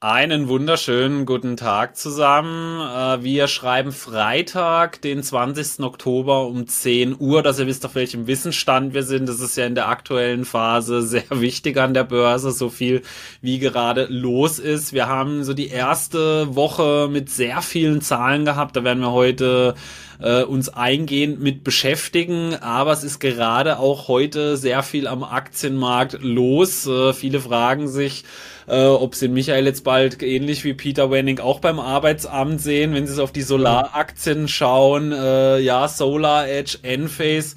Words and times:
Einen 0.00 0.46
wunderschönen 0.46 1.26
guten 1.26 1.56
Tag 1.56 1.96
zusammen. 1.96 2.80
Äh, 2.80 3.24
wir 3.24 3.48
schreiben 3.48 3.90
Freitag, 3.90 5.02
den 5.02 5.24
20. 5.24 5.80
Oktober 5.84 6.46
um 6.46 6.68
10 6.68 7.16
Uhr, 7.18 7.42
dass 7.42 7.58
ihr 7.58 7.66
wisst, 7.66 7.84
auf 7.84 7.96
welchem 7.96 8.28
Wissensstand 8.28 8.94
wir 8.94 9.02
sind. 9.02 9.28
Das 9.28 9.40
ist 9.40 9.56
ja 9.56 9.66
in 9.66 9.74
der 9.74 9.88
aktuellen 9.88 10.44
Phase 10.44 11.02
sehr 11.02 11.24
wichtig 11.30 11.78
an 11.78 11.94
der 11.94 12.04
Börse, 12.04 12.52
so 12.52 12.68
viel 12.68 13.02
wie 13.40 13.58
gerade 13.58 14.06
los 14.08 14.60
ist. 14.60 14.92
Wir 14.92 15.08
haben 15.08 15.42
so 15.42 15.52
die 15.52 15.66
erste 15.66 16.54
Woche 16.54 17.08
mit 17.10 17.28
sehr 17.28 17.60
vielen 17.60 18.00
Zahlen 18.00 18.44
gehabt. 18.44 18.76
Da 18.76 18.84
werden 18.84 19.00
wir 19.00 19.10
heute 19.10 19.74
äh, 20.20 20.44
uns 20.44 20.68
eingehend 20.68 21.40
mit 21.40 21.64
beschäftigen. 21.64 22.54
Aber 22.54 22.92
es 22.92 23.02
ist 23.02 23.18
gerade 23.18 23.80
auch 23.80 24.06
heute 24.06 24.56
sehr 24.56 24.84
viel 24.84 25.08
am 25.08 25.24
Aktienmarkt 25.24 26.18
los. 26.20 26.86
Äh, 26.86 27.12
viele 27.14 27.40
fragen 27.40 27.88
sich, 27.88 28.22
äh, 28.68 28.86
ob 28.86 29.14
sie 29.14 29.28
Michael 29.28 29.66
jetzt 29.66 29.84
bald 29.84 30.22
ähnlich 30.22 30.64
wie 30.64 30.74
Peter 30.74 31.10
Wenning 31.10 31.40
auch 31.40 31.60
beim 31.60 31.80
Arbeitsamt 31.80 32.60
sehen, 32.60 32.94
wenn 32.94 33.06
sie 33.06 33.22
auf 33.22 33.32
die 33.32 33.42
Solaraktien 33.42 34.48
schauen. 34.48 35.12
Äh, 35.12 35.58
ja, 35.60 35.88
Solar 35.88 36.48
Edge, 36.48 36.78
Enphase. 36.82 37.56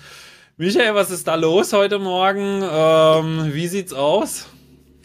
Michael, 0.57 0.95
was 0.95 1.11
ist 1.11 1.27
da 1.27 1.35
los 1.35 1.73
heute 1.73 1.99
Morgen? 1.99 2.61
Ähm, 2.63 3.53
wie 3.53 3.67
sieht's 3.67 3.93
aus? 3.93 4.47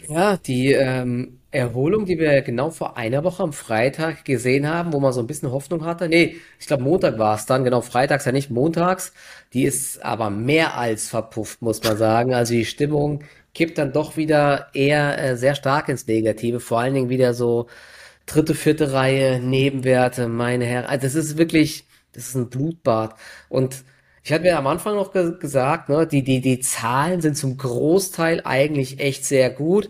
Ja, 0.07 0.37
die 0.37 0.71
ähm, 0.71 1.39
Erholung, 1.51 2.05
die 2.05 2.19
wir 2.19 2.41
genau 2.41 2.69
vor 2.69 2.97
einer 2.97 3.23
Woche 3.23 3.41
am 3.41 3.53
Freitag 3.53 4.25
gesehen 4.25 4.67
haben, 4.67 4.93
wo 4.93 4.99
man 4.99 5.13
so 5.13 5.21
ein 5.21 5.27
bisschen 5.27 5.51
Hoffnung 5.51 5.85
hatte. 5.85 6.07
Nee, 6.07 6.37
ich 6.59 6.67
glaube 6.67 6.83
Montag 6.83 7.17
war 7.17 7.35
es 7.35 7.45
dann, 7.45 7.63
genau, 7.63 7.81
freitags 7.81 8.25
ja 8.25 8.31
nicht, 8.31 8.51
montags. 8.51 9.13
Die 9.53 9.63
ist 9.63 10.03
aber 10.03 10.29
mehr 10.29 10.77
als 10.77 11.09
verpufft, 11.09 11.61
muss 11.61 11.81
man 11.83 11.97
sagen. 11.97 12.33
Also 12.33 12.53
die 12.53 12.65
Stimmung 12.65 13.23
kippt 13.57 13.79
dann 13.79 13.91
doch 13.91 14.17
wieder 14.17 14.67
eher 14.75 15.17
äh, 15.17 15.35
sehr 15.35 15.55
stark 15.55 15.89
ins 15.89 16.05
Negative. 16.05 16.59
Vor 16.59 16.79
allen 16.79 16.93
Dingen 16.93 17.09
wieder 17.09 17.33
so 17.33 17.67
dritte, 18.27 18.53
vierte 18.53 18.93
Reihe, 18.93 19.39
Nebenwerte, 19.39 20.27
meine 20.27 20.65
Herren. 20.65 20.85
Also 20.85 21.07
das 21.07 21.15
ist 21.15 21.37
wirklich, 21.39 21.85
das 22.13 22.27
ist 22.29 22.35
ein 22.35 22.49
Blutbad. 22.51 23.15
Und 23.49 23.83
ich 24.23 24.31
hatte 24.31 24.43
mir 24.43 24.59
am 24.59 24.67
Anfang 24.67 24.95
noch 24.95 25.11
ge 25.11 25.39
gesagt, 25.39 25.89
ne, 25.89 26.05
die, 26.05 26.23
die, 26.23 26.39
die 26.41 26.59
Zahlen 26.59 27.21
sind 27.21 27.35
zum 27.35 27.57
Großteil 27.57 28.41
eigentlich 28.45 28.99
echt 28.99 29.25
sehr 29.25 29.49
gut. 29.49 29.89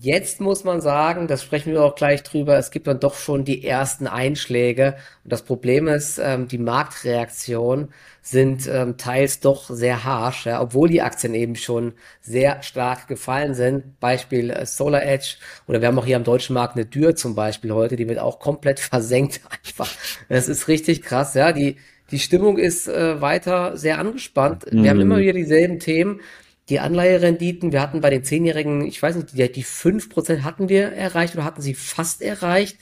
Jetzt 0.00 0.40
muss 0.40 0.64
man 0.64 0.80
sagen, 0.80 1.26
das 1.26 1.42
sprechen 1.42 1.72
wir 1.72 1.82
auch 1.82 1.94
gleich 1.94 2.22
drüber, 2.22 2.56
es 2.56 2.70
gibt 2.70 2.86
dann 2.86 3.00
doch 3.00 3.14
schon 3.14 3.44
die 3.44 3.64
ersten 3.64 4.06
Einschläge. 4.06 4.96
Und 5.22 5.32
das 5.32 5.42
Problem 5.42 5.88
ist, 5.88 6.18
ähm, 6.18 6.48
die 6.48 6.58
Marktreaktion 6.58 7.88
sind 8.22 8.66
ähm, 8.66 8.96
teils 8.96 9.40
doch 9.40 9.68
sehr 9.68 10.04
harsh, 10.04 10.46
ja, 10.46 10.62
obwohl 10.62 10.88
die 10.88 11.02
Aktien 11.02 11.34
eben 11.34 11.56
schon 11.56 11.92
sehr 12.22 12.62
stark 12.62 13.06
gefallen 13.06 13.54
sind. 13.54 14.00
Beispiel 14.00 14.50
äh, 14.50 14.64
Solar 14.64 15.02
Edge 15.02 15.36
oder 15.68 15.80
wir 15.80 15.88
haben 15.88 15.98
auch 15.98 16.06
hier 16.06 16.16
am 16.16 16.24
deutschen 16.24 16.54
Markt 16.54 16.76
eine 16.76 16.86
Dürr 16.86 17.14
zum 17.14 17.34
Beispiel 17.34 17.72
heute, 17.72 17.96
die 17.96 18.08
wird 18.08 18.18
auch 18.18 18.38
komplett 18.38 18.80
versenkt 18.80 19.42
einfach. 19.50 19.90
Das 20.28 20.48
ist 20.48 20.68
richtig 20.68 21.02
krass, 21.02 21.34
ja. 21.34 21.52
Die, 21.52 21.76
die 22.10 22.18
Stimmung 22.18 22.58
ist 22.58 22.88
äh, 22.88 23.20
weiter 23.20 23.76
sehr 23.76 23.98
angespannt. 23.98 24.72
Mhm. 24.72 24.82
Wir 24.82 24.90
haben 24.90 25.00
immer 25.00 25.18
wieder 25.18 25.34
dieselben 25.34 25.78
Themen. 25.78 26.20
Die 26.68 26.80
Anleiherenditen, 26.80 27.72
wir 27.72 27.82
hatten 27.82 28.00
bei 28.00 28.10
den 28.10 28.24
Zehnjährigen, 28.24 28.86
ich 28.86 29.02
weiß 29.02 29.16
nicht, 29.16 29.36
die, 29.36 29.52
die 29.52 29.64
5% 29.64 30.42
hatten 30.42 30.68
wir 30.68 30.92
erreicht 30.92 31.34
oder 31.34 31.44
hatten 31.44 31.62
sie 31.62 31.74
fast 31.74 32.22
erreicht. 32.22 32.78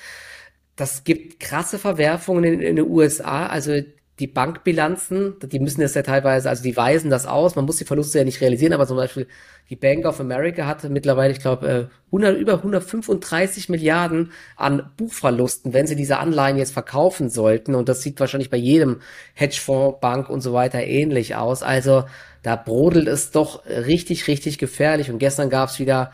Das 0.76 1.04
gibt 1.04 1.40
krasse 1.40 1.78
Verwerfungen 1.78 2.44
in, 2.44 2.60
in 2.60 2.76
den 2.76 2.88
USA. 2.88 3.46
Also 3.46 3.82
die 4.18 4.26
Bankbilanzen, 4.26 5.34
die 5.42 5.58
müssen 5.58 5.80
das 5.80 5.94
ja 5.94 6.02
teilweise, 6.02 6.48
also 6.48 6.62
die 6.62 6.76
weisen 6.76 7.10
das 7.10 7.26
aus, 7.26 7.56
man 7.56 7.64
muss 7.64 7.78
die 7.78 7.84
Verluste 7.84 8.18
ja 8.18 8.24
nicht 8.24 8.40
realisieren, 8.40 8.72
aber 8.72 8.86
zum 8.86 8.96
Beispiel 8.96 9.26
die 9.70 9.76
Bank 9.76 10.04
of 10.04 10.20
America 10.20 10.66
hatte 10.66 10.90
mittlerweile, 10.90 11.32
ich 11.32 11.40
glaube, 11.40 11.90
100, 12.06 12.36
über 12.38 12.54
135 12.54 13.68
Milliarden 13.70 14.32
an 14.54 14.92
Buchverlusten, 14.96 15.72
wenn 15.72 15.86
sie 15.86 15.96
diese 15.96 16.18
Anleihen 16.18 16.58
jetzt 16.58 16.74
verkaufen 16.74 17.30
sollten. 17.30 17.74
Und 17.74 17.88
das 17.88 18.02
sieht 18.02 18.20
wahrscheinlich 18.20 18.50
bei 18.50 18.58
jedem 18.58 19.00
Hedgefonds, 19.34 19.98
Bank 20.00 20.28
und 20.28 20.42
so 20.42 20.52
weiter 20.52 20.84
ähnlich 20.84 21.36
aus. 21.36 21.62
Also 21.62 22.04
da 22.42 22.56
brodelt 22.56 23.08
es 23.08 23.30
doch 23.30 23.64
richtig, 23.66 24.26
richtig 24.28 24.58
gefährlich. 24.58 25.10
Und 25.10 25.18
gestern 25.18 25.50
gab 25.50 25.68
es 25.68 25.78
wieder 25.78 26.12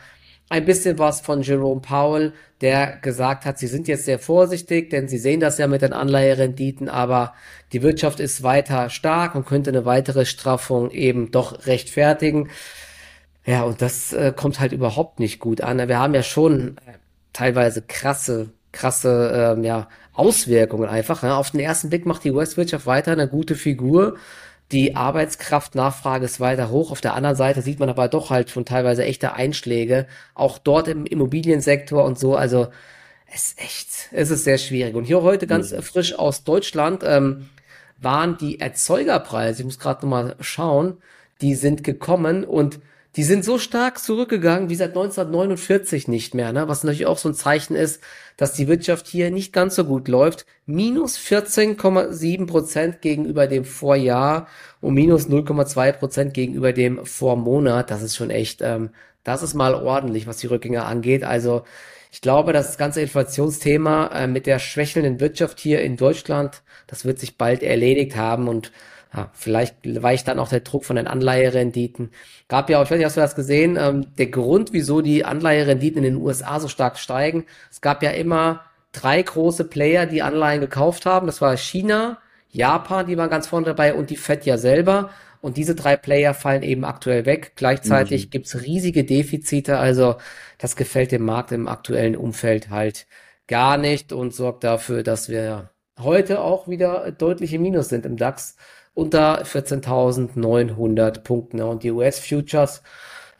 ein 0.50 0.65
bisschen 0.65 0.99
was 0.99 1.21
von 1.21 1.43
Jerome 1.43 1.81
Powell, 1.81 2.33
der 2.61 2.97
gesagt 3.03 3.44
hat, 3.44 3.59
sie 3.59 3.66
sind 3.66 3.87
jetzt 3.87 4.05
sehr 4.05 4.19
vorsichtig, 4.19 4.91
denn 4.91 5.09
sie 5.09 5.19
sehen 5.19 5.41
das 5.41 5.59
ja 5.59 5.66
mit 5.66 5.83
den 5.83 5.93
Anleiherenditen, 5.93 6.89
aber 6.89 7.34
die 7.72 7.83
Wirtschaft 7.83 8.19
ist 8.19 8.43
weiter 8.43 8.89
stark 8.91 9.34
und 9.34 9.47
könnte 9.47 9.71
eine 9.71 9.84
weitere 9.84 10.25
Straffung 10.25 10.91
eben 10.91 11.31
doch 11.31 11.66
rechtfertigen. 11.66 12.49
Ja, 13.45 13.62
und 13.62 13.81
das 13.83 14.12
äh, 14.12 14.33
kommt 14.34 14.60
halt 14.60 14.72
überhaupt 14.72 15.21
nicht 15.21 15.39
gut 15.39 15.60
an. 15.60 15.87
Wir 15.89 15.99
haben 15.99 16.15
ja 16.15 16.22
schon 16.22 16.77
äh, 16.78 16.93
teilweise 17.33 17.83
krasse, 17.83 18.50
krasse 18.72 19.55
ähm, 19.56 19.65
ja, 19.65 19.89
Auswirkungen 20.12 20.89
einfach. 20.89 21.22
Ja. 21.22 21.37
Auf 21.39 21.53
den 21.53 21.60
ersten 21.60 21.89
Blick 21.89 22.05
macht 22.05 22.25
die 22.25 22.33
US-Wirtschaft 22.33 22.87
weiter 22.87 23.12
eine 23.12 23.28
gute 23.28 23.55
Figur. 23.55 24.16
Die 24.71 24.97
Arbeitskraftnachfrage 24.97 26.27
ist 26.27 26.41
weiter 26.41 26.71
hoch. 26.71 26.91
Auf 26.91 27.01
der 27.01 27.15
anderen 27.15 27.37
Seite 27.37 27.62
sieht 27.62 27.81
man 27.81 27.89
aber 27.89 28.09
doch 28.09 28.31
halt 28.31 28.51
schon 28.51 28.67
teilweise 28.67 29.05
echte 29.05 29.33
Einschläge. 29.33 30.06
Auch 30.34 30.59
dort 30.59 30.89
im 30.89 31.06
Immobiliensektor 31.06 32.05
und 32.05 32.19
so. 32.19 32.37
Also 32.37 32.69
es 33.33 33.49
ist 33.49 33.61
echt, 33.61 33.89
es 34.12 34.31
ist 34.31 34.45
sehr 34.45 34.59
schwierig. 34.59 34.95
Und 34.95 35.05
hier 35.05 35.23
heute 35.23 35.47
ganz 35.47 35.73
mhm. 35.73 35.83
frisch 35.83 36.19
aus 36.19 36.45
Deutschland 36.45 37.03
ähm, 37.05 37.49
waren 37.99 38.37
die 38.39 38.61
Erzeugerpreise, 38.61 39.62
ich 39.62 39.65
muss 39.65 39.78
gerade 39.78 40.05
nochmal 40.05 40.37
schauen, 40.41 40.99
die 41.41 41.55
sind 41.55 41.83
gekommen 41.83 42.45
und 42.45 42.81
die 43.19 43.25
sind 43.25 43.45
so 43.45 43.59
stark 43.59 43.99
zurückgegangen 43.99 44.71
wie 44.71 44.77
seit 44.77 44.91
1949 44.91 46.06
nicht 46.06 46.37
mehr, 46.37 46.53
ne? 46.53 46.69
was 46.69 46.84
natürlich 46.84 47.06
auch 47.06 47.19
so 47.19 47.29
ein 47.29 47.34
Zeichen 47.34 47.75
ist, 47.75 48.01
dass 48.37 48.53
die 48.53 48.69
Wirtschaft 48.69 49.09
hier 49.09 49.33
nicht 49.33 49.53
ganz 49.53 49.75
so 49.75 49.84
gut 49.84 50.06
läuft. 50.06 50.47
Minus 50.67 51.19
14,7 51.19 52.47
Prozent 52.47 53.03
gegenüber 53.03 53.49
dem 53.49 53.65
Vorjahr 53.65 54.47
und 54.81 54.95
minus 54.95 55.28
0,2 55.28 55.93
Prozent 55.95 56.33
gegenüber 56.33 56.73
dem 56.73 57.05
Vormonat. 57.05 57.91
Das 57.91 58.03
ist 58.03 58.15
schon 58.15 58.31
echt, 58.31 58.62
ähm, 58.62 58.91
das 59.25 59.43
ist 59.43 59.55
mal 59.55 59.75
ordentlich, 59.75 60.28
was 60.28 60.37
die 60.37 60.47
Rückgänge 60.47 60.84
angeht. 60.84 61.25
Also 61.25 61.65
ich 62.12 62.21
glaube, 62.21 62.53
das 62.53 62.78
ganze 62.78 63.01
Inflationsthema 63.01 64.12
äh, 64.15 64.27
mit 64.28 64.47
der 64.47 64.61
schwächelnden 64.61 65.19
Wirtschaft 65.19 65.59
hier 65.59 65.83
in 65.83 65.97
Deutschland, 65.97 66.62
das 66.87 67.05
wird 67.05 67.19
sich 67.19 67.37
bald 67.37 67.65
erledigt 67.65 68.15
haben 68.15 68.47
und 68.47 68.71
ja, 69.15 69.31
vielleicht 69.33 70.03
weicht 70.03 70.29
dann 70.29 70.39
auch 70.39 70.49
der 70.49 70.61
Druck 70.61 70.85
von 70.85 70.97
den 70.97 71.07
Anleiherenditen. 71.07 72.11
Gab 72.49 72.69
ja 72.69 72.79
auch, 72.79 72.85
ich 72.85 72.91
weiß 72.91 72.99
nicht, 72.99 73.07
hast 73.07 73.17
du 73.17 73.23
das 73.23 73.35
gesehen, 73.35 73.79
ähm, 73.81 74.15
der 74.17 74.27
Grund, 74.27 74.73
wieso 74.73 75.01
die 75.01 75.25
Anleiherenditen 75.25 76.05
in 76.05 76.15
den 76.15 76.23
USA 76.23 76.61
so 76.61 76.69
stark 76.69 76.99
steigen. 76.99 77.47
Es 77.71 77.81
gab 77.81 78.03
ja 78.03 78.11
immer 78.11 78.65
drei 78.93 79.23
große 79.23 79.65
Player, 79.65 80.07
die 80.07 80.23
Anleihen 80.23 80.61
gekauft 80.61 81.07
haben. 81.07 81.27
Das 81.27 81.41
war 81.41 81.57
China, 81.57 82.19
Japan, 82.51 83.07
die 83.07 83.17
waren 83.17 83.31
ganz 83.31 83.47
vorne 83.47 83.67
dabei 83.67 83.95
und 83.95 84.11
die 84.11 84.17
Fed 84.17 84.45
ja 84.45 84.59
selber. 84.59 85.11
Und 85.41 85.57
diese 85.57 85.75
drei 85.75 85.97
Player 85.97 86.35
fallen 86.35 86.63
eben 86.63 86.85
aktuell 86.85 87.25
weg. 87.25 87.53
Gleichzeitig 87.55 88.27
mhm. 88.27 88.31
gibt's 88.31 88.61
riesige 88.61 89.05
Defizite. 89.05 89.79
Also 89.79 90.17
das 90.59 90.77
gefällt 90.77 91.13
dem 91.13 91.25
Markt 91.25 91.53
im 91.53 91.69
aktuellen 91.69 92.17
Umfeld 92.17 92.71
halt 92.71 93.07
gar 93.47 93.79
nicht 93.79 94.13
und 94.13 94.35
sorgt 94.35 94.65
dafür, 94.65 95.03
dass 95.03 95.29
wir 95.29 95.71
heute 95.99 96.41
auch 96.41 96.69
wieder 96.69 97.11
deutliche 97.13 97.59
Minus 97.59 97.89
sind 97.89 98.05
im 98.07 98.17
DAX 98.17 98.57
unter 98.98 99.44
14.900 99.44 101.20
Punkten. 101.20 101.62
Und 101.62 101.84
die 101.84 101.92
US-Futures, 101.92 102.82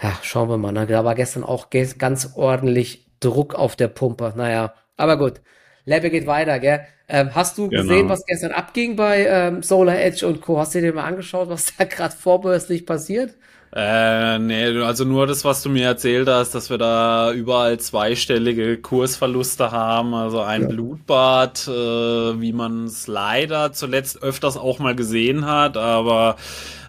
ja, 0.01 0.13
schauen 0.23 0.49
wir 0.49 0.57
mal. 0.57 0.71
Ne? 0.71 0.87
Da 0.87 1.05
war 1.05 1.17
gestern 1.17 1.43
auch 1.43 1.69
ganz 1.71 2.31
ordentlich 2.37 3.07
Druck 3.19 3.57
auf 3.57 3.75
der 3.75 3.89
Pumpe. 3.89 4.33
Naja, 4.37 4.75
aber 4.97 5.19
gut. 5.19 5.41
Level 5.85 6.11
geht 6.11 6.27
weiter, 6.27 6.61
gell? 6.61 6.87
Ähm, 7.09 7.35
hast 7.35 7.59
du 7.59 7.69
genau. 7.69 7.83
gesehen, 7.83 8.09
was 8.09 8.25
gestern 8.25 8.53
abging 8.53 8.95
bei 8.95 9.27
ähm, 9.27 9.63
Solar 9.63 9.99
Edge 9.99 10.27
und 10.29 10.43
Co? 10.43 10.59
Hast 10.59 10.75
du 10.75 10.81
dir 10.81 10.93
mal 10.93 11.05
angeschaut, 11.05 11.49
was 11.49 11.75
da 11.77 11.85
gerade 11.87 12.15
vorbörslich 12.15 12.87
passiert? 12.87 13.35
Äh, 13.71 14.39
nee, 14.39 14.81
also 14.81 15.05
nur 15.05 15.27
das, 15.27 15.45
was 15.45 15.63
du 15.63 15.69
mir 15.69 15.85
erzählt 15.85 16.27
hast, 16.27 16.55
dass 16.55 16.71
wir 16.71 16.79
da 16.79 17.33
überall 17.33 17.79
zweistellige 17.79 18.79
Kursverluste 18.79 19.71
haben, 19.73 20.15
also 20.15 20.41
ein 20.41 20.63
ja. 20.63 20.69
Blutbad, 20.69 21.69
äh, 21.69 22.41
wie 22.41 22.55
man 22.55 22.85
es 22.85 23.07
leider 23.09 23.73
zuletzt 23.73 24.23
öfters 24.23 24.57
auch 24.57 24.79
mal 24.79 24.95
gesehen 24.97 25.45
hat, 25.45 25.77
aber 25.77 26.37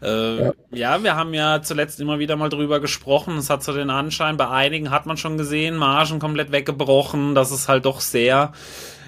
äh, 0.01 0.45
ja. 0.45 0.53
ja. 0.71 1.03
wir 1.03 1.15
haben 1.17 1.33
ja 1.33 1.61
zuletzt 1.61 1.99
immer 1.99 2.17
wieder 2.17 2.37
mal 2.37 2.49
drüber 2.49 2.79
gesprochen, 2.79 3.37
es 3.37 3.49
hat 3.49 3.61
so 3.61 3.73
den 3.73 3.89
Anschein, 3.89 4.37
bei 4.37 4.47
einigen 4.47 4.89
hat 4.89 5.05
man 5.05 5.17
schon 5.17 5.37
gesehen, 5.37 5.75
Margen 5.75 6.19
komplett 6.19 6.53
weggebrochen, 6.53 7.35
das 7.35 7.51
ist 7.51 7.67
halt 7.67 7.83
doch 7.83 7.99
sehr 7.99 8.53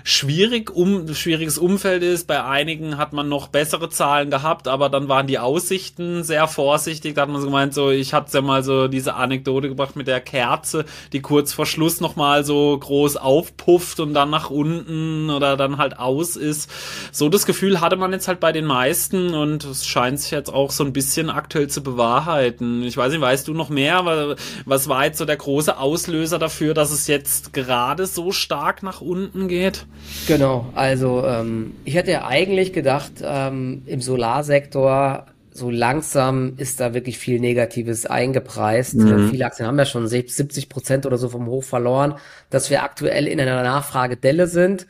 schwierig 0.04 0.72
um 0.72 1.14
schwieriges 1.14 1.58
Umfeld 1.58 2.04
ist. 2.04 2.28
Bei 2.28 2.44
einigen 2.44 2.98
hat 2.98 3.14
man 3.14 3.30
noch 3.30 3.48
bessere 3.48 3.90
Zahlen 3.90 4.30
gehabt, 4.30 4.68
aber 4.68 4.90
dann 4.90 5.08
waren 5.08 5.28
die 5.28 5.40
Aussichten 5.40 6.24
sehr 6.24 6.48
vorsichtig. 6.48 7.16
Da 7.16 7.24
hat 7.24 7.30
man 7.30 7.42
so 7.42 7.48
gemeint, 7.48 7.74
so 7.74 7.90
ich 7.90 8.14
hatte 8.14 8.32
ja 8.34 8.42
mal 8.42 8.64
so 8.64 8.88
diese 8.88 9.16
Anekdote 9.16 9.70
gebracht 9.70 9.96
mit 9.96 10.08
der 10.08 10.22
Kerze, 10.22 10.86
die 11.14 11.22
kurz 11.22 11.54
vor 11.54 11.66
Schluss 11.66 12.02
noch 12.02 12.16
mal 12.16 12.44
so 12.44 12.78
groß 12.78 13.18
aufpufft 13.18 14.00
und 14.00 14.14
dann 14.14 14.30
nach 14.30 14.50
unten 14.50 15.30
oder 15.30 15.58
dann 15.58 15.78
halt 15.78 16.00
aus 16.00 16.36
ist. 16.36 16.70
So 17.12 17.30
das 17.30 17.46
Gefühl 17.46 17.82
hatte 17.82 17.96
man 17.96 18.12
jetzt 18.12 18.28
halt 18.28 18.40
bei 18.40 18.52
den 18.52 18.66
meisten 18.66 19.34
und 19.34 19.64
es 19.64 19.86
scheint 19.86 20.20
sich 20.20 20.32
jetzt 20.32 20.54
auch 20.54 20.72
so 20.72 20.84
ein 20.84 20.94
bisschen 20.94 21.30
aktuell 21.30 21.68
zu 21.68 21.84
bewahrheiten. 21.84 22.84
Ich 22.84 22.98
weiß 22.98 23.12
nicht, 23.12 23.22
weißt 23.22 23.48
du 23.48 23.54
noch 23.54 23.70
mehr? 23.70 24.36
Was 24.66 24.88
war 24.88 25.06
jetzt 25.06 25.18
so 25.18 25.26
der 25.26 25.38
große 25.38 25.78
Auslöser 25.78 26.40
dafür, 26.40 26.74
dass 26.74 26.92
es 26.92 27.08
jetzt 27.08 27.54
gerade 27.54 28.06
so 28.06 28.32
stark 28.32 28.84
nach 28.84 29.02
unten 29.02 29.48
geht? 29.48 29.86
Genau, 30.28 30.68
also 30.76 31.26
ähm, 31.26 31.76
ich 31.84 31.96
hätte 31.96 32.12
ja 32.12 32.26
eigentlich 32.26 32.74
gedacht, 32.74 33.14
ähm, 33.24 33.84
im 33.86 34.02
Solarsektor 34.02 35.26
so 35.54 35.70
langsam 35.70 36.54
ist 36.58 36.80
da 36.80 36.94
wirklich 36.94 37.18
viel 37.18 37.40
Negatives 37.40 38.06
eingepreist. 38.06 38.96
Mhm. 38.96 39.30
Viele 39.30 39.46
Aktien 39.46 39.68
haben 39.68 39.78
ja 39.78 39.86
schon 39.86 40.08
70 40.08 40.70
Prozent 40.70 41.06
oder 41.06 41.18
so 41.18 41.30
vom 41.30 41.48
Hoch 41.48 41.64
verloren, 41.64 42.16
dass 42.50 42.70
wir 42.70 42.84
aktuell 42.84 43.28
in 43.28 43.40
einer 43.40 43.62
Nachfragedelle 43.64 44.48
sind. 44.48 44.88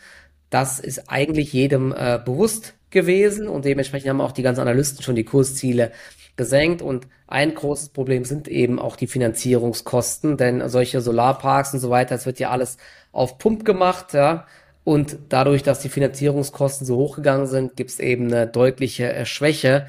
Das 0.49 0.79
ist 0.79 1.09
eigentlich 1.09 1.53
jedem 1.53 1.93
äh, 1.93 2.19
bewusst 2.23 2.75
gewesen 2.91 3.47
und 3.47 3.65
dementsprechend 3.65 4.09
haben 4.09 4.21
auch 4.21 4.33
die 4.33 4.43
ganzen 4.43 4.61
Analysten 4.61 5.01
schon 5.01 5.15
die 5.15 5.23
Kursziele 5.23 5.91
gesenkt 6.35 6.81
und 6.81 7.07
ein 7.27 7.55
großes 7.55 7.89
Problem 7.89 8.25
sind 8.25 8.47
eben 8.47 8.77
auch 8.77 8.95
die 8.95 9.07
Finanzierungskosten, 9.07 10.37
denn 10.37 10.67
solche 10.69 11.01
Solarparks 11.01 11.73
und 11.73 11.79
so 11.79 11.89
weiter, 11.89 12.15
es 12.15 12.25
wird 12.25 12.39
ja 12.39 12.49
alles 12.49 12.77
auf 13.11 13.37
Pump 13.37 13.65
gemacht, 13.65 14.13
ja. 14.13 14.45
Und 14.83 15.17
dadurch, 15.29 15.63
dass 15.63 15.79
die 15.79 15.89
Finanzierungskosten 15.89 16.87
so 16.87 16.97
hochgegangen 16.97 17.47
sind, 17.47 17.75
gibt 17.75 17.91
es 17.91 17.99
eben 17.99 18.27
eine 18.27 18.47
deutliche 18.47 19.13
äh, 19.13 19.25
Schwäche. 19.25 19.87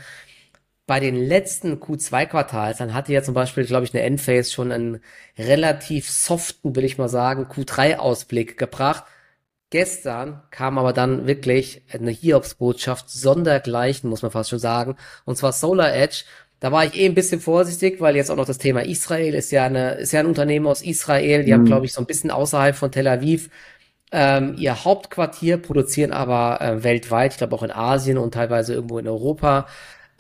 Bei 0.87 1.01
den 1.01 1.17
letzten 1.17 1.75
Q2-Quartals, 1.81 2.79
dann 2.79 2.93
hatte 2.93 3.13
ja 3.13 3.23
zum 3.23 3.35
Beispiel, 3.35 3.65
glaube 3.65 3.85
ich, 3.85 3.95
eine 3.95 4.03
Enphase 4.03 4.51
schon 4.51 4.73
einen 4.73 5.01
relativ 5.39 6.11
soften, 6.11 6.77
will 6.77 6.85
ich 6.85 6.99
mal 6.99 7.09
sagen, 7.09 7.47
Q3-Ausblick 7.47 8.59
gebracht. 8.59 9.05
Gestern 9.71 10.43
kam 10.51 10.77
aber 10.77 10.93
dann 10.93 11.27
wirklich 11.27 11.83
eine 11.91 12.11
Hiobsbotschaft 12.11 13.09
sondergleichen, 13.09 14.11
muss 14.11 14.21
man 14.21 14.31
fast 14.31 14.51
schon 14.51 14.59
sagen. 14.59 14.97
Und 15.25 15.39
zwar 15.39 15.53
Solar 15.53 15.95
Edge. 15.95 16.25
Da 16.61 16.71
war 16.71 16.85
ich 16.85 16.95
eh 16.95 17.07
ein 17.07 17.15
bisschen 17.15 17.41
vorsichtig, 17.41 18.01
weil 18.01 18.15
jetzt 18.15 18.31
auch 18.31 18.37
noch 18.37 18.45
das 18.45 18.59
Thema 18.59 18.85
Israel 18.85 19.35
ist 19.35 19.51
ja 19.51 19.65
eine, 19.65 19.95
ist 19.95 20.13
ja 20.13 20.21
ein 20.21 20.27
Unternehmen 20.27 20.67
aus 20.67 20.83
Israel. 20.83 21.45
Die 21.45 21.53
mhm. 21.53 21.55
haben, 21.55 21.65
glaube 21.65 21.87
ich, 21.87 21.93
so 21.95 22.03
ein 22.03 22.07
bisschen 22.07 22.31
außerhalb 22.31 22.77
von 22.77 22.93
Tel 22.93 23.09
Aviv 23.09 23.49
ähm, 24.13 24.55
ihr 24.59 24.85
Hauptquartier, 24.85 25.57
produzieren 25.57 26.13
aber 26.13 26.61
äh, 26.61 26.85
weltweit, 26.85 27.33
ich 27.33 27.39
glaube 27.39 27.57
auch 27.57 27.63
in 27.63 27.71
Asien 27.71 28.19
und 28.19 28.35
teilweise 28.35 28.75
irgendwo 28.75 28.99
in 28.99 29.09
Europa. 29.09 29.67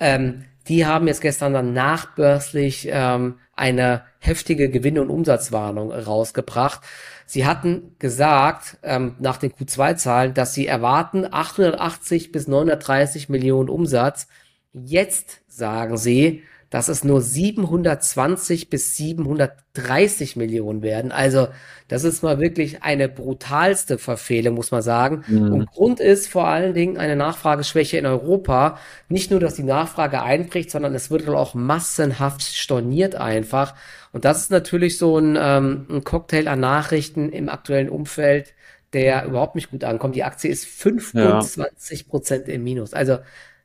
Ähm, 0.00 0.44
die 0.68 0.86
haben 0.86 1.06
jetzt 1.08 1.20
gestern 1.20 1.52
dann 1.52 1.72
nachbörslich 1.72 2.88
ähm, 2.90 3.38
eine 3.54 4.02
heftige 4.18 4.70
Gewinn- 4.70 4.98
und 4.98 5.10
Umsatzwarnung 5.10 5.92
rausgebracht. 5.92 6.80
Sie 7.26 7.46
hatten 7.46 7.96
gesagt, 7.98 8.78
ähm, 8.82 9.16
nach 9.18 9.36
den 9.36 9.52
Q2-Zahlen, 9.52 10.34
dass 10.34 10.54
sie 10.54 10.66
erwarten 10.66 11.26
880 11.30 12.32
bis 12.32 12.48
930 12.48 13.28
Millionen 13.28 13.68
Umsatz. 13.68 14.28
Jetzt 14.72 15.40
sagen 15.48 15.96
sie, 15.96 16.42
dass 16.72 16.88
es 16.88 17.04
nur 17.04 17.20
720 17.20 18.70
bis 18.70 18.96
730 18.96 20.36
Millionen 20.36 20.80
werden. 20.80 21.12
Also 21.12 21.48
das 21.86 22.02
ist 22.02 22.22
mal 22.22 22.40
wirklich 22.40 22.82
eine 22.82 23.10
brutalste 23.10 23.98
Verfehlung, 23.98 24.54
muss 24.54 24.70
man 24.70 24.80
sagen. 24.80 25.22
Mhm. 25.28 25.52
Und 25.52 25.66
Grund 25.66 26.00
ist 26.00 26.28
vor 26.28 26.48
allen 26.48 26.72
Dingen 26.72 26.96
eine 26.96 27.14
Nachfrageschwäche 27.14 27.98
in 27.98 28.06
Europa. 28.06 28.78
Nicht 29.10 29.30
nur, 29.30 29.38
dass 29.38 29.52
die 29.52 29.64
Nachfrage 29.64 30.22
einbricht, 30.22 30.70
sondern 30.70 30.94
es 30.94 31.10
wird 31.10 31.28
auch 31.28 31.52
massenhaft 31.52 32.40
storniert 32.40 33.16
einfach. 33.16 33.74
Und 34.12 34.24
das 34.24 34.40
ist 34.40 34.50
natürlich 34.50 34.96
so 34.96 35.18
ein, 35.18 35.36
ähm, 35.38 35.86
ein 35.90 36.04
Cocktail 36.04 36.48
an 36.48 36.60
Nachrichten 36.60 37.28
im 37.28 37.50
aktuellen 37.50 37.90
Umfeld, 37.90 38.54
der 38.94 39.26
überhaupt 39.26 39.56
nicht 39.56 39.70
gut 39.70 39.84
ankommt. 39.84 40.16
Die 40.16 40.24
Aktie 40.24 40.50
ist 40.50 40.64
25 40.64 42.08
Prozent 42.08 42.48
im 42.48 42.64
Minus. 42.64 42.94
Also 42.94 43.18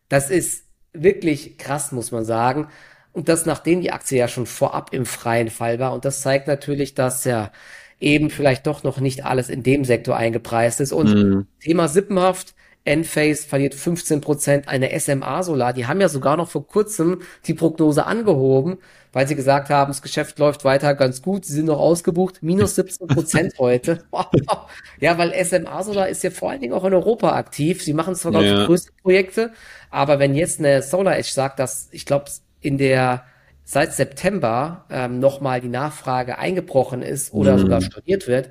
das 0.09 0.29
ist 0.29 0.65
wirklich 0.91 1.57
krass, 1.57 1.93
muss 1.93 2.11
man 2.11 2.25
sagen. 2.25 2.67
Und 3.17 3.29
das, 3.29 3.47
nachdem 3.47 3.81
die 3.81 3.91
Aktie 3.91 4.19
ja 4.19 4.27
schon 4.27 4.45
vorab 4.45 4.93
im 4.93 5.07
freien 5.07 5.49
Fall 5.49 5.79
war. 5.79 5.91
Und 5.91 6.05
das 6.05 6.21
zeigt 6.21 6.47
natürlich, 6.47 6.93
dass 6.93 7.23
ja 7.23 7.51
eben 7.99 8.29
vielleicht 8.29 8.67
doch 8.67 8.83
noch 8.83 8.99
nicht 8.99 9.25
alles 9.25 9.49
in 9.49 9.63
dem 9.63 9.85
Sektor 9.85 10.15
eingepreist 10.15 10.81
ist. 10.81 10.91
Und 10.91 11.15
mhm. 11.15 11.47
Thema 11.59 11.87
Sippenhaft, 11.87 12.53
Enphase 12.83 13.47
verliert 13.47 13.73
15 13.73 14.21
Prozent, 14.21 14.67
eine 14.67 14.97
SMA 14.99 15.41
Solar, 15.41 15.73
die 15.73 15.87
haben 15.87 15.99
ja 15.99 16.09
sogar 16.09 16.37
noch 16.37 16.47
vor 16.47 16.67
kurzem 16.67 17.23
die 17.47 17.55
Prognose 17.55 18.05
angehoben, 18.05 18.77
weil 19.13 19.27
sie 19.27 19.35
gesagt 19.35 19.71
haben, 19.71 19.89
das 19.89 20.03
Geschäft 20.03 20.37
läuft 20.37 20.63
weiter 20.63 20.93
ganz 20.93 21.23
gut, 21.23 21.43
sie 21.43 21.53
sind 21.53 21.65
noch 21.65 21.79
ausgebucht, 21.79 22.43
minus 22.43 22.75
17 22.75 23.07
Prozent 23.07 23.53
heute. 23.57 24.03
ja, 24.99 25.17
weil 25.17 25.33
SMA 25.43 25.81
Solar 25.81 26.07
ist 26.07 26.23
ja 26.23 26.29
vor 26.29 26.51
allen 26.51 26.61
Dingen 26.61 26.73
auch 26.73 26.85
in 26.85 26.93
Europa 26.93 27.31
aktiv. 27.31 27.81
Sie 27.81 27.93
machen 27.93 28.13
zwar, 28.13 28.31
glaube 28.31 28.45
ich, 28.45 28.65
größte 28.67 28.91
Projekte, 29.01 29.53
aber 29.89 30.19
wenn 30.19 30.35
jetzt 30.35 30.59
eine 30.59 30.83
Solar 30.83 31.17
Edge 31.17 31.31
sagt, 31.31 31.57
dass, 31.57 31.89
ich 31.91 32.05
glaube, 32.05 32.25
in 32.61 32.77
der 32.77 33.25
seit 33.63 33.93
September 33.93 34.85
ähm, 34.89 35.19
nochmal 35.19 35.59
die 35.59 35.67
Nachfrage 35.67 36.37
eingebrochen 36.37 37.01
ist 37.01 37.33
oder 37.33 37.55
mhm. 37.55 37.59
sogar 37.59 37.81
storniert 37.81 38.27
wird, 38.27 38.49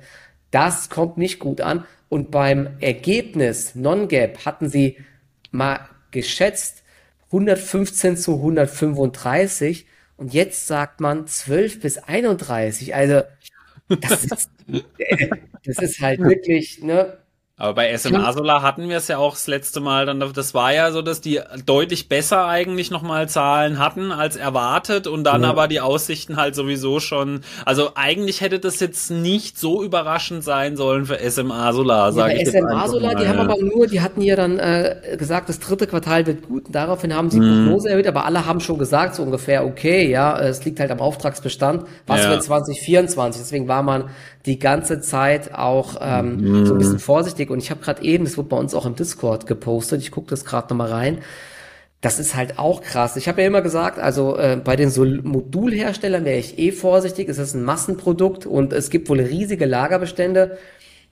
das 0.51 0.89
kommt 0.89 1.17
nicht 1.17 1.39
gut 1.39 1.61
an. 1.61 1.85
Und 2.09 2.31
beim 2.31 2.77
Ergebnis 2.79 3.75
Non-Gap 3.75 4.45
hatten 4.45 4.69
sie 4.69 4.97
mal 5.51 5.79
geschätzt 6.11 6.83
115 7.27 8.15
zu 8.15 8.35
135 8.35 9.87
und 10.17 10.33
jetzt 10.33 10.67
sagt 10.67 11.01
man 11.01 11.27
12 11.27 11.81
bis 11.81 11.97
31. 11.97 12.95
Also 12.95 13.21
das 13.89 14.23
ist, 14.23 14.49
das 15.65 15.77
ist 15.79 16.01
halt 16.01 16.19
wirklich, 16.19 16.81
ne, 16.83 17.17
aber 17.59 17.73
bei 17.73 17.97
SMA 17.97 18.31
Solar 18.33 18.61
hatten 18.61 18.87
wir 18.87 18.97
es 18.97 19.07
ja 19.07 19.17
auch 19.17 19.33
das 19.33 19.47
letzte 19.47 19.79
Mal, 19.79 20.05
dann, 20.05 20.19
das 20.19 20.53
war 20.53 20.75
ja 20.75 20.91
so, 20.91 21.01
dass 21.01 21.21
die 21.21 21.39
deutlich 21.65 22.07
besser 22.07 22.45
eigentlich 22.45 22.91
nochmal 22.91 23.27
Zahlen 23.29 23.79
hatten 23.79 24.11
als 24.11 24.35
erwartet 24.35 25.07
und 25.07 25.23
dann 25.23 25.41
ja. 25.41 25.49
aber 25.49 25.67
die 25.67 25.81
Aussichten 25.81 26.37
halt 26.37 26.53
sowieso 26.53 26.99
schon, 26.99 27.41
also 27.65 27.93
eigentlich 27.95 28.41
hätte 28.41 28.59
das 28.59 28.79
jetzt 28.79 29.09
nicht 29.09 29.57
so 29.57 29.83
überraschend 29.83 30.43
sein 30.43 30.77
sollen 30.77 31.07
für 31.07 31.17
SMA 31.31 31.73
Solar, 31.73 32.11
sage 32.11 32.35
ja, 32.35 32.41
ich 32.41 32.47
SMA 32.47 32.87
Solar, 32.89 33.13
mal, 33.15 33.23
die 33.23 33.27
haben 33.27 33.39
aber 33.39 33.59
nur, 33.59 33.87
die 33.87 34.01
hatten 34.01 34.21
ja 34.21 34.35
dann 34.35 34.59
äh, 34.59 35.17
gesagt, 35.17 35.49
das 35.49 35.59
dritte 35.59 35.87
Quartal 35.87 36.27
wird 36.27 36.43
gut 36.43 36.67
und 36.67 36.75
daraufhin 36.75 37.15
haben 37.15 37.31
sie 37.31 37.39
die 37.39 37.45
mhm. 37.47 37.65
Prognose 37.65 37.89
erhöht, 37.89 38.05
aber 38.05 38.25
alle 38.25 38.45
haben 38.45 38.59
schon 38.59 38.77
gesagt, 38.77 39.15
so 39.15 39.23
ungefähr, 39.23 39.65
okay, 39.65 40.07
ja, 40.07 40.39
es 40.39 40.63
liegt 40.63 40.79
halt 40.79 40.91
am 40.91 40.99
Auftragsbestand, 40.99 41.85
was 42.05 42.23
ja. 42.23 42.29
wird 42.29 42.43
2024, 42.43 43.41
deswegen 43.41 43.67
war 43.67 43.81
man 43.81 44.11
die 44.47 44.59
ganze 44.59 45.01
Zeit 45.01 45.53
auch 45.53 45.97
ähm, 45.99 46.37
mhm. 46.37 46.65
so 46.65 46.73
ein 46.73 46.77
bisschen 46.77 46.99
vorsichtig. 46.99 47.46
Und 47.49 47.59
ich 47.59 47.71
habe 47.71 47.81
gerade 47.81 48.03
eben, 48.03 48.25
das 48.25 48.37
wurde 48.37 48.49
bei 48.49 48.57
uns 48.57 48.73
auch 48.73 48.85
im 48.85 48.95
Discord 48.95 49.47
gepostet, 49.47 50.01
ich 50.01 50.11
gucke 50.11 50.29
das 50.29 50.45
gerade 50.45 50.69
nochmal 50.69 50.91
rein. 50.91 51.19
Das 52.01 52.19
ist 52.19 52.35
halt 52.35 52.59
auch 52.59 52.81
krass. 52.81 53.15
Ich 53.15 53.27
habe 53.27 53.41
ja 53.41 53.47
immer 53.47 53.61
gesagt, 53.61 53.97
also 53.97 54.37
äh, 54.37 54.59
bei 54.63 54.75
den 54.75 54.91
Sol 54.91 55.21
Modulherstellern 55.23 56.25
wäre 56.25 56.37
ich 56.37 56.59
eh 56.59 56.71
vorsichtig. 56.71 57.27
Es 57.27 57.39
ist 57.39 57.55
ein 57.55 57.63
Massenprodukt 57.63 58.45
und 58.45 58.71
es 58.71 58.89
gibt 58.91 59.09
wohl 59.09 59.19
riesige 59.19 59.65
Lagerbestände 59.65 60.57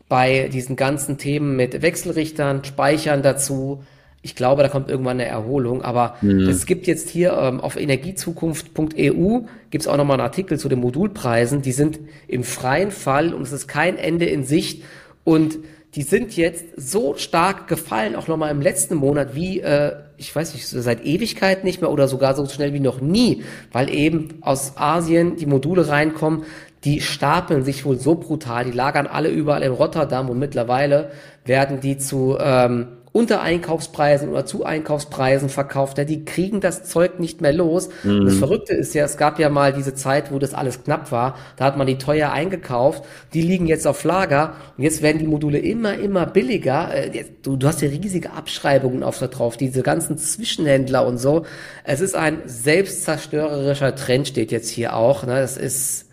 bei 0.08 0.50
diesen 0.54 0.76
ganzen 0.76 1.18
Themen 1.18 1.56
mit 1.56 1.82
Wechselrichtern, 1.82 2.64
Speichern 2.64 3.24
dazu, 3.24 3.84
ich 4.26 4.36
glaube, 4.36 4.64
da 4.64 4.70
kommt 4.70 4.90
irgendwann 4.90 5.20
eine 5.20 5.30
Erholung. 5.30 5.84
Aber 5.84 6.16
mhm. 6.22 6.50
es 6.50 6.66
gibt 6.66 6.88
jetzt 6.88 7.10
hier 7.10 7.34
ähm, 7.34 7.62
auf 7.62 7.76
energiezukunft.eu 7.76 9.42
gibt 9.70 9.82
es 9.84 9.88
auch 9.88 9.98
nochmal 9.98 10.16
einen 10.16 10.26
Artikel 10.26 10.58
zu 10.58 10.68
den 10.68 10.80
Modulpreisen. 10.80 11.62
Die 11.62 11.72
sind 11.72 12.00
im 12.28 12.44
freien 12.44 12.90
Fall 12.90 13.36
und 13.36 13.44
es 13.44 13.52
ist 13.52 13.68
kein 13.68 14.00
Ende 14.00 14.26
in 14.26 14.44
Sicht. 14.44 14.84
Und 15.24 15.60
die 15.96 16.04
sind 16.04 16.36
jetzt 16.36 16.66
so 16.76 17.16
stark 17.16 17.68
gefallen, 17.68 18.16
auch 18.16 18.28
nochmal 18.28 18.52
im 18.52 18.62
letzten 18.62 18.96
Monat, 18.96 19.34
wie, 19.34 19.62
äh, 19.62 19.94
ich 20.18 20.36
weiß 20.36 20.54
nicht, 20.54 20.68
seit 20.68 21.06
Ewigkeit 21.06 21.64
nicht 21.64 21.80
mehr 21.80 21.90
oder 21.90 22.10
sogar 22.10 22.36
so 22.36 22.46
schnell 22.48 22.74
wie 22.74 22.82
noch 22.82 23.00
nie, 23.00 23.44
weil 23.72 23.90
eben 23.90 24.40
aus 24.42 24.74
Asien 24.76 25.38
die 25.38 25.46
Module 25.46 25.88
reinkommen, 25.88 26.44
die 26.84 27.00
stapeln 27.02 27.64
sich 27.64 27.86
wohl 27.86 27.98
so 27.98 28.16
brutal, 28.16 28.66
die 28.66 28.72
lagern 28.72 29.08
alle 29.08 29.30
überall 29.30 29.64
in 29.64 29.72
Rotterdam 29.72 30.30
und 30.30 30.38
mittlerweile 30.38 31.12
werden 31.46 31.80
die 31.80 31.98
zu 31.98 32.38
ähm, 32.40 32.88
unter 33.16 33.42
Einkaufspreisen 33.42 34.28
oder 34.28 34.46
zu 34.46 34.66
Einkaufspreisen 34.66 35.48
verkauft. 35.48 35.98
Ja, 35.98 36.04
die 36.04 36.26
kriegen 36.26 36.60
das 36.60 36.84
Zeug 36.84 37.18
nicht 37.18 37.40
mehr 37.40 37.54
los. 37.54 37.88
Mhm. 38.04 38.26
Das 38.26 38.36
Verrückte 38.36 38.74
ist 38.74 38.94
ja, 38.94 39.06
es 39.06 39.16
gab 39.16 39.40
ja 39.40 39.48
mal 39.50 39.72
diese 39.72 39.94
Zeit, 39.94 40.34
wo 40.34 40.38
das 40.38 40.54
alles 40.54 40.84
knapp 40.84 41.14
war. 41.14 41.38
Da 41.56 41.64
hat 41.64 41.78
man 41.78 41.88
die 41.88 41.98
teuer 41.98 42.34
eingekauft. 42.34 43.06
Die 43.34 43.42
liegen 43.42 43.68
jetzt 43.68 43.88
auf 43.88 44.04
Lager 44.04 44.56
und 44.78 44.84
jetzt 44.84 45.02
werden 45.02 45.20
die 45.20 45.28
Module 45.28 45.60
immer, 45.60 45.94
immer 45.98 46.26
billiger. 46.26 46.94
Äh, 46.94 47.24
du, 47.42 47.56
du 47.56 47.68
hast 47.68 47.82
ja 47.82 47.88
riesige 47.88 48.34
Abschreibungen 48.34 49.02
auf 49.02 49.18
da 49.18 49.28
drauf, 49.28 49.56
diese 49.56 49.82
ganzen 49.82 50.18
Zwischenhändler 50.18 51.08
und 51.08 51.18
so. 51.18 51.46
Es 51.86 52.02
ist 52.02 52.16
ein 52.16 52.42
selbstzerstörerischer 52.44 53.96
Trend, 53.96 54.28
steht 54.28 54.52
jetzt 54.52 54.68
hier 54.70 54.94
auch. 54.94 55.26
Ne? 55.26 55.40
Das 55.40 55.56
ist 55.56 56.10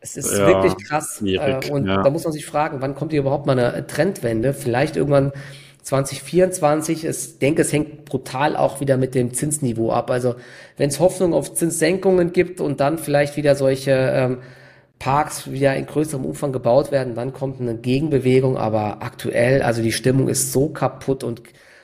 Es 0.00 0.16
ist 0.16 0.36
ja, 0.36 0.48
wirklich 0.48 0.74
krass. 0.88 1.22
Äh, 1.24 1.70
und 1.70 1.86
ja. 1.86 2.02
da 2.02 2.10
muss 2.10 2.24
man 2.24 2.32
sich 2.32 2.44
fragen, 2.44 2.78
wann 2.80 2.96
kommt 2.96 3.12
hier 3.12 3.20
überhaupt 3.20 3.46
mal 3.46 3.56
eine 3.56 3.86
Trendwende? 3.86 4.52
Vielleicht 4.52 4.96
irgendwann 4.96 5.30
2024. 5.82 7.04
Ich 7.04 7.38
denke, 7.38 7.62
es 7.62 7.72
hängt 7.72 8.04
brutal 8.04 8.56
auch 8.56 8.80
wieder 8.80 8.96
mit 8.96 9.14
dem 9.14 9.32
Zinsniveau 9.34 9.90
ab. 9.90 10.10
Also 10.10 10.34
wenn 10.76 10.88
es 10.88 11.00
Hoffnung 11.00 11.34
auf 11.34 11.54
Zinssenkungen 11.54 12.32
gibt 12.32 12.60
und 12.60 12.80
dann 12.80 12.98
vielleicht 12.98 13.36
wieder 13.36 13.54
solche 13.54 13.92
ähm, 13.92 14.38
Parks 14.98 15.50
wieder 15.50 15.76
in 15.76 15.86
größerem 15.86 16.24
Umfang 16.24 16.52
gebaut 16.52 16.92
werden, 16.92 17.14
dann 17.14 17.32
kommt 17.32 17.60
eine 17.60 17.76
Gegenbewegung. 17.76 18.56
Aber 18.56 19.02
aktuell, 19.02 19.62
also 19.62 19.82
die 19.82 19.92
Stimmung 19.92 20.28
ist 20.28 20.52
so 20.52 20.68
kaputt 20.68 21.24
und 21.24 21.42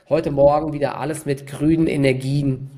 heute 0.09 0.31
Morgen 0.31 0.73
wieder 0.73 0.99
alles 0.99 1.25
mit 1.25 1.47
grünen 1.47 1.87
Energien. 1.87 2.69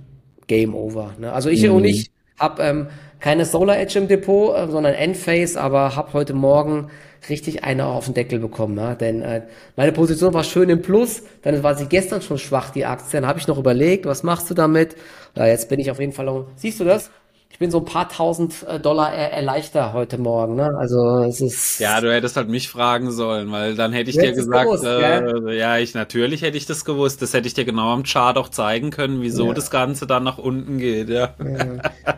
Game 0.49 0.75
over. 0.75 1.13
Ne? 1.17 1.31
Also 1.31 1.49
ich 1.49 1.63
mhm. 1.63 1.75
und 1.75 1.85
ich 1.85 2.11
habe 2.37 2.63
ähm, 2.63 2.87
keine 3.19 3.45
Solar 3.45 3.77
Edge 3.77 3.99
im 3.99 4.09
Depot, 4.09 4.57
äh, 4.57 4.67
sondern 4.67 4.93
Endphase, 4.93 5.59
aber 5.59 5.95
habe 5.95 6.11
heute 6.11 6.33
Morgen 6.33 6.89
richtig 7.27 7.63
eine 7.63 7.85
auf 7.85 8.05
den 8.05 8.13
Deckel 8.13 8.39
bekommen. 8.39 8.77
Ja? 8.77 8.95
Denn 8.95 9.21
äh, 9.21 9.41
meine 9.75 9.91
Position 9.91 10.33
war 10.33 10.43
schön 10.43 10.69
im 10.69 10.81
Plus, 10.81 11.23
dann 11.41 11.61
war 11.63 11.75
sie 11.75 11.87
gestern 11.87 12.21
schon 12.21 12.37
schwach, 12.37 12.69
die 12.69 12.85
Aktie. 12.85 13.19
Dann 13.19 13.27
habe 13.27 13.39
ich 13.39 13.47
noch 13.47 13.57
überlegt, 13.57 14.05
was 14.05 14.23
machst 14.23 14.49
du 14.49 14.53
damit? 14.53 14.95
Ja, 15.35 15.47
jetzt 15.47 15.69
bin 15.69 15.79
ich 15.79 15.91
auf 15.91 15.99
jeden 15.99 16.13
Fall, 16.13 16.45
siehst 16.55 16.79
du 16.79 16.83
das? 16.83 17.11
ich 17.51 17.65
bin 17.65 17.71
so 17.71 17.79
ein 17.79 17.85
paar 17.85 18.07
tausend 18.07 18.65
äh, 18.69 18.79
Dollar 18.79 19.13
erleichtert 19.13 19.91
heute 19.91 20.17
Morgen. 20.17 20.55
Ne? 20.55 20.71
Also 20.77 21.23
es 21.23 21.41
ist. 21.41 21.79
Ja, 21.79 21.99
du 21.99 22.09
hättest 22.09 22.37
halt 22.37 22.47
mich 22.47 22.69
fragen 22.69 23.11
sollen, 23.11 23.51
weil 23.51 23.75
dann 23.75 23.91
hätte 23.91 24.11
ich 24.11 24.17
dir 24.17 24.31
gesagt, 24.31 24.63
gewusst, 24.63 24.85
äh, 24.85 25.57
ja, 25.57 25.77
ich 25.77 25.93
natürlich 25.93 26.41
hätte 26.41 26.55
ich 26.55 26.67
das 26.67 26.85
gewusst. 26.85 27.21
Das 27.21 27.33
hätte 27.33 27.49
ich 27.49 27.53
dir 27.53 27.65
genau 27.65 27.91
am 27.91 28.03
Chart 28.03 28.37
auch 28.37 28.47
zeigen 28.47 28.91
können, 28.91 29.21
wieso 29.21 29.47
ja. 29.47 29.53
das 29.53 29.71
Ganze 29.71 30.07
dann 30.07 30.23
nach 30.23 30.37
unten 30.37 30.77
geht. 30.77 31.09
Ja. 31.09 31.33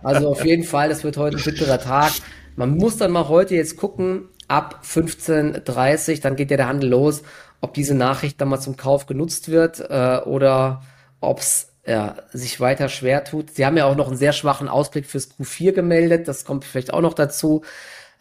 Also 0.03 0.29
auf 0.29 0.46
jeden 0.46 0.63
Fall, 0.63 0.89
das 0.89 1.03
wird 1.03 1.17
heute 1.17 1.38
ein 1.38 1.43
bitterer 1.43 1.79
Tag. 1.79 2.12
Man 2.55 2.77
muss 2.77 2.98
dann 2.98 3.12
mal 3.12 3.27
heute 3.27 3.55
jetzt 3.55 3.77
gucken, 3.77 4.29
ab 4.51 4.81
15.30 4.84 6.22
dann 6.22 6.36
geht 6.36 6.51
ja 6.51 6.58
der 6.58 6.67
Handel 6.67 6.89
los, 6.89 7.24
ob 7.62 7.74
diese 7.74 7.96
Nachricht 7.96 8.41
dann 8.41 8.50
mal 8.50 8.60
zum 8.60 8.75
Kauf 8.75 9.05
genutzt 9.05 9.50
wird 9.50 9.79
äh, 9.79 10.20
oder 10.25 10.81
ob 11.22 11.39
es 11.39 11.70
ja, 11.86 12.15
sich 12.31 12.60
weiter 12.60 12.89
schwer 12.89 13.24
tut. 13.24 13.51
Sie 13.51 13.65
haben 13.65 13.77
ja 13.77 13.86
auch 13.86 13.96
noch 13.96 14.08
einen 14.08 14.17
sehr 14.17 14.34
schwachen 14.34 14.67
Ausblick 14.67 15.05
fürs 15.05 15.31
Q4 15.31 15.72
gemeldet. 15.72 16.27
Das 16.27 16.46
kommt 16.46 16.65
vielleicht 16.65 16.93
auch 16.93 17.01
noch 17.01 17.13
dazu. 17.13 17.63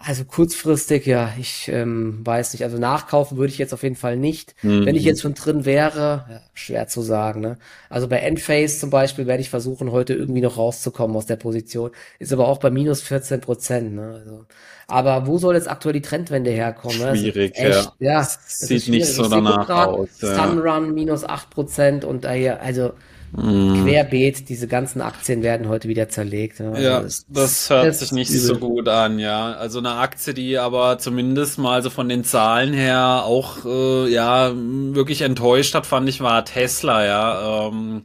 Also 0.02 0.24
kurzfristig, 0.24 1.04
ja, 1.04 1.30
ich 1.38 1.68
ähm, 1.68 2.20
weiß 2.24 2.54
nicht. 2.54 2.64
Also 2.64 2.78
nachkaufen 2.78 3.36
würde 3.36 3.52
ich 3.52 3.58
jetzt 3.58 3.74
auf 3.74 3.82
jeden 3.82 3.96
Fall 3.96 4.16
nicht. 4.16 4.54
Mhm. 4.62 4.86
Wenn 4.86 4.96
ich 4.96 5.04
jetzt 5.04 5.20
schon 5.20 5.34
drin 5.34 5.66
wäre, 5.66 6.24
ja, 6.28 6.40
schwer 6.54 6.88
zu 6.88 7.02
sagen. 7.02 7.42
Ne? 7.42 7.58
Also 7.90 8.08
bei 8.08 8.18
Endphase 8.18 8.78
zum 8.78 8.88
Beispiel 8.88 9.26
werde 9.26 9.42
ich 9.42 9.50
versuchen, 9.50 9.92
heute 9.92 10.14
irgendwie 10.14 10.40
noch 10.40 10.56
rauszukommen 10.56 11.14
aus 11.16 11.26
der 11.26 11.36
Position. 11.36 11.90
Ist 12.18 12.32
aber 12.32 12.48
auch 12.48 12.58
bei 12.58 12.70
minus 12.70 13.02
14 13.02 13.42
Prozent. 13.42 13.94
Ne? 13.94 14.22
Also, 14.24 14.46
aber 14.86 15.26
wo 15.26 15.36
soll 15.36 15.54
jetzt 15.54 15.70
aktuell 15.70 15.92
die 15.92 16.00
Trendwende 16.00 16.50
herkommen? 16.50 16.98
Ne? 16.98 17.16
Schwierig, 17.16 17.56
echt, 17.56 17.92
ja. 17.98 18.20
ja 18.20 18.28
Sieht 18.46 18.88
nicht 18.88 19.06
so 19.06 19.28
danach 19.28 19.68
aus. 19.68 20.08
Ja. 20.22 20.34
Sunrun 20.34 20.94
minus 20.94 21.24
8 21.24 21.50
Prozent 21.50 22.04
und 22.06 22.24
daher, 22.24 22.62
also 22.62 22.92
Mm. 23.32 23.84
Querbeet, 23.84 24.48
diese 24.48 24.66
ganzen 24.66 25.00
Aktien 25.00 25.42
werden 25.42 25.68
heute 25.68 25.88
wieder 25.88 26.08
zerlegt. 26.08 26.58
Ja, 26.58 26.78
ja 26.78 27.00
das, 27.00 27.24
das, 27.28 27.70
hört 27.70 27.86
das 27.86 28.00
sich 28.00 28.12
nicht 28.12 28.30
übel. 28.30 28.40
so 28.40 28.56
gut 28.56 28.88
an, 28.88 29.18
ja. 29.18 29.52
Also 29.52 29.78
eine 29.78 29.92
Aktie, 29.94 30.34
die 30.34 30.58
aber 30.58 30.98
zumindest 30.98 31.58
mal 31.58 31.82
so 31.82 31.90
von 31.90 32.08
den 32.08 32.24
Zahlen 32.24 32.72
her 32.72 33.22
auch 33.24 33.64
äh, 33.64 34.08
ja 34.08 34.52
wirklich 34.54 35.22
enttäuscht 35.22 35.74
hat, 35.74 35.86
fand 35.86 36.08
ich, 36.08 36.20
war 36.20 36.44
Tesla, 36.44 37.04
ja. 37.04 37.68
Ähm, 37.68 38.02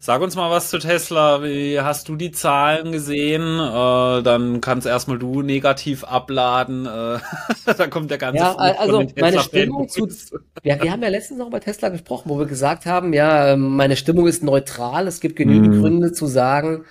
Sag 0.00 0.22
uns 0.22 0.36
mal 0.36 0.48
was 0.50 0.70
zu 0.70 0.78
Tesla. 0.78 1.42
Wie 1.42 1.80
hast 1.80 2.08
du 2.08 2.14
die 2.14 2.30
Zahlen 2.30 2.92
gesehen? 2.92 3.42
Äh, 3.58 4.22
dann 4.22 4.60
kannst 4.60 4.86
erstmal 4.86 5.18
du 5.18 5.42
negativ 5.42 6.04
abladen. 6.04 6.86
Äh, 6.86 7.18
da 7.76 7.86
kommt 7.88 8.10
der 8.10 8.18
ganze 8.18 8.38
Ja, 8.38 8.54
also 8.54 9.04
meine 9.18 9.40
Stimmung 9.40 9.88
zu. 9.88 10.08
Ja, 10.62 10.80
wir 10.80 10.92
haben 10.92 11.02
ja 11.02 11.08
letztens 11.08 11.40
noch 11.40 11.48
über 11.48 11.60
Tesla 11.60 11.88
gesprochen, 11.88 12.30
wo 12.30 12.38
wir 12.38 12.46
gesagt 12.46 12.86
haben, 12.86 13.12
ja, 13.12 13.52
ähm, 13.52 13.76
meine 13.76 13.96
Stimmung 13.96 14.28
ist 14.28 14.44
neutral. 14.44 15.08
Es 15.08 15.20
gibt 15.20 15.34
genügend 15.34 15.76
mm. 15.76 15.80
Gründe 15.80 16.12
zu 16.12 16.26
sagen, 16.26 16.84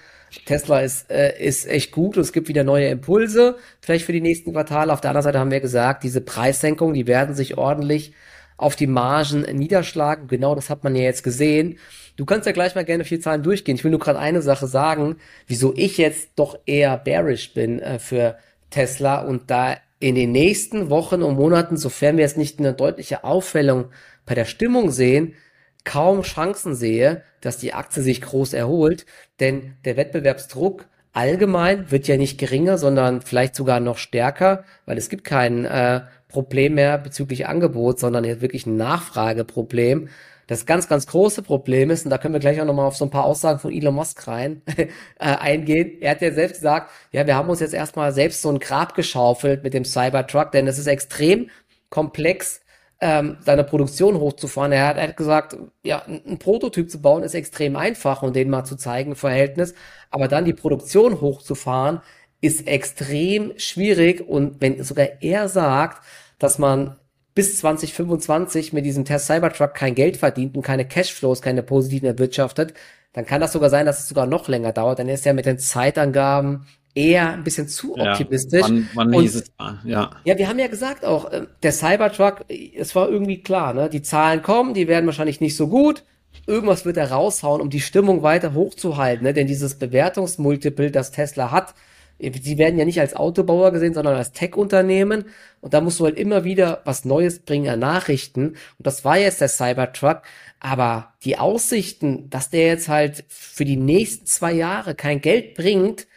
Tesla 0.46 0.82
ist, 0.82 1.10
äh, 1.10 1.42
ist 1.42 1.66
echt 1.66 1.94
gut 1.94 2.18
und 2.18 2.24
es 2.24 2.34
gibt 2.34 2.50
wieder 2.50 2.66
neue 2.66 2.90
Impulse, 2.90 3.56
vielleicht 3.80 4.06
für 4.06 4.14
die 4.14 4.22
nächsten 4.22 4.52
Quartale. 4.52 4.92
Auf 4.92 5.00
der 5.00 5.12
anderen 5.12 5.24
Seite 5.24 5.40
haben 5.40 5.52
wir 5.52 5.62
gesagt, 5.62 6.04
diese 6.04 6.20
Preissenkungen, 6.20 6.94
die 6.94 7.08
werden 7.08 7.36
sich 7.36 7.58
ordentlich 7.58 8.12
auf 8.58 8.76
die 8.76 8.88
Margen 8.88 9.42
niederschlagen. 9.42 10.28
Genau 10.28 10.56
das 10.56 10.70
hat 10.70 10.84
man 10.84 10.96
ja 10.96 11.04
jetzt 11.04 11.24
gesehen. 11.24 11.78
Du 12.18 12.26
kannst 12.26 12.48
ja 12.48 12.52
gleich 12.52 12.76
mal 12.76 12.84
gerne 12.84 13.06
vier 13.06 13.22
Zahlen 13.22 13.44
durchgehen. 13.44 13.76
Ich 13.76 13.84
will 13.84 13.92
nur 13.92 14.00
gerade 14.00 14.20
eine 14.20 14.42
Sache 14.42 14.68
sagen, 14.68 15.18
wieso 15.46 15.74
ich 15.76 15.98
jetzt 15.98 16.32
doch 16.36 16.60
eher 16.66 16.98
bearish 16.98 17.54
bin 17.54 17.80
äh, 17.80 18.00
für 18.00 18.38
Tesla 18.72 19.22
und 19.22 19.50
da 19.50 19.78
in 20.00 20.16
den 20.16 20.32
nächsten 20.32 20.90
Wochen 20.90 21.22
und 21.22 21.36
Monaten, 21.36 21.78
sofern 21.78 22.18
wir 22.18 22.24
jetzt 22.24 22.38
nicht 22.38 22.60
eine 22.60 22.74
deutliche 22.74 23.24
Auffällung 23.24 23.86
bei 24.26 24.36
der 24.36 24.46
Stimmung 24.46 24.92
sehen, 24.92 25.36
kaum 25.84 26.24
Chancen 26.24 26.76
sehe, 26.76 27.24
dass 27.42 27.60
die 27.60 27.74
Aktie 27.74 28.04
sich 28.04 28.22
groß 28.22 28.54
erholt, 28.54 29.06
denn 29.40 29.76
der 29.86 29.96
Wettbewerbsdruck 29.96 30.88
allgemein 31.14 31.90
wird 31.90 32.08
ja 32.08 32.18
nicht 32.18 32.38
geringer, 32.38 32.78
sondern 32.78 33.22
vielleicht 33.22 33.56
sogar 33.56 33.80
noch 33.80 33.98
stärker, 33.98 34.66
weil 34.86 34.98
es 34.98 35.10
gibt 35.10 35.24
kein 35.24 35.66
äh, 35.66 36.02
Problem 36.28 36.76
mehr 36.76 36.98
bezüglich 36.98 37.48
Angebot, 37.48 38.00
sondern 38.00 38.24
jetzt 38.24 38.42
wirklich 38.42 38.66
ein 38.66 38.78
Nachfrageproblem. 38.78 40.10
Das 40.48 40.66
ganz, 40.66 40.88
ganz 40.88 41.08
große 41.08 41.42
Problem 41.42 41.90
ist, 41.90 42.06
und 42.06 42.10
da 42.10 42.18
können 42.18 42.34
wir 42.34 42.40
gleich 42.40 42.62
auch 42.62 42.66
nochmal 42.66 42.88
auf 42.88 42.96
so 42.96 43.04
ein 43.06 43.12
paar 43.12 43.26
Aussagen 43.26 43.60
von 43.60 43.72
Elon 43.72 43.96
Musk 43.96 44.28
rein 44.28 44.62
äh, 44.78 44.88
eingehen. 45.20 45.98
Er 46.00 46.12
hat 46.12 46.22
ja 46.22 46.32
selbst 46.32 46.56
gesagt, 46.56 46.90
ja, 47.12 47.28
wir 47.28 47.36
haben 47.36 47.50
uns 47.50 47.60
jetzt 47.60 47.74
erstmal 47.74 48.14
selbst 48.14 48.42
so 48.42 48.50
ein 48.50 48.60
Grab 48.60 48.96
geschaufelt 48.96 49.64
mit 49.64 49.74
dem 49.74 49.84
Cybertruck, 49.84 50.54
denn 50.54 50.68
es 50.68 50.80
ist 50.80 50.88
extrem 50.88 51.50
komplex, 51.90 52.62
ähm, 53.00 53.38
seine 53.42 53.64
Produktion 53.64 54.20
hochzufahren. 54.20 54.72
Er 54.72 54.88
hat, 54.88 54.98
er 54.98 55.10
hat 55.10 55.18
gesagt, 55.18 55.58
ja, 55.84 56.04
ein 56.08 56.40
Prototyp 56.40 56.90
zu 56.90 57.02
bauen 57.02 57.24
ist 57.24 57.36
extrem 57.36 57.76
einfach 57.76 58.24
und 58.24 58.36
den 58.36 58.50
mal 58.50 58.64
zu 58.64 58.76
zeigen, 58.76 59.16
Verhältnis. 59.16 59.76
Aber 60.10 60.28
dann 60.28 60.46
die 60.46 60.54
Produktion 60.54 61.22
hochzufahren, 61.22 62.02
ist 62.42 62.68
extrem 62.68 63.54
schwierig. 63.58 64.28
Und 64.28 64.62
wenn 64.62 64.84
sogar 64.84 65.08
er 65.22 65.50
sagt, 65.50 66.04
dass 66.40 66.60
man 66.60 66.96
bis 67.34 67.58
2025 67.60 68.74
mit 68.74 68.86
diesem 68.86 69.06
Test 69.06 69.28
Cybertruck 69.28 69.74
kein 69.74 69.96
Geld 69.96 70.18
verdient 70.18 70.56
und 70.56 70.64
keine 70.64 70.88
Cashflows, 70.88 71.42
keine 71.42 71.64
positiven 71.64 72.08
erwirtschaftet, 72.08 72.74
dann 73.14 73.26
kann 73.26 73.42
das 73.42 73.52
sogar 73.52 73.70
sein, 73.70 73.86
dass 73.86 74.00
es 74.00 74.10
sogar 74.10 74.26
noch 74.26 74.48
länger 74.48 74.72
dauert. 74.72 75.00
Dann 75.00 75.10
ist 75.10 75.26
er 75.26 75.34
mit 75.34 75.46
den 75.46 75.60
Zeitangaben 75.60 76.66
eher 76.98 77.34
ein 77.34 77.44
bisschen 77.44 77.68
zu 77.68 77.96
optimistisch. 77.96 78.68
Ja, 78.68 78.84
wann, 78.96 79.14
wann 79.14 79.24
es, 79.24 79.44
ja. 79.86 80.12
ja, 80.24 80.38
wir 80.38 80.50
haben 80.50 80.60
ja 80.60 80.68
gesagt 80.68 81.06
auch, 81.06 81.32
äh, 81.32 81.46
der 81.62 81.72
Cybertruck, 81.72 82.46
es 82.50 82.96
war 82.96 83.08
irgendwie 83.08 83.44
klar, 83.44 83.74
ne? 83.74 83.90
Die 83.90 84.02
Zahlen 84.02 84.42
kommen, 84.42 84.74
die 84.74 84.88
werden 84.88 85.06
wahrscheinlich 85.06 85.40
nicht 85.40 85.56
so 85.56 85.68
gut. 85.68 86.04
Irgendwas 86.48 86.86
wird 86.86 86.98
er 86.98 87.12
raushauen, 87.12 87.62
um 87.62 87.70
die 87.70 87.82
Stimmung 87.82 88.24
weiter 88.24 88.54
hochzuhalten, 88.54 89.24
ne? 89.24 89.34
Denn 89.34 89.48
dieses 89.48 89.76
Bewertungsmultiple, 89.76 90.90
das 90.90 91.12
Tesla 91.12 91.52
hat, 91.52 91.76
Sie 92.20 92.58
werden 92.58 92.80
ja 92.80 92.86
nicht 92.86 93.00
als 93.00 93.16
Autobauer 93.16 93.72
gesehen, 93.72 93.94
sondern 93.94 94.16
als 94.16 94.32
Tech-Unternehmen. 94.32 95.26
Und 95.62 95.74
da 95.74 95.82
musst 95.82 96.00
du 96.00 96.06
halt 96.06 96.18
immer 96.18 96.44
wieder 96.44 96.82
was 96.86 97.06
Neues 97.06 97.40
bringen 97.40 97.70
an 97.70 97.80
Nachrichten. 97.80 98.50
Und 98.50 98.88
das 98.88 99.06
war 99.06 99.18
jetzt 99.18 99.42
der 99.42 99.50
Cybertruck. 99.50 100.24
Aber 100.60 101.14
die 101.24 101.38
Aussichten, 101.38 102.30
dass 102.30 102.50
der 102.50 102.66
jetzt 102.66 102.90
halt 102.90 103.24
für 103.28 103.66
die 103.66 103.76
nächsten 103.76 104.26
zwei 104.26 104.52
Jahre 104.54 104.96
kein 104.96 105.22
Geld 105.22 105.54
bringt, 105.54 106.08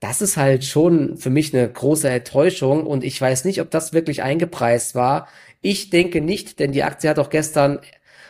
das 0.00 0.22
ist 0.22 0.36
halt 0.36 0.64
schon 0.64 1.16
für 1.16 1.30
mich 1.30 1.54
eine 1.54 1.70
große 1.70 2.08
Enttäuschung. 2.08 2.86
Und 2.86 3.04
ich 3.04 3.20
weiß 3.20 3.44
nicht, 3.44 3.60
ob 3.60 3.70
das 3.70 3.92
wirklich 3.92 4.22
eingepreist 4.22 4.94
war. 4.94 5.28
Ich 5.60 5.90
denke 5.90 6.20
nicht, 6.20 6.58
denn 6.58 6.72
die 6.72 6.82
Aktie 6.82 7.10
hat 7.10 7.18
auch 7.18 7.30
gestern 7.30 7.78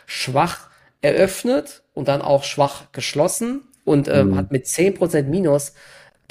schwach 0.07 0.69
eröffnet 1.01 1.83
und 1.95 2.09
dann 2.09 2.21
auch 2.21 2.45
schwach 2.45 2.93
geschlossen 2.93 3.63
und 3.85 4.09
ähm, 4.09 4.31
mhm. 4.31 4.37
hat 4.37 4.53
mit 4.53 4.67
zehn 4.67 4.95
Prozent 4.95 5.29
Minus 5.29 5.75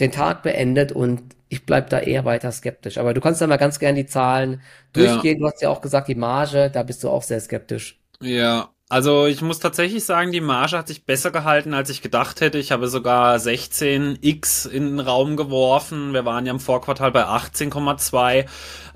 den 0.01 0.11
Tag 0.11 0.43
beendet 0.43 0.91
und 0.91 1.21
ich 1.47 1.65
bleib 1.65 1.89
da 1.89 1.99
eher 1.99 2.25
weiter 2.25 2.51
skeptisch. 2.51 2.97
Aber 2.97 3.13
du 3.13 3.21
kannst 3.21 3.41
ja 3.41 3.47
mal 3.47 3.57
ganz 3.57 3.79
gern 3.79 3.95
die 3.95 4.05
Zahlen 4.05 4.61
durchgehen. 4.93 5.37
Ja. 5.37 5.39
Du 5.39 5.53
hast 5.53 5.61
ja 5.61 5.69
auch 5.69 5.81
gesagt, 5.81 6.07
die 6.07 6.15
Marge, 6.15 6.69
da 6.71 6.83
bist 6.83 7.03
du 7.03 7.09
auch 7.09 7.23
sehr 7.23 7.39
skeptisch. 7.39 7.99
Ja, 8.21 8.69
also 8.91 9.25
ich 9.25 9.41
muss 9.41 9.59
tatsächlich 9.59 10.03
sagen, 10.03 10.33
die 10.33 10.41
Marge 10.41 10.77
hat 10.77 10.89
sich 10.89 11.05
besser 11.05 11.31
gehalten, 11.31 11.73
als 11.73 11.89
ich 11.89 12.01
gedacht 12.01 12.41
hätte. 12.41 12.57
Ich 12.57 12.73
habe 12.73 12.89
sogar 12.89 13.37
16x 13.37 14.67
in 14.67 14.97
den 14.97 14.99
Raum 14.99 15.37
geworfen. 15.37 16.11
Wir 16.11 16.25
waren 16.25 16.45
ja 16.45 16.51
im 16.51 16.59
Vorquartal 16.59 17.09
bei 17.13 17.25
18,2. 17.25 18.39
Äh, 18.39 18.47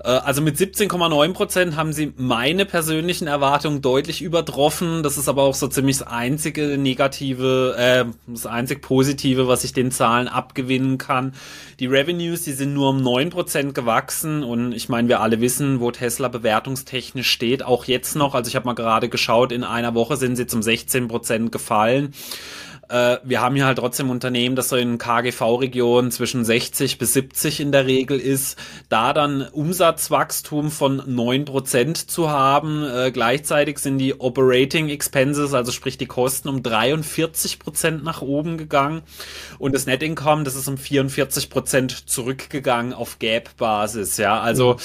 also 0.02 0.42
mit 0.42 0.56
17,9 0.56 1.32
Prozent 1.32 1.76
haben 1.76 1.92
sie 1.92 2.12
meine 2.16 2.66
persönlichen 2.66 3.26
Erwartungen 3.26 3.82
deutlich 3.82 4.22
übertroffen. 4.22 5.02
Das 5.02 5.16
ist 5.16 5.28
aber 5.28 5.42
auch 5.42 5.54
so 5.54 5.68
ziemlich 5.68 5.98
das 5.98 6.06
einzige 6.06 6.78
negative, 6.78 7.74
äh, 7.78 8.04
das 8.26 8.46
einzig 8.46 8.82
positive, 8.82 9.48
was 9.48 9.64
ich 9.64 9.72
den 9.72 9.90
Zahlen 9.90 10.28
abgewinnen 10.28 10.98
kann. 10.98 11.32
Die 11.80 11.86
Revenues, 11.86 12.42
die 12.42 12.52
sind 12.52 12.74
nur 12.74 12.90
um 12.90 13.02
9 13.02 13.30
Prozent 13.30 13.74
gewachsen 13.74 14.42
und 14.42 14.72
ich 14.72 14.88
meine, 14.88 15.08
wir 15.08 15.20
alle 15.20 15.40
wissen, 15.40 15.80
wo 15.80 15.90
Tesla 15.90 16.28
bewertungstechnisch 16.28 17.30
steht. 17.30 17.62
Auch 17.62 17.86
jetzt 17.86 18.14
noch. 18.14 18.34
Also 18.34 18.48
ich 18.48 18.56
habe 18.56 18.66
mal 18.66 18.74
gerade 18.74 19.08
geschaut, 19.08 19.52
in 19.52 19.64
einer 19.64 19.85
einer 19.86 19.94
Woche 19.94 20.16
sind 20.16 20.36
sie 20.36 20.46
zum 20.46 20.62
16 20.62 21.08
Prozent 21.08 21.52
gefallen. 21.52 22.12
Äh, 22.88 23.18
wir 23.24 23.40
haben 23.40 23.56
hier 23.56 23.66
halt 23.66 23.78
trotzdem 23.78 24.10
Unternehmen, 24.10 24.54
das 24.54 24.68
so 24.68 24.76
in 24.76 24.98
KGV-Regionen 24.98 26.10
zwischen 26.10 26.44
60 26.44 26.98
bis 26.98 27.14
70 27.14 27.60
in 27.60 27.72
der 27.72 27.86
Regel 27.86 28.20
ist. 28.20 28.58
Da 28.88 29.12
dann 29.12 29.42
Umsatzwachstum 29.42 30.70
von 30.70 31.00
9% 31.00 32.06
zu 32.06 32.30
haben, 32.30 32.84
äh, 32.84 33.10
gleichzeitig 33.10 33.78
sind 33.78 33.98
die 33.98 34.20
Operating 34.20 34.88
Expenses, 34.88 35.52
also 35.54 35.72
sprich 35.72 35.98
die 35.98 36.06
Kosten, 36.06 36.48
um 36.48 36.62
43% 36.62 38.02
nach 38.02 38.22
oben 38.22 38.56
gegangen 38.56 39.02
und 39.58 39.74
das 39.74 39.86
Net 39.86 40.02
Income, 40.02 40.44
das 40.44 40.54
ist 40.54 40.68
um 40.68 40.76
44% 40.76 42.06
zurückgegangen 42.06 42.92
auf 42.92 43.18
Gap-Basis, 43.18 44.16
ja, 44.16 44.40
also 44.40 44.76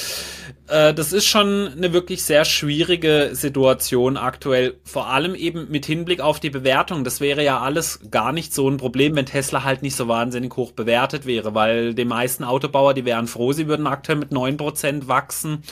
äh, 0.71 0.93
das 0.93 1.11
ist 1.11 1.25
schon 1.25 1.67
eine 1.67 1.91
wirklich 1.91 2.23
sehr 2.23 2.45
schwierige 2.45 3.31
Situation 3.33 4.15
aktuell, 4.15 4.75
vor 4.85 5.07
allem 5.07 5.35
eben 5.35 5.69
mit 5.69 5.85
Hinblick 5.85 6.21
auf 6.21 6.39
die 6.39 6.49
Bewertung. 6.49 7.03
Das 7.03 7.19
wäre 7.19 7.43
ja 7.43 7.59
alles 7.59 7.99
gar 8.09 8.31
nicht 8.31 8.53
so 8.53 8.69
ein 8.69 8.77
Problem, 8.77 9.15
wenn 9.15 9.25
Tesla 9.25 9.63
halt 9.63 9.81
nicht 9.81 9.97
so 9.97 10.07
wahnsinnig 10.07 10.55
hoch 10.55 10.71
bewertet 10.71 11.25
wäre, 11.25 11.53
weil 11.53 11.93
die 11.93 12.05
meisten 12.05 12.45
Autobauer, 12.45 12.93
die 12.93 13.03
wären 13.03 13.27
froh, 13.27 13.51
sie 13.51 13.67
würden 13.67 13.85
aktuell 13.85 14.17
mit 14.17 14.31
neun 14.31 14.55
Prozent 14.55 15.09
wachsen. 15.09 15.63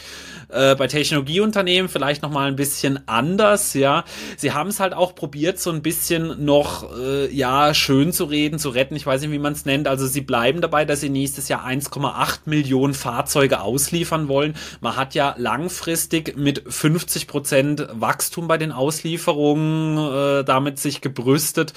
Äh, 0.49 0.75
bei 0.75 0.87
Technologieunternehmen 0.87 1.89
vielleicht 1.89 2.21
noch 2.21 2.31
mal 2.31 2.47
ein 2.47 2.55
bisschen 2.55 3.07
anders, 3.07 3.73
ja. 3.75 4.03
Sie 4.35 4.51
haben 4.51 4.69
es 4.69 4.79
halt 4.79 4.93
auch 4.93 5.15
probiert, 5.15 5.59
so 5.59 5.71
ein 5.71 5.81
bisschen 5.81 6.43
noch 6.43 6.93
äh, 6.97 7.33
ja 7.33 7.73
schön 7.73 8.11
zu 8.11 8.25
reden, 8.25 8.59
zu 8.59 8.69
retten. 8.69 8.95
Ich 8.95 9.05
weiß 9.05 9.21
nicht, 9.21 9.31
wie 9.31 9.39
man 9.39 9.53
es 9.53 9.65
nennt. 9.65 9.87
Also 9.87 10.07
sie 10.07 10.21
bleiben 10.21 10.59
dabei, 10.59 10.83
dass 10.83 10.99
sie 10.99 11.09
nächstes 11.09 11.47
Jahr 11.47 11.65
1,8 11.65 12.39
Millionen 12.45 12.93
Fahrzeuge 12.93 13.61
ausliefern 13.61 14.27
wollen. 14.27 14.55
Hat 14.95 15.15
ja 15.15 15.35
langfristig 15.37 16.37
mit 16.37 16.63
50 16.67 17.27
Prozent 17.27 17.87
Wachstum 17.91 18.47
bei 18.47 18.57
den 18.57 18.71
Auslieferungen 18.71 19.97
äh, 19.97 20.43
damit 20.43 20.79
sich 20.79 21.01
gebrüstet 21.01 21.73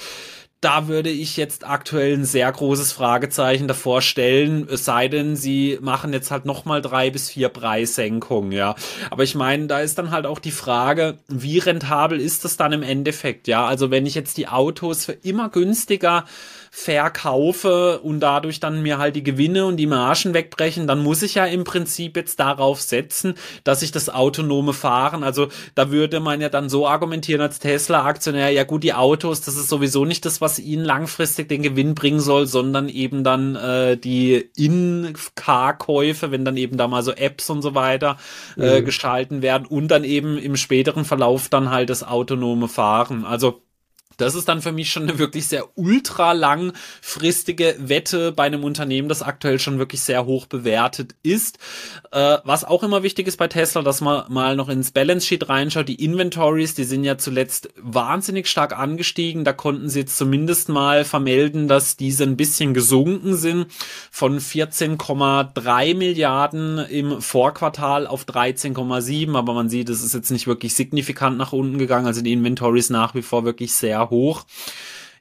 da 0.63 0.87
würde 0.87 1.09
ich 1.09 1.37
jetzt 1.37 1.67
aktuell 1.67 2.13
ein 2.13 2.25
sehr 2.25 2.51
großes 2.51 2.91
Fragezeichen 2.91 3.67
davor 3.67 4.01
stellen, 4.01 4.67
es 4.71 4.85
sei 4.85 5.07
denn, 5.07 5.35
sie 5.35 5.77
machen 5.81 6.13
jetzt 6.13 6.31
halt 6.31 6.45
nochmal 6.45 6.81
drei 6.81 7.09
bis 7.09 7.29
vier 7.29 7.49
Preissenkungen, 7.49 8.51
ja. 8.51 8.75
Aber 9.09 9.23
ich 9.23 9.35
meine, 9.35 9.67
da 9.67 9.81
ist 9.81 9.97
dann 9.97 10.11
halt 10.11 10.25
auch 10.25 10.39
die 10.39 10.51
Frage, 10.51 11.17
wie 11.27 11.59
rentabel 11.59 12.19
ist 12.19 12.45
das 12.45 12.55
dann 12.57 12.71
im 12.71 12.83
Endeffekt, 12.83 13.47
ja? 13.47 13.65
Also 13.65 13.91
wenn 13.91 14.05
ich 14.05 14.15
jetzt 14.15 14.37
die 14.37 14.47
Autos 14.47 15.05
für 15.05 15.13
immer 15.13 15.49
günstiger 15.49 16.25
verkaufe 16.75 17.99
und 17.99 18.19
dadurch 18.19 18.59
dann 18.59 18.81
mir 18.81 18.97
halt 18.97 19.15
die 19.15 19.23
Gewinne 19.23 19.67
und 19.67 19.77
die 19.77 19.85
Margen 19.85 20.33
wegbrechen, 20.33 20.87
dann 20.87 21.03
muss 21.03 21.21
ich 21.21 21.35
ja 21.35 21.45
im 21.45 21.65
Prinzip 21.65 22.17
jetzt 22.17 22.39
darauf 22.39 22.81
setzen, 22.81 23.35
dass 23.63 23.83
ich 23.83 23.91
das 23.91 24.09
autonome 24.09 24.73
Fahren, 24.73 25.23
also 25.23 25.49
da 25.75 25.91
würde 25.91 26.19
man 26.19 26.41
ja 26.41 26.49
dann 26.49 26.69
so 26.69 26.87
argumentieren 26.87 27.41
als 27.41 27.59
Tesla-Aktionär, 27.59 28.49
ja 28.49 28.63
gut, 28.63 28.81
die 28.81 28.95
Autos, 28.95 29.41
das 29.41 29.55
ist 29.55 29.69
sowieso 29.69 30.03
nicht 30.03 30.25
das, 30.25 30.41
was 30.41 30.52
ihnen 30.59 30.85
langfristig 30.85 31.49
den 31.49 31.61
Gewinn 31.61 31.95
bringen 31.95 32.19
soll, 32.19 32.47
sondern 32.47 32.89
eben 32.89 33.23
dann 33.23 33.55
äh, 33.55 33.97
die 33.97 34.49
In-Car-Käufe, 34.55 36.31
wenn 36.31 36.45
dann 36.45 36.57
eben 36.57 36.77
da 36.77 36.87
mal 36.87 37.03
so 37.03 37.11
Apps 37.11 37.49
und 37.49 37.61
so 37.61 37.75
weiter 37.75 38.17
äh, 38.57 38.81
mhm. 38.81 38.85
geschalten 38.85 39.41
werden 39.41 39.65
und 39.67 39.89
dann 39.89 40.03
eben 40.03 40.37
im 40.37 40.55
späteren 40.55 41.05
Verlauf 41.05 41.49
dann 41.49 41.69
halt 41.69 41.89
das 41.89 42.03
autonome 42.03 42.67
Fahren. 42.67 43.25
Also 43.25 43.61
das 44.17 44.35
ist 44.35 44.47
dann 44.47 44.61
für 44.61 44.71
mich 44.71 44.91
schon 44.91 45.03
eine 45.03 45.19
wirklich 45.19 45.47
sehr 45.47 45.65
ultra 45.75 46.33
langfristige 46.33 47.75
Wette 47.79 48.31
bei 48.31 48.43
einem 48.43 48.63
Unternehmen, 48.63 49.09
das 49.09 49.21
aktuell 49.21 49.59
schon 49.59 49.79
wirklich 49.79 50.01
sehr 50.01 50.25
hoch 50.25 50.45
bewertet 50.45 51.15
ist. 51.23 51.57
Äh, 52.11 52.37
was 52.43 52.63
auch 52.63 52.83
immer 52.83 53.03
wichtig 53.03 53.27
ist 53.27 53.37
bei 53.37 53.47
Tesla, 53.47 53.81
dass 53.81 54.01
man 54.01 54.31
mal 54.31 54.55
noch 54.55 54.69
ins 54.69 54.91
Balance 54.91 55.25
Sheet 55.25 55.49
reinschaut. 55.49 55.87
Die 55.87 56.03
Inventories, 56.03 56.75
die 56.75 56.83
sind 56.83 57.03
ja 57.03 57.17
zuletzt 57.17 57.69
wahnsinnig 57.77 58.47
stark 58.47 58.77
angestiegen. 58.77 59.43
Da 59.43 59.53
konnten 59.53 59.89
sie 59.89 60.01
jetzt 60.01 60.17
zumindest 60.17 60.69
mal 60.69 61.05
vermelden, 61.05 61.67
dass 61.67 61.97
diese 61.97 62.23
ein 62.23 62.37
bisschen 62.37 62.73
gesunken 62.73 63.35
sind 63.35 63.67
von 64.11 64.39
14,3 64.39 65.95
Milliarden 65.95 66.77
im 66.79 67.21
Vorquartal 67.21 68.07
auf 68.07 68.25
13,7. 68.25 69.35
Aber 69.35 69.53
man 69.53 69.69
sieht, 69.69 69.89
es 69.89 70.03
ist 70.03 70.13
jetzt 70.13 70.31
nicht 70.31 70.47
wirklich 70.47 70.75
signifikant 70.75 71.37
nach 71.37 71.53
unten 71.53 71.77
gegangen. 71.77 72.07
Also 72.07 72.21
die 72.21 72.33
Inventories 72.33 72.89
nach 72.89 73.15
wie 73.15 73.21
vor 73.21 73.45
wirklich 73.45 73.73
sehr 73.73 74.02
hoch. 74.09 74.45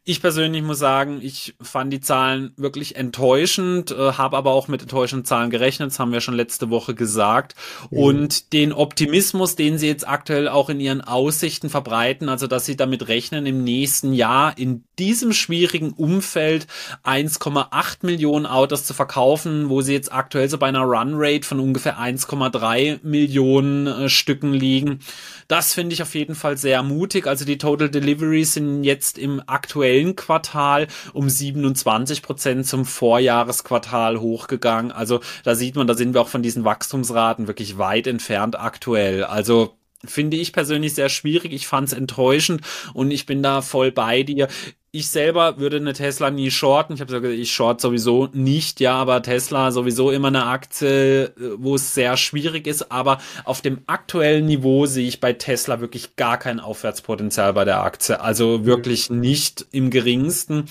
Ich 0.05 0.21
persönlich 0.21 0.65
muss 0.65 0.81
sagen, 0.81 1.21
ich 1.23 1.55
fand 1.61 1.93
die 1.93 2.01
Zahlen 2.01 2.51
wirklich 2.57 2.97
enttäuschend, 2.97 3.93
äh, 3.93 4.15
habe 4.15 4.37
aber 4.37 4.51
auch 4.51 4.67
mit 4.67 4.83
enttäuschenden 4.83 5.25
Zahlen 5.25 5.51
gerechnet, 5.51 5.93
das 5.93 6.01
haben 6.01 6.11
wir 6.11 6.21
schon 6.21 6.35
letzte 6.35 6.71
Woche 6.71 6.97
gesagt. 6.97 7.55
Mhm. 7.93 7.99
Und 7.99 8.53
den 8.53 8.73
Optimismus, 8.73 9.55
den 9.55 9.79
sie 9.79 9.87
jetzt 9.87 10.09
aktuell 10.09 10.49
auch 10.49 10.71
in 10.71 10.81
ihren 10.81 11.03
Aussichten 11.03 11.71
verbreiten, 11.71 12.29
also 12.29 12.49
dass 12.49 12.67
sie 12.67 12.75
damit 12.75 13.07
rechnen, 13.07 13.47
im 13.47 13.63
nächsten 13.63 14.13
Jahr 14.13 14.59
in 14.59 14.83
diesem 14.99 15.33
schwierigen 15.33 15.93
Umfeld 15.93 16.67
1,8 17.05 17.99
Millionen 18.05 18.47
Autos 18.47 18.85
zu 18.85 18.95
verkaufen, 18.95 19.69
wo 19.69 19.83
sie 19.83 19.93
jetzt 19.93 20.13
aktuell 20.13 20.49
so 20.49 20.59
bei 20.59 20.67
einer 20.67 20.83
Runrate 20.83 21.47
von 21.47 21.61
ungefähr 21.61 22.01
1,3 22.01 22.99
Millionen 23.05 23.87
äh, 23.87 24.09
Stücken 24.09 24.53
liegen. 24.53 24.99
Das 25.47 25.75
finde 25.75 25.93
ich 25.95 26.03
auf 26.03 26.17
jeden 26.17 26.35
Fall 26.35 26.57
sehr 26.57 26.83
mutig. 26.83 27.29
Also 27.29 27.45
die 27.45 27.59
Total 27.59 27.89
Deliveries 27.89 28.55
sind 28.55 28.83
jetzt 28.83 29.17
im 29.17 29.41
aktuellen 29.47 29.92
aktuellen 29.93 30.17
Quartal 30.17 30.87
um 31.13 31.29
27 31.29 32.23
Prozent 32.23 32.67
zum 32.67 32.85
Vorjahresquartal 32.85 34.21
hochgegangen. 34.21 34.91
Also 34.91 35.21
da 35.45 35.55
sieht 35.55 35.77
man, 35.77 35.87
da 35.87 35.95
sind 35.95 36.15
wir 36.15 36.21
auch 36.21 36.29
von 36.29 36.43
diesen 36.43 36.65
Wachstumsraten 36.65 37.47
wirklich 37.47 37.79
weit 37.79 38.07
entfernt 38.07 38.59
aktuell. 38.59 39.25
Also 39.25 39.77
finde 40.05 40.37
ich 40.37 40.53
persönlich 40.53 40.95
sehr 40.95 41.09
schwierig. 41.09 41.53
Ich 41.53 41.67
fand 41.67 41.89
es 41.89 41.95
enttäuschend 41.95 42.63
und 42.95 43.11
ich 43.11 43.27
bin 43.27 43.43
da 43.43 43.61
voll 43.61 43.93
bei 43.93 44.23
dir 44.23 44.49
ich 44.95 45.09
selber 45.09 45.59
würde 45.59 45.79
eine 45.79 45.95
Tesla 45.95 46.31
nie 46.31 46.51
shorten. 46.51 46.93
Ich 46.93 47.01
habe 47.01 47.11
gesagt, 47.11 47.35
ich 47.35 47.51
short 47.51 47.81
sowieso 47.81 48.29
nicht, 48.35 48.79
ja, 48.79 48.95
aber 48.95 49.23
Tesla 49.23 49.71
sowieso 49.71 50.11
immer 50.11 50.29
eine 50.29 50.45
Aktie, 50.45 51.25
äh, 51.25 51.33
wo 51.57 51.77
es 51.77 51.95
sehr 51.95 52.19
schwierig 52.19 52.67
ist. 52.67 52.93
Aber 52.93 53.17
auf 53.45 53.63
dem 53.63 53.81
aktuellen 53.87 54.45
Niveau 54.45 54.85
sehe 54.85 55.09
ich 55.09 55.19
bei 55.19 55.33
Tesla 55.33 55.81
wirklich 55.81 56.17
gar 56.17 56.39
kein 56.39 56.61
Aufwärtspotenzial 56.61 57.55
bei 57.55 57.65
der 57.65 57.83
Aktie. 57.83 58.21
Also 58.21 58.67
wirklich 58.67 59.09
nicht 59.09 59.65
im 59.73 59.89
geringsten. 59.89 60.67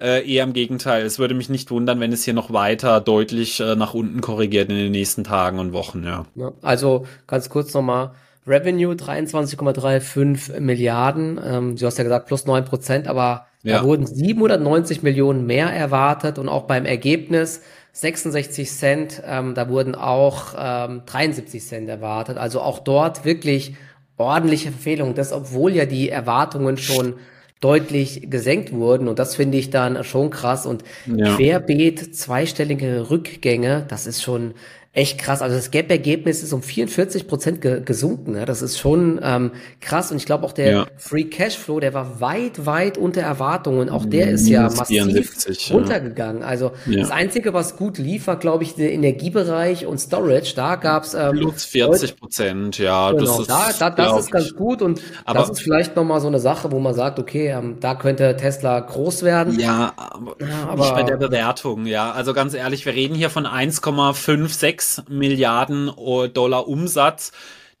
Äh, 0.00 0.26
eher 0.26 0.44
im 0.44 0.54
Gegenteil. 0.54 1.04
Es 1.04 1.18
würde 1.18 1.34
mich 1.34 1.50
nicht 1.50 1.70
wundern, 1.70 2.00
wenn 2.00 2.12
es 2.12 2.24
hier 2.24 2.34
noch 2.34 2.54
weiter 2.54 3.02
deutlich 3.02 3.60
äh, 3.60 3.76
nach 3.76 3.92
unten 3.92 4.22
korrigiert 4.22 4.70
in 4.70 4.76
den 4.76 4.92
nächsten 4.92 5.22
Tagen 5.22 5.58
und 5.58 5.74
Wochen, 5.74 6.02
ja. 6.02 6.24
Also 6.62 7.06
ganz 7.26 7.50
kurz 7.50 7.74
nochmal. 7.74 8.12
Revenue 8.46 8.94
23,35 8.94 10.60
Milliarden. 10.60 11.38
Ähm, 11.44 11.76
du 11.76 11.84
hast 11.84 11.98
ja 11.98 12.04
gesagt 12.04 12.26
plus 12.26 12.46
9 12.46 12.64
Prozent, 12.64 13.08
aber 13.08 13.46
ja. 13.66 13.78
Da 13.78 13.84
wurden 13.84 14.06
790 14.06 15.02
Millionen 15.02 15.44
mehr 15.44 15.66
erwartet 15.66 16.38
und 16.38 16.48
auch 16.48 16.62
beim 16.62 16.84
Ergebnis 16.84 17.62
66 17.92 18.70
Cent, 18.70 19.22
ähm, 19.26 19.54
da 19.54 19.68
wurden 19.68 19.96
auch 19.96 20.54
ähm, 20.56 21.02
73 21.06 21.66
Cent 21.66 21.88
erwartet. 21.88 22.38
Also 22.38 22.60
auch 22.60 22.78
dort 22.78 23.24
wirklich 23.24 23.74
ordentliche 24.18 24.70
Verfehlungen. 24.70 25.14
Das, 25.14 25.32
obwohl 25.32 25.72
ja 25.72 25.84
die 25.84 26.10
Erwartungen 26.10 26.76
schon 26.76 27.14
deutlich 27.60 28.30
gesenkt 28.30 28.72
wurden. 28.72 29.08
Und 29.08 29.18
das 29.18 29.34
finde 29.34 29.58
ich 29.58 29.70
dann 29.70 30.04
schon 30.04 30.30
krass. 30.30 30.64
Und 30.64 30.84
ja. 31.06 31.34
querbeet 31.34 32.14
zweistellige 32.14 33.10
Rückgänge, 33.10 33.84
das 33.88 34.06
ist 34.06 34.22
schon 34.22 34.54
echt 34.96 35.18
krass. 35.18 35.42
Also 35.42 35.56
das 35.56 35.70
Gap-Ergebnis 35.70 36.42
ist 36.42 36.54
um 36.54 36.62
44 36.62 37.28
Prozent 37.28 37.60
ge 37.60 37.82
gesunken. 37.84 38.32
Ne? 38.32 38.46
Das 38.46 38.62
ist 38.62 38.78
schon 38.78 39.20
ähm, 39.22 39.50
krass. 39.80 40.10
Und 40.10 40.16
ich 40.16 40.24
glaube 40.24 40.44
auch 40.46 40.52
der 40.52 40.70
ja. 40.70 40.86
Free 40.96 41.24
Cashflow, 41.24 41.80
der 41.80 41.92
war 41.92 42.20
weit, 42.20 42.64
weit 42.64 42.96
unter 42.96 43.20
Erwartungen. 43.20 43.90
Auch 43.90 44.06
der 44.06 44.30
ist 44.30 44.48
ja 44.48 44.62
massiv 44.62 45.04
74, 45.04 45.72
runtergegangen. 45.74 46.42
Also 46.42 46.72
ja. 46.86 47.00
das 47.00 47.10
Einzige, 47.10 47.52
was 47.52 47.76
gut 47.76 47.98
lief, 47.98 48.26
war, 48.26 48.36
glaube 48.36 48.64
ich, 48.64 48.74
der 48.74 48.90
Energiebereich 48.92 49.84
und 49.84 49.98
Storage. 49.98 50.54
Da 50.56 50.76
gab's 50.76 51.12
ähm, 51.12 51.32
plus 51.32 51.66
40 51.66 52.16
Prozent. 52.16 52.78
Ja, 52.78 53.12
genau, 53.12 53.20
das 53.20 53.40
ist, 53.40 53.50
da, 53.50 53.90
da, 53.90 53.90
das 53.90 54.20
ist 54.20 54.30
ganz 54.30 54.54
gut. 54.54 54.80
Und 54.80 55.02
aber 55.26 55.40
das 55.40 55.50
ist 55.50 55.60
vielleicht 55.60 55.94
nochmal 55.94 56.22
so 56.22 56.28
eine 56.28 56.40
Sache, 56.40 56.72
wo 56.72 56.78
man 56.78 56.94
sagt, 56.94 57.18
okay, 57.18 57.48
ähm, 57.48 57.76
da 57.80 57.96
könnte 57.96 58.34
Tesla 58.38 58.80
groß 58.80 59.24
werden. 59.24 59.60
Ja, 59.60 59.92
aber, 59.94 60.36
ja, 60.40 60.68
aber 60.70 60.84
nicht 60.84 60.94
bei 60.94 61.02
der 61.02 61.18
Bewertung. 61.18 61.84
Ja, 61.84 62.12
also 62.12 62.32
ganz 62.32 62.54
ehrlich, 62.54 62.86
wir 62.86 62.94
reden 62.94 63.14
hier 63.14 63.28
von 63.28 63.44
1,56 63.44 64.85
Milliarden 65.08 65.88
Dollar 66.34 66.68
Umsatz 66.68 67.32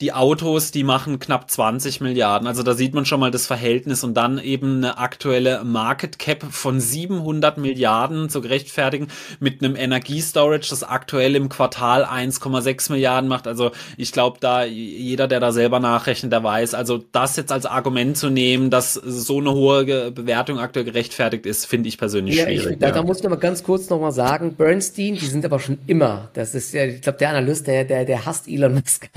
die 0.02 0.12
Autos, 0.12 0.72
die 0.72 0.84
machen 0.84 1.18
knapp 1.18 1.50
20 1.50 2.02
Milliarden. 2.02 2.46
Also 2.46 2.62
da 2.62 2.74
sieht 2.74 2.92
man 2.92 3.06
schon 3.06 3.18
mal 3.18 3.30
das 3.30 3.46
Verhältnis 3.46 4.04
und 4.04 4.12
dann 4.12 4.38
eben 4.38 4.76
eine 4.76 4.98
aktuelle 4.98 5.64
Market 5.64 6.18
Cap 6.18 6.44
von 6.50 6.80
700 6.80 7.56
Milliarden 7.56 8.28
zu 8.28 8.42
gerechtfertigen 8.42 9.08
mit 9.40 9.64
einem 9.64 9.74
Energiestorage, 9.74 10.66
das 10.68 10.82
aktuell 10.82 11.34
im 11.34 11.48
Quartal 11.48 12.04
1,6 12.04 12.92
Milliarden 12.92 13.26
macht. 13.26 13.46
Also 13.46 13.70
ich 13.96 14.12
glaube, 14.12 14.36
da 14.38 14.64
jeder, 14.64 15.28
der 15.28 15.40
da 15.40 15.50
selber 15.50 15.80
nachrechnet, 15.80 16.30
der 16.30 16.44
weiß, 16.44 16.74
also 16.74 17.02
das 17.12 17.36
jetzt 17.36 17.50
als 17.50 17.64
Argument 17.64 18.18
zu 18.18 18.28
nehmen, 18.28 18.68
dass 18.68 18.92
so 18.92 19.38
eine 19.38 19.52
hohe 19.52 20.10
Bewertung 20.10 20.58
aktuell 20.58 20.84
gerechtfertigt 20.84 21.46
ist, 21.46 21.64
finde 21.64 21.88
ich 21.88 21.96
persönlich 21.96 22.36
ja, 22.36 22.44
schwierig. 22.44 22.72
Ich, 22.72 22.78
da, 22.80 22.88
ja. 22.88 22.92
da 22.92 23.02
muss 23.02 23.20
ich 23.20 23.26
aber 23.26 23.38
ganz 23.38 23.62
kurz 23.62 23.88
nochmal 23.88 24.12
sagen, 24.12 24.56
Bernstein, 24.56 25.14
die 25.14 25.26
sind 25.26 25.46
aber 25.46 25.58
schon 25.58 25.78
immer, 25.86 26.28
das 26.34 26.54
ist 26.54 26.74
ja, 26.74 26.84
ich 26.84 27.00
glaube, 27.00 27.16
der 27.16 27.30
Analyst, 27.30 27.66
der, 27.66 27.84
der, 27.84 28.04
der 28.04 28.26
hasst 28.26 28.46
Elon 28.46 28.74
Musk. 28.74 29.08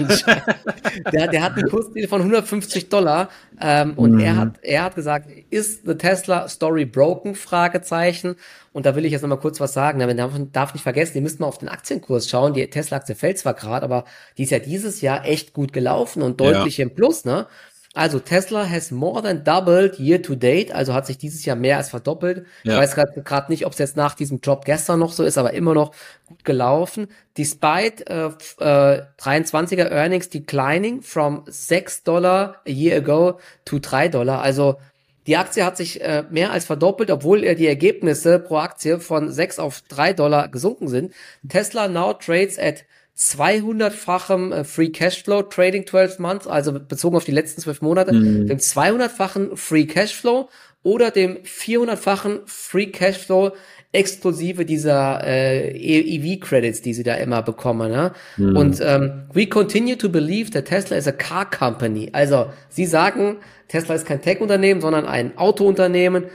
Der, 1.14 1.28
der 1.28 1.44
hat 1.44 1.54
einen 1.54 1.70
Kursziel 1.70 2.08
von 2.08 2.22
150 2.22 2.90
Dollar 2.90 3.30
ähm, 3.62 3.94
und 3.96 4.14
mhm. 4.14 4.20
er 4.20 4.38
hat 4.38 4.60
er 4.62 4.84
hat 4.84 4.96
gesagt, 4.96 5.30
ist 5.50 5.86
the 5.86 5.96
Tesla 5.96 6.48
Story 6.48 6.86
broken? 6.86 7.36
Fragezeichen. 7.36 8.36
Und 8.72 8.86
da 8.86 8.96
will 8.96 9.06
ich 9.06 9.12
jetzt 9.12 9.22
noch 9.22 9.30
mal 9.30 9.38
kurz 9.38 9.60
was 9.60 9.74
sagen. 9.74 10.00
Man 10.00 10.16
darf, 10.16 10.34
darf 10.52 10.74
nicht 10.74 10.84
vergessen, 10.84 11.18
ihr 11.18 11.22
müsst 11.22 11.40
mal 11.40 11.48
auf 11.48 11.58
den 11.58 11.70
Aktienkurs 11.70 12.30
schauen. 12.30 12.54
Die 12.54 12.70
Tesla-Aktie 12.70 13.16
fällt 13.16 13.40
zwar 13.40 13.56
gerade, 13.56 13.84
aber 13.84 14.06
die 14.38 14.44
ist 14.44 14.52
ja 14.52 14.60
dieses 14.60 15.02
Jahr 15.02 15.26
echt 15.26 15.54
gut 15.54 15.74
gelaufen 15.74 16.22
und 16.22 16.40
deutlich 16.40 16.78
ja. 16.78 16.84
im 16.84 16.94
Plus, 16.94 17.26
ne? 17.26 17.48
Also 17.96 18.20
Tesla 18.20 18.70
has 18.70 18.92
more 18.92 19.24
than 19.24 19.44
doubled 19.44 19.98
year 19.98 20.22
to 20.22 20.36
date, 20.36 20.72
also 20.72 20.94
hat 20.94 21.08
sich 21.08 21.18
dieses 21.18 21.44
Jahr 21.44 21.56
mehr 21.56 21.78
als 21.78 21.90
verdoppelt. 21.90 22.46
Ja. 22.64 22.74
Ich 22.74 22.80
weiß 22.80 22.96
gerade 23.24 23.52
nicht, 23.52 23.66
ob 23.66 23.74
es 23.74 23.80
jetzt 23.80 23.98
nach 23.98 24.14
diesem 24.14 24.42
Job 24.42 24.64
gestern 24.64 25.00
noch 25.00 25.12
so 25.12 25.24
ist, 25.24 25.40
aber 25.40 25.54
immer 25.54 25.74
noch 25.74 25.96
gut 26.28 26.46
gelaufen. 26.46 27.08
Despite 27.36 28.06
äh, 28.06 28.28
äh, 28.60 29.02
23er 29.20 29.90
Earnings 29.90 30.30
declining 30.30 31.02
from 31.02 31.44
6 31.48 32.04
Dollar 32.04 32.62
a 32.68 32.70
year 32.70 32.98
ago 32.98 33.40
to 33.66 33.80
3 33.80 34.10
Dollar. 34.10 34.42
Also 34.44 34.78
die 35.26 35.38
Aktie 35.38 35.66
hat 35.66 35.76
sich 35.76 36.02
äh, 36.02 36.24
mehr 36.30 36.52
als 36.52 36.66
verdoppelt, 36.66 37.10
obwohl 37.10 37.44
äh, 37.44 37.56
die 37.56 37.68
Ergebnisse 37.68 38.38
pro 38.38 38.58
Aktie 38.58 39.00
von 39.00 39.32
6 39.32 39.58
auf 39.58 39.82
3 39.90 40.14
Dollar 40.14 40.48
gesunken 40.48 40.88
sind. 40.88 41.14
Tesla 41.48 41.88
now 41.88 42.14
trades 42.14 42.60
at 42.60 42.86
200-fachem 43.20 44.52
äh, 44.54 44.64
Free 44.64 44.90
Cashflow 44.90 45.44
Trading 45.44 45.86
12 45.86 46.20
Months, 46.20 46.48
also 46.48 46.74
bezogen 46.74 47.18
auf 47.18 47.26
die 47.26 47.32
letzten 47.32 47.62
12 47.62 47.82
Monate, 47.82 48.14
mhm. 48.14 48.48
dem 48.48 48.58
200-fachen 48.58 49.58
Free 49.58 49.86
Cashflow 49.86 50.50
oder 50.84 51.12
dem 51.12 51.38
400-fachen 51.44 52.40
Free 52.46 52.88
Cashflow 52.88 53.52
exklusive 53.92 54.66
dieser 54.66 55.22
äh, 55.24 55.72
EV-Credits, 55.72 56.82
die 56.82 56.94
sie 56.94 57.04
da 57.04 57.16
immer 57.16 57.42
bekommen. 57.42 57.92
Ne? 57.92 58.14
Mhm. 58.38 58.56
Und 58.56 58.82
ähm, 58.82 59.24
we 59.34 59.48
continue 59.48 59.98
to 59.98 60.10
believe 60.10 60.52
that 60.52 60.66
Tesla 60.66 60.96
is 60.96 61.08
a 61.08 61.12
car 61.12 61.50
company. 61.50 62.10
Also 62.14 62.48
sie 62.70 62.86
sagen, 62.86 63.38
Tesla 63.68 63.96
ist 63.96 64.06
kein 64.06 64.22
Tech-Unternehmen, 64.22 64.80
sondern 64.80 65.06
ein 65.06 65.38
Autounternehmen. 65.38 66.26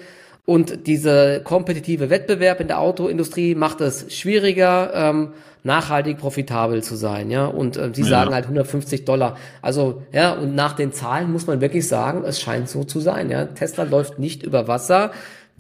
Und 0.46 0.86
diese 0.86 1.40
kompetitive 1.42 2.10
Wettbewerb 2.10 2.60
in 2.60 2.68
der 2.68 2.78
Autoindustrie 2.78 3.54
macht 3.54 3.80
es 3.80 4.14
schwieriger, 4.14 4.92
ähm, 4.94 5.28
nachhaltig 5.62 6.18
profitabel 6.18 6.82
zu 6.82 6.96
sein, 6.96 7.30
ja. 7.30 7.46
Und 7.46 7.78
äh, 7.78 7.90
sie 7.94 8.02
ja. 8.02 8.08
sagen 8.08 8.34
halt 8.34 8.44
150 8.44 9.06
Dollar. 9.06 9.38
Also 9.62 10.02
ja, 10.12 10.34
und 10.34 10.54
nach 10.54 10.74
den 10.74 10.92
Zahlen 10.92 11.32
muss 11.32 11.46
man 11.46 11.62
wirklich 11.62 11.88
sagen, 11.88 12.24
es 12.24 12.40
scheint 12.40 12.68
so 12.68 12.84
zu 12.84 13.00
sein, 13.00 13.30
ja. 13.30 13.46
Tesla 13.46 13.84
läuft 13.84 14.18
nicht 14.18 14.42
über 14.42 14.68
Wasser, 14.68 15.12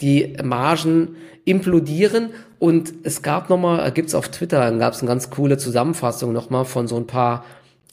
die 0.02 0.36
Margen 0.42 1.16
implodieren 1.46 2.30
und 2.58 2.92
es 3.04 3.22
gab 3.22 3.48
nochmal, 3.48 3.90
gibt's 3.92 4.14
auf 4.14 4.28
Twitter, 4.28 4.70
gab 4.72 4.92
es 4.92 5.00
eine 5.00 5.08
ganz 5.08 5.30
coole 5.30 5.56
Zusammenfassung 5.56 6.32
nochmal 6.32 6.66
von 6.66 6.88
so 6.88 6.96
ein 6.96 7.06
paar 7.06 7.44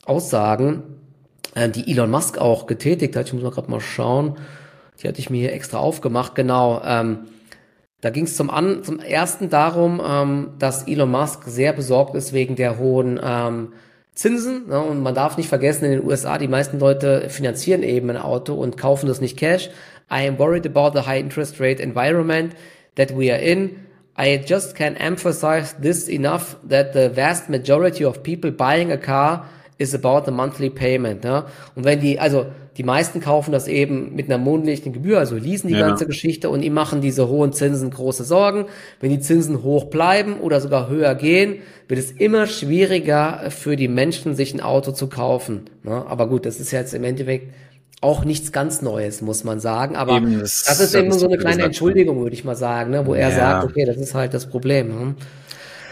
Aussagen, 0.06 0.84
äh, 1.56 1.70
die 1.70 1.90
Elon 1.90 2.12
Musk 2.12 2.38
auch 2.38 2.68
getätigt 2.68 3.16
hat. 3.16 3.28
Ich 3.28 3.34
muss 3.34 3.44
mal 3.44 3.52
gerade 3.52 3.72
mal 3.72 3.80
schauen. 3.80 4.36
Die 5.02 5.08
hatte 5.08 5.20
ich 5.20 5.30
mir 5.30 5.42
hier 5.42 5.54
extra 5.54 5.80
aufgemacht. 5.80 6.36
Genau. 6.36 6.82
Ähm, 6.86 7.28
da 8.02 8.10
ging 8.10 8.26
es 8.26 8.36
zum, 8.36 8.50
an, 8.50 8.84
zum 8.84 9.00
ersten 9.00 9.50
darum, 9.50 10.02
ähm, 10.06 10.50
dass 10.60 10.88
Elon 10.88 11.12
Musk 11.12 11.44
sehr 11.46 11.74
besorgt 11.74 12.16
ist 12.16 12.34
wegen 12.34 12.56
der 12.56 12.78
hohen 12.80 13.20
ähm, 13.24 13.74
Zinsen. 14.14 14.68
Ne? 14.68 14.80
Und 14.80 15.02
man 15.02 15.16
darf 15.16 15.38
nicht 15.38 15.50
vergessen, 15.50 15.86
in 15.86 15.92
den 15.92 16.04
USA, 16.04 16.38
die 16.38 16.48
meisten 16.48 16.80
Leute 16.80 17.30
finanzieren 17.30 17.84
eben 17.84 18.10
ein 18.10 18.18
Auto 18.18 18.54
und 18.56 18.78
kaufen 18.78 19.08
das 19.08 19.22
nicht 19.22 19.38
Cash. 19.38 19.70
I 20.12 20.28
am 20.28 20.38
worried 20.38 20.66
about 20.66 20.98
the 21.00 21.06
high 21.06 21.20
interest 21.20 21.60
rate 21.60 21.82
environment 21.82 22.56
that 22.96 23.18
we 23.18 23.32
are 23.32 23.42
in. 23.42 23.78
I 24.18 24.42
just 24.46 24.76
can't 24.76 25.00
emphasize 25.00 25.76
this 25.82 26.10
enough 26.10 26.58
that 26.68 26.94
the 26.94 27.10
vast 27.16 27.50
majority 27.50 28.04
of 28.04 28.24
people 28.24 28.52
buying 28.52 28.92
a 28.92 28.98
car 28.98 29.46
is 29.78 29.96
about 29.96 30.26
the 30.26 30.32
monthly 30.32 30.70
payment. 30.70 31.24
Ne? 31.24 31.46
Und 31.76 31.86
wenn 31.86 32.02
die, 32.02 32.20
also 32.20 32.48
die 32.78 32.84
meisten 32.84 33.20
kaufen 33.20 33.52
das 33.52 33.68
eben 33.68 34.16
mit 34.16 34.28
einer 34.28 34.38
monatlichen 34.38 34.94
Gebühr, 34.94 35.20
also 35.20 35.36
leasen 35.36 35.68
die 35.68 35.76
ja. 35.76 35.88
ganze 35.88 36.06
Geschichte 36.06 36.50
und 36.50 36.62
ihm 36.62 36.74
machen 36.74 37.02
diese 37.02 37.28
hohen 37.28 37.52
Zinsen 37.52 37.90
große 37.90 38.24
Sorgen. 38.24 38.66
Wenn 39.02 39.10
die 39.10 39.20
Zinsen 39.20 39.62
hoch 39.62 39.86
bleiben 39.86 40.40
oder 40.40 40.62
sogar 40.62 40.88
höher 40.90 41.16
gehen, 41.16 41.58
wird 41.90 42.00
es 42.00 42.12
immer 42.12 42.48
schwieriger 42.48 43.50
für 43.50 43.76
die 43.76 43.90
Menschen, 43.90 44.36
sich 44.36 44.54
ein 44.54 44.62
Auto 44.62 44.94
zu 44.94 45.08
kaufen. 45.08 45.66
Ne? 45.84 46.06
Aber 46.08 46.30
gut, 46.30 46.46
das 46.46 46.62
ist 46.62 46.72
jetzt 46.72 46.94
im 46.94 47.04
Endeffekt 47.04 47.54
auch 48.00 48.26
nichts 48.26 48.52
ganz 48.52 48.82
Neues, 48.82 49.22
muss 49.22 49.44
man 49.44 49.60
sagen. 49.60 49.96
Aber 49.96 50.18
eben, 50.18 50.40
das, 50.40 50.64
das, 50.64 50.80
ist 50.80 50.96
eben 50.96 51.12
so 51.12 51.28
eine 51.28 51.38
kleine 51.38 51.64
Entschuldigung, 51.64 52.22
würde 52.22 52.34
ich 52.34 52.44
mal 52.44 52.56
sagen, 52.56 52.92
ne? 52.92 53.06
wo 53.06 53.14
er 53.14 53.30
ja. 53.30 53.36
sagt, 53.36 53.66
okay, 53.66 53.86
das 53.86 53.98
ist 53.98 54.16
halt 54.16 54.34
das 54.34 54.48
Problem. 54.48 54.88
Ne? 54.88 55.16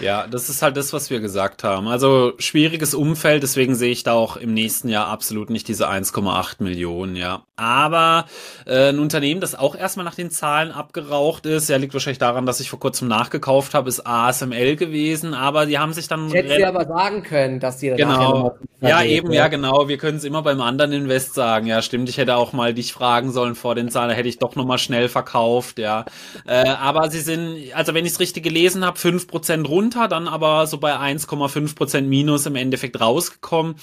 Ja, 0.02 0.28
das 0.28 0.50
ist 0.50 0.62
halt 0.62 0.78
das, 0.78 0.94
was 0.94 1.10
wir 1.10 1.20
gesagt 1.20 1.64
haben. 1.64 1.88
Also 1.88 2.34
schwieriges 2.40 2.94
Umfeld, 2.94 3.44
deswegen 3.44 3.76
sehe 3.76 3.92
ich 3.92 4.04
da 4.04 4.14
auch 4.14 4.38
im 4.38 4.54
nächsten 4.54 4.90
Jahr 4.90 5.08
absolut 5.08 5.50
nicht 5.50 5.68
diese 5.68 5.90
1,8 5.90 6.64
Millionen, 6.64 7.16
ja. 7.16 7.44
Aber 7.56 8.26
äh, 8.66 8.90
ein 8.90 9.00
Unternehmen, 9.00 9.42
das 9.42 9.54
auch 9.54 9.76
erstmal 9.76 10.06
nach 10.06 10.16
den 10.16 10.32
Zahlen 10.32 10.72
abgeraucht 10.72 11.46
ist, 11.46 11.70
ja, 11.70 11.78
liegt 11.78 11.94
wahrscheinlich 11.94 12.20
daran, 12.20 12.46
dass 12.46 12.60
ich 12.60 12.70
vor 12.70 12.80
kurzem 12.80 13.08
nachgekauft 13.08 13.74
habe, 13.74 13.90
ist 13.90 14.08
ASML 14.08 14.78
gewesen, 14.78 15.34
aber 15.34 15.66
die 15.66 15.78
haben 15.78 15.94
sich 15.94 16.08
dann. 16.08 16.28
Ich 16.28 16.34
hätte 16.34 16.56
sie 16.56 16.66
aber 16.66 16.86
sagen 16.86 17.24
können, 17.24 17.60
dass 17.60 17.78
die 17.78 17.90
Genau. 17.90 18.58
Ja, 18.82 19.04
eben, 19.04 19.34
ja, 19.34 19.50
genau. 19.50 19.90
Wir 19.90 19.98
können 19.98 20.18
es 20.18 20.24
immer 20.24 20.42
beim 20.42 20.62
anderen 20.62 20.94
Invest 20.94 21.34
sagen. 21.34 21.66
Ja, 21.66 21.82
stimmt. 21.82 22.08
Ich 22.08 22.18
hätte 22.18 22.38
auch 22.38 22.54
mal 22.54 22.74
dich 22.74 22.94
fragen 22.94 23.32
sollen 23.32 23.56
vor 23.56 23.76
den 23.76 23.90
Zahlen, 23.90 24.10
da 24.10 24.16
hätte 24.16 24.30
ich 24.30 24.40
doch 24.40 24.56
nochmal 24.56 24.78
schnell 24.78 25.10
verkauft, 25.10 25.80
ja. 25.80 26.06
Äh, 26.48 26.70
aber 26.70 27.10
sie 27.10 27.20
sind, 27.20 27.58
also 27.74 27.94
wenn 27.94 28.06
ich 28.06 28.14
es 28.14 28.20
richtig 28.20 28.44
gelesen 28.44 28.86
habe, 28.86 28.98
5% 28.98 29.68
runter 29.68 29.88
runter, 29.89 30.08
dann 30.08 30.28
aber 30.28 30.67
so 30.67 30.78
bei 30.78 30.95
1,5 30.95 31.75
Prozent 31.75 32.10
Minus 32.10 32.45
im 32.45 32.56
Endeffekt 32.56 32.99
rausgekommen. 32.99 33.75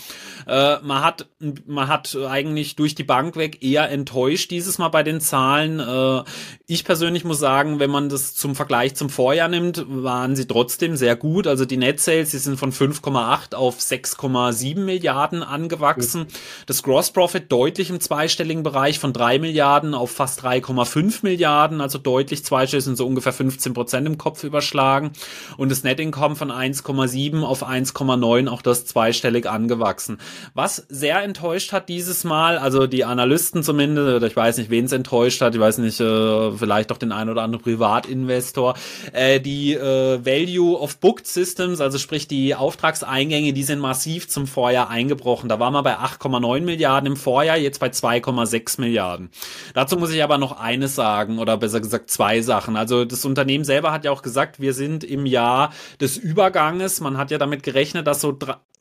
Äh, 0.46 0.76
man 0.82 1.02
hat 1.02 1.28
man 1.66 1.88
hat 1.88 2.16
eigentlich 2.28 2.76
durch 2.76 2.94
die 2.94 3.04
Bank 3.04 3.36
weg 3.36 3.62
eher 3.62 3.90
enttäuscht 3.90 4.50
dieses 4.50 4.78
Mal 4.78 4.88
bei 4.88 5.02
den 5.02 5.20
Zahlen. 5.20 5.80
Äh, 5.80 6.22
ich 6.66 6.84
persönlich 6.84 7.24
muss 7.24 7.38
sagen, 7.38 7.78
wenn 7.78 7.90
man 7.90 8.08
das 8.08 8.34
zum 8.34 8.54
Vergleich 8.54 8.94
zum 8.94 9.10
Vorjahr 9.10 9.48
nimmt, 9.48 9.84
waren 9.88 10.36
sie 10.36 10.46
trotzdem 10.46 10.96
sehr 10.96 11.16
gut. 11.16 11.46
Also 11.46 11.64
die 11.64 11.76
Net 11.76 12.00
Sales, 12.00 12.30
die 12.30 12.38
sind 12.38 12.58
von 12.58 12.72
5,8 12.72 13.54
auf 13.54 13.78
6,7 13.78 14.78
Milliarden 14.78 15.42
angewachsen. 15.42 16.26
Das 16.66 16.82
Gross 16.82 17.10
Profit 17.10 17.50
deutlich 17.50 17.90
im 17.90 18.00
zweistelligen 18.00 18.62
Bereich 18.62 18.98
von 18.98 19.12
3 19.12 19.38
Milliarden 19.38 19.94
auf 19.94 20.10
fast 20.10 20.44
3,5 20.44 21.20
Milliarden, 21.22 21.80
also 21.80 21.98
deutlich 21.98 22.44
zweistellig 22.44 22.84
sind 22.84 22.96
so 22.96 23.06
ungefähr 23.06 23.32
15 23.32 23.74
Prozent 23.74 24.06
im 24.06 24.18
Kopf 24.18 24.44
überschlagen. 24.44 25.10
Und 25.56 25.70
das 25.70 25.82
Net 25.82 25.95
Net 25.96 26.00
Income 26.00 26.36
von 26.36 26.52
1,7 26.52 27.42
auf 27.42 27.66
1,9, 27.66 28.48
auch 28.48 28.60
das 28.60 28.84
zweistellig 28.84 29.48
angewachsen. 29.48 30.18
Was 30.52 30.84
sehr 30.90 31.22
enttäuscht 31.22 31.72
hat 31.72 31.88
dieses 31.88 32.24
Mal, 32.24 32.58
also 32.58 32.86
die 32.86 33.04
Analysten 33.04 33.62
zumindest, 33.62 34.16
oder 34.16 34.26
ich 34.26 34.36
weiß 34.36 34.58
nicht, 34.58 34.68
wen 34.68 34.84
es 34.84 34.92
enttäuscht 34.92 35.40
hat, 35.40 35.54
ich 35.54 35.60
weiß 35.60 35.78
nicht, 35.78 35.98
äh, 36.00 36.52
vielleicht 36.52 36.90
doch 36.90 36.98
den 36.98 37.12
einen 37.12 37.30
oder 37.30 37.42
anderen 37.42 37.64
Privatinvestor, 37.64 38.74
äh, 39.12 39.40
die 39.40 39.72
äh, 39.72 40.24
Value 40.24 40.78
of 40.78 40.98
Booked 40.98 41.26
Systems, 41.26 41.80
also 41.80 41.96
sprich 41.96 42.28
die 42.28 42.54
Auftragseingänge, 42.54 43.54
die 43.54 43.62
sind 43.62 43.78
massiv 43.78 44.28
zum 44.28 44.46
Vorjahr 44.46 44.90
eingebrochen. 44.90 45.48
Da 45.48 45.58
war 45.58 45.70
man 45.70 45.82
bei 45.82 45.96
8,9 45.96 46.60
Milliarden 46.60 47.12
im 47.12 47.16
Vorjahr, 47.16 47.56
jetzt 47.56 47.80
bei 47.80 47.88
2,6 47.88 48.80
Milliarden. 48.82 49.30
Dazu 49.72 49.96
muss 49.96 50.12
ich 50.12 50.22
aber 50.22 50.36
noch 50.36 50.60
eines 50.60 50.94
sagen, 50.94 51.38
oder 51.38 51.56
besser 51.56 51.80
gesagt 51.80 52.10
zwei 52.10 52.42
Sachen. 52.42 52.76
Also 52.76 53.06
das 53.06 53.24
Unternehmen 53.24 53.64
selber 53.64 53.92
hat 53.92 54.04
ja 54.04 54.10
auch 54.10 54.22
gesagt, 54.22 54.60
wir 54.60 54.74
sind 54.74 55.02
im 55.02 55.24
Jahr 55.24 55.72
des 56.00 56.16
Überganges. 56.16 57.00
Man 57.00 57.18
hat 57.18 57.30
ja 57.30 57.38
damit 57.38 57.62
gerechnet, 57.62 58.06
dass 58.06 58.20
so 58.20 58.36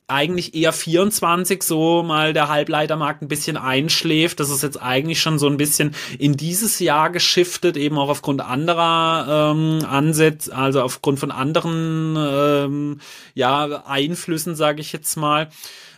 eigentlich 0.08 0.54
eher 0.54 0.72
24 0.72 1.62
so 1.62 2.02
mal 2.02 2.32
der 2.32 2.48
Halbleitermarkt 2.48 3.22
ein 3.22 3.28
bisschen 3.28 3.56
einschläft. 3.56 4.38
Das 4.38 4.50
ist 4.50 4.62
jetzt 4.62 4.80
eigentlich 4.80 5.20
schon 5.20 5.38
so 5.38 5.48
ein 5.48 5.56
bisschen 5.56 5.94
in 6.18 6.36
dieses 6.36 6.78
Jahr 6.78 7.10
geschiftet, 7.10 7.76
eben 7.76 7.98
auch 7.98 8.08
aufgrund 8.08 8.40
anderer 8.40 9.52
ähm, 9.52 9.84
Ansätze, 9.84 10.54
also 10.54 10.82
aufgrund 10.82 11.18
von 11.18 11.32
anderen 11.32 12.16
ähm, 12.16 13.00
ja, 13.34 13.84
Einflüssen, 13.84 14.54
sage 14.54 14.80
ich 14.80 14.92
jetzt 14.92 15.16
mal. 15.16 15.48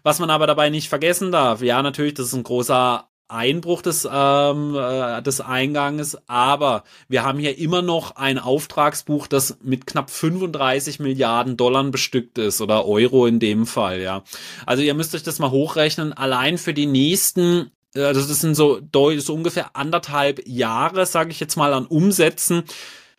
Was 0.02 0.20
man 0.20 0.30
aber 0.30 0.46
dabei 0.46 0.70
nicht 0.70 0.88
vergessen 0.88 1.30
darf, 1.30 1.60
ja, 1.60 1.82
natürlich, 1.82 2.14
das 2.14 2.28
ist 2.28 2.34
ein 2.34 2.44
großer 2.44 3.07
Einbruch 3.28 3.82
des, 3.82 4.08
ähm, 4.10 4.74
äh, 4.74 5.22
des 5.22 5.40
Einganges, 5.40 6.18
aber 6.28 6.84
wir 7.08 7.24
haben 7.24 7.38
hier 7.38 7.58
immer 7.58 7.82
noch 7.82 8.16
ein 8.16 8.38
Auftragsbuch, 8.38 9.26
das 9.26 9.58
mit 9.62 9.86
knapp 9.86 10.10
35 10.10 10.98
Milliarden 11.00 11.56
Dollar 11.56 11.84
bestückt 11.84 12.38
ist 12.38 12.60
oder 12.60 12.86
Euro 12.86 13.26
in 13.26 13.38
dem 13.40 13.66
Fall, 13.66 14.00
ja. 14.00 14.24
Also 14.66 14.82
ihr 14.82 14.94
müsst 14.94 15.14
euch 15.14 15.22
das 15.22 15.38
mal 15.38 15.50
hochrechnen, 15.50 16.12
allein 16.12 16.58
für 16.58 16.74
die 16.74 16.86
nächsten 16.86 17.70
also 17.94 18.20
das 18.20 18.40
sind 18.40 18.54
so, 18.54 18.80
so 18.92 19.34
ungefähr 19.34 19.74
anderthalb 19.74 20.46
Jahre, 20.46 21.06
sage 21.06 21.30
ich 21.30 21.40
jetzt 21.40 21.56
mal, 21.56 21.72
an 21.72 21.86
Umsätzen 21.86 22.64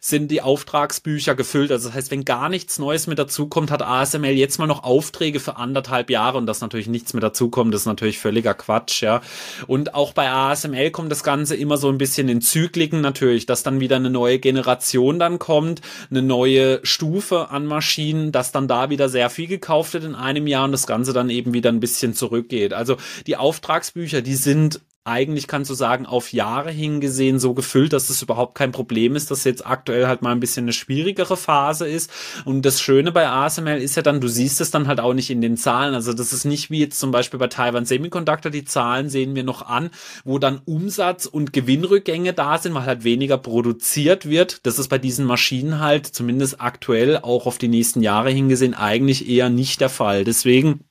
sind 0.02 0.32
die 0.32 0.42
Auftragsbücher 0.42 1.36
gefüllt. 1.36 1.72
Also 1.72 1.90
das 1.90 1.96
heißt, 1.96 2.12
wenn 2.12 2.24
gar 2.24 2.48
nichts 2.48 2.80
Neues 2.80 3.08
mit 3.08 3.20
dazukommt, 3.20 3.70
hat 3.70 3.82
ASML 3.82 4.32
jetzt 4.32 4.58
mal 4.58 4.68
noch 4.68 4.84
Aufträge 4.84 5.42
für 5.42 5.58
anderthalb 5.58 6.10
Jahre 6.10 6.38
und 6.38 6.46
das 6.46 6.62
natürlich 6.62 6.88
nichts 6.88 7.14
mit 7.14 7.22
dazukommt, 7.22 7.76
ist 7.76 7.86
natürlich 7.86 8.18
völliger 8.18 8.54
Quatsch, 8.54 9.02
ja. 9.02 9.22
Und 9.68 9.96
auch 9.96 10.14
bei 10.14 10.32
ASML 10.32 10.92
kommt 10.92 11.12
das 11.12 11.24
Ganze 11.24 11.56
immer 11.56 11.78
so 11.78 11.90
ein 11.90 11.98
bisschen 11.98 12.30
in 12.30 12.42
Zykliken 12.42 13.02
natürlich, 13.02 13.46
dass 13.46 13.64
dann 13.64 13.82
wieder 13.82 13.98
eine 13.98 14.10
neue 14.10 14.40
Generation 14.40 15.20
dann 15.20 15.38
kommt, 15.38 15.82
eine 16.10 16.22
neue 16.22 16.80
Stufe 16.84 17.50
an 17.50 17.66
Maschinen, 17.66 18.32
dass 18.32 18.54
dann 18.54 18.70
da 18.70 18.90
wieder 18.90 19.10
sehr 19.10 19.30
viel 19.30 19.48
gekauft 19.48 19.94
wird 19.94 20.06
in 20.06 20.16
einem 20.16 20.48
Jahr 20.48 20.64
und 20.64 20.72
das 20.72 20.88
Ganze 20.88 21.12
dann 21.12 21.30
eben 21.30 21.54
wieder 21.54 21.72
ein 21.72 21.82
bisschen 21.82 22.14
zurückgeht. 22.14 22.74
Also 22.74 22.96
die 23.28 23.36
Auftragsbücher, 23.36 24.22
die 24.22 24.36
sind 24.36 24.82
eigentlich 25.06 25.48
kannst 25.48 25.70
du 25.72 25.74
sagen, 25.74 26.06
auf 26.06 26.34
Jahre 26.34 26.72
hingesehen 26.72 27.40
so 27.40 27.54
gefüllt, 27.54 27.94
dass 27.94 28.10
es 28.10 28.22
überhaupt 28.22 28.56
kein 28.56 28.72
Problem 28.72 29.16
ist, 29.16 29.32
dass 29.32 29.44
jetzt 29.44 29.66
aktuell 29.66 30.08
halt 30.08 30.22
mal 30.22 30.32
ein 30.32 30.40
bisschen 30.40 30.66
eine 30.66 30.74
schwierigere 30.74 31.38
Phase 31.38 31.88
ist. 31.88 32.12
Und 32.46 32.64
das 32.64 32.82
Schöne 32.82 33.12
bei 33.12 33.28
ASML 33.28 33.82
ist 33.82 33.96
ja 33.96 34.02
dann, 34.02 34.22
du 34.22 34.28
siehst 34.28 34.62
es 34.62 34.72
dann 34.72 34.88
halt 34.88 35.00
auch 35.00 35.14
nicht 35.14 35.30
in 35.30 35.42
den 35.42 35.58
Zahlen. 35.58 35.96
Also 35.96 36.14
das 36.14 36.34
ist 36.34 36.46
nicht 36.46 36.70
wie 36.70 36.80
jetzt 36.80 37.00
zum 37.00 37.12
Beispiel 37.12 37.40
bei 37.40 37.48
Taiwan 37.48 37.86
Semiconductor, 37.86 38.52
die 38.52 38.66
Zahlen 38.66 39.10
sehen 39.10 39.36
wir 39.36 39.44
noch 39.44 39.64
an, 39.64 39.90
wo 40.26 40.38
dann 40.38 40.62
Umsatz 40.66 41.26
und 41.26 41.54
Gewinnrückgänge 41.54 42.34
da 42.34 42.58
sind, 42.58 42.74
weil 42.74 42.86
halt 42.86 43.04
weniger 43.04 43.38
produziert 43.38 44.30
wird. 44.30 44.66
Das 44.66 44.80
ist 44.80 44.90
bei 44.90 44.98
diesen 44.98 45.26
Maschinen 45.26 45.80
halt 45.80 46.06
zumindest 46.06 46.62
aktuell 46.62 47.18
auch 47.18 47.46
auf 47.46 47.58
die 47.58 47.68
nächsten 47.70 48.02
Jahre 48.02 48.30
hingesehen 48.30 48.74
eigentlich 48.74 49.28
eher 49.30 49.50
nicht 49.50 49.82
der 49.82 49.90
Fall. 49.90 50.24
Deswegen 50.24 50.82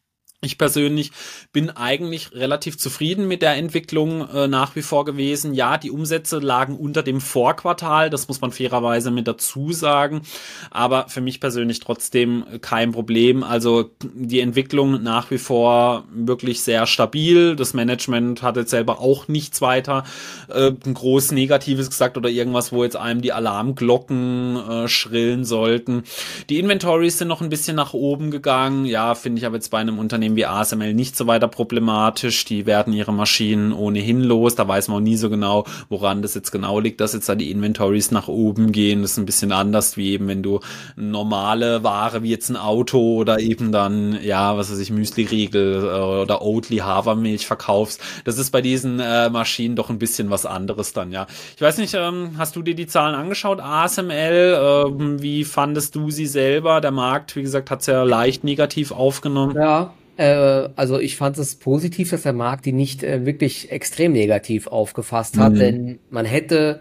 ich 0.41 0.57
persönlich 0.57 1.11
bin 1.53 1.71
eigentlich 1.71 2.33
relativ 2.33 2.79
zufrieden 2.79 3.27
mit 3.27 3.43
der 3.43 3.57
Entwicklung 3.57 4.29
äh, 4.29 4.47
nach 4.47 4.77
wie 4.77 4.83
vor 4.83 5.05
gewesen. 5.05 5.53
Ja, 5.53 5.79
die 5.79 5.91
Umsätze 5.91 6.39
lagen 6.39 6.77
unter 6.77 7.03
dem 7.03 7.21
Vorquartal, 7.21 8.09
das 8.09 8.29
muss 8.29 8.41
man 8.41 8.53
fairerweise 8.53 9.11
mit 9.11 9.27
dazu 9.27 9.73
sagen, 9.73 10.23
aber 10.71 11.09
für 11.09 11.21
mich 11.21 11.41
persönlich 11.41 11.81
trotzdem 11.81 12.45
kein 12.61 12.93
Problem. 12.93 13.43
Also 13.43 13.91
die 14.01 14.39
Entwicklung 14.39 15.03
nach 15.03 15.33
wie 15.33 15.39
vor 15.39 16.05
wirklich 16.15 16.63
sehr 16.63 16.87
stabil. 16.87 17.57
Das 17.57 17.75
Management 17.75 18.41
hat 18.43 18.57
jetzt 18.57 18.71
selber 18.71 19.01
auch 19.01 19.27
nichts 19.27 19.61
weiter 19.61 20.05
äh, 20.49 20.71
groß 20.71 21.33
Negatives 21.33 21.91
gesagt 21.91 22.17
oder 22.17 22.29
irgendwas, 22.29 22.71
wo 22.71 22.85
jetzt 22.85 22.97
einem 22.97 23.23
die 23.23 23.33
Alarmglocken 23.33 24.57
äh, 24.57 24.89
schrillen 24.89 25.45
sollten. 25.45 26.05
Die 26.49 26.61
Inventories 26.61 27.19
sind 27.19 27.27
noch 27.27 27.41
ein 27.41 27.49
bisschen 27.49 27.75
nach 27.75 27.93
oben 27.93 28.31
gegangen. 28.31 28.85
Ja, 28.85 29.17
finde 29.17 29.41
ich 29.41 29.47
aber 29.47 29.57
jetzt 29.57 29.71
bei 29.71 29.79
einem 29.79 29.99
Unternehmen 29.99 30.28
Unternehmen 30.29 30.37
wie 30.37 30.47
ASML 30.47 30.95
nicht 30.95 31.17
so 31.17 31.27
weiter 31.27 31.49
problematisch. 31.49 32.45
Die 32.45 32.67
werden 32.67 32.93
ihre 32.93 33.13
Maschinen 33.13 33.73
ohnehin 33.73 34.23
los. 34.23 34.55
Da 34.55 34.67
weiß 34.67 34.89
man 34.89 34.99
auch 34.99 35.03
nie 35.03 35.17
so 35.17 35.31
genau, 35.31 35.65
woran 35.89 36.23
das 36.23 36.35
jetzt 36.35 36.51
genau 36.51 36.81
liegt, 36.81 37.01
dass 37.01 37.13
jetzt 37.13 37.29
da 37.29 37.35
die 37.35 37.51
Inventories 37.51 38.11
nach 38.11 38.29
oben 38.29 38.73
gehen. 38.73 39.03
Das 39.03 39.13
ist 39.13 39.19
ein 39.19 39.27
bisschen 39.27 39.53
anders, 39.53 39.97
wie 39.97 40.13
eben 40.13 40.29
wenn 40.29 40.43
du 40.43 40.61
normale 40.97 41.83
Ware 41.83 42.23
wie 42.23 42.31
jetzt 42.31 42.51
ein 42.51 42.57
Auto 42.57 43.17
oder 43.17 43.41
eben 43.41 43.73
dann, 43.73 44.19
ja, 44.23 44.57
was 44.57 44.71
weiß 44.71 44.79
ich, 44.79 44.91
Müsli-Riegel 44.91 45.85
äh, 45.85 46.23
oder 46.23 46.43
Oatly 46.43 46.79
Hafermilch 46.79 47.47
verkaufst. 47.47 48.01
Das 48.25 48.39
ist 48.39 48.51
bei 48.51 48.61
diesen 48.61 49.01
äh, 49.01 49.31
Maschinen 49.31 49.77
doch 49.77 49.91
ein 49.91 49.99
bisschen 49.99 50.31
was 50.31 50.47
anderes 50.47 50.93
dann, 50.93 51.13
ja. 51.13 51.27
Ich 51.57 51.63
weiß 51.63 51.79
nicht, 51.79 51.95
ähm, 51.95 52.33
hast 52.39 52.57
du 52.57 52.63
dir 52.63 52.75
die 52.75 52.87
Zahlen 52.87 53.15
angeschaut, 53.15 53.61
ASML? 53.61 54.89
Ähm, 54.89 55.23
wie 55.23 55.45
fandest 55.45 55.95
du 55.95 56.11
sie 56.11 56.27
selber? 56.27 56.81
Der 56.81 56.91
Markt, 56.91 57.37
wie 57.37 57.43
gesagt, 57.43 57.71
hat 57.71 57.81
es 57.81 57.87
ja 57.87 58.03
leicht 58.03 58.45
negativ 58.45 58.93
aufgenommen. 58.93 59.57
Ja, 59.57 59.93
also 60.23 60.99
ich 60.99 61.17
fand 61.17 61.39
es 61.39 61.57
positiv, 61.57 62.11
dass 62.11 62.23
der 62.23 62.33
Markt 62.33 62.67
die 62.67 62.73
nicht 62.73 63.03
äh, 63.03 63.25
wirklich 63.25 63.71
extrem 63.71 64.13
negativ 64.13 64.67
aufgefasst 64.67 65.39
hat, 65.39 65.53
mhm. 65.53 65.59
denn 65.59 65.99
man 66.11 66.25
hätte 66.25 66.81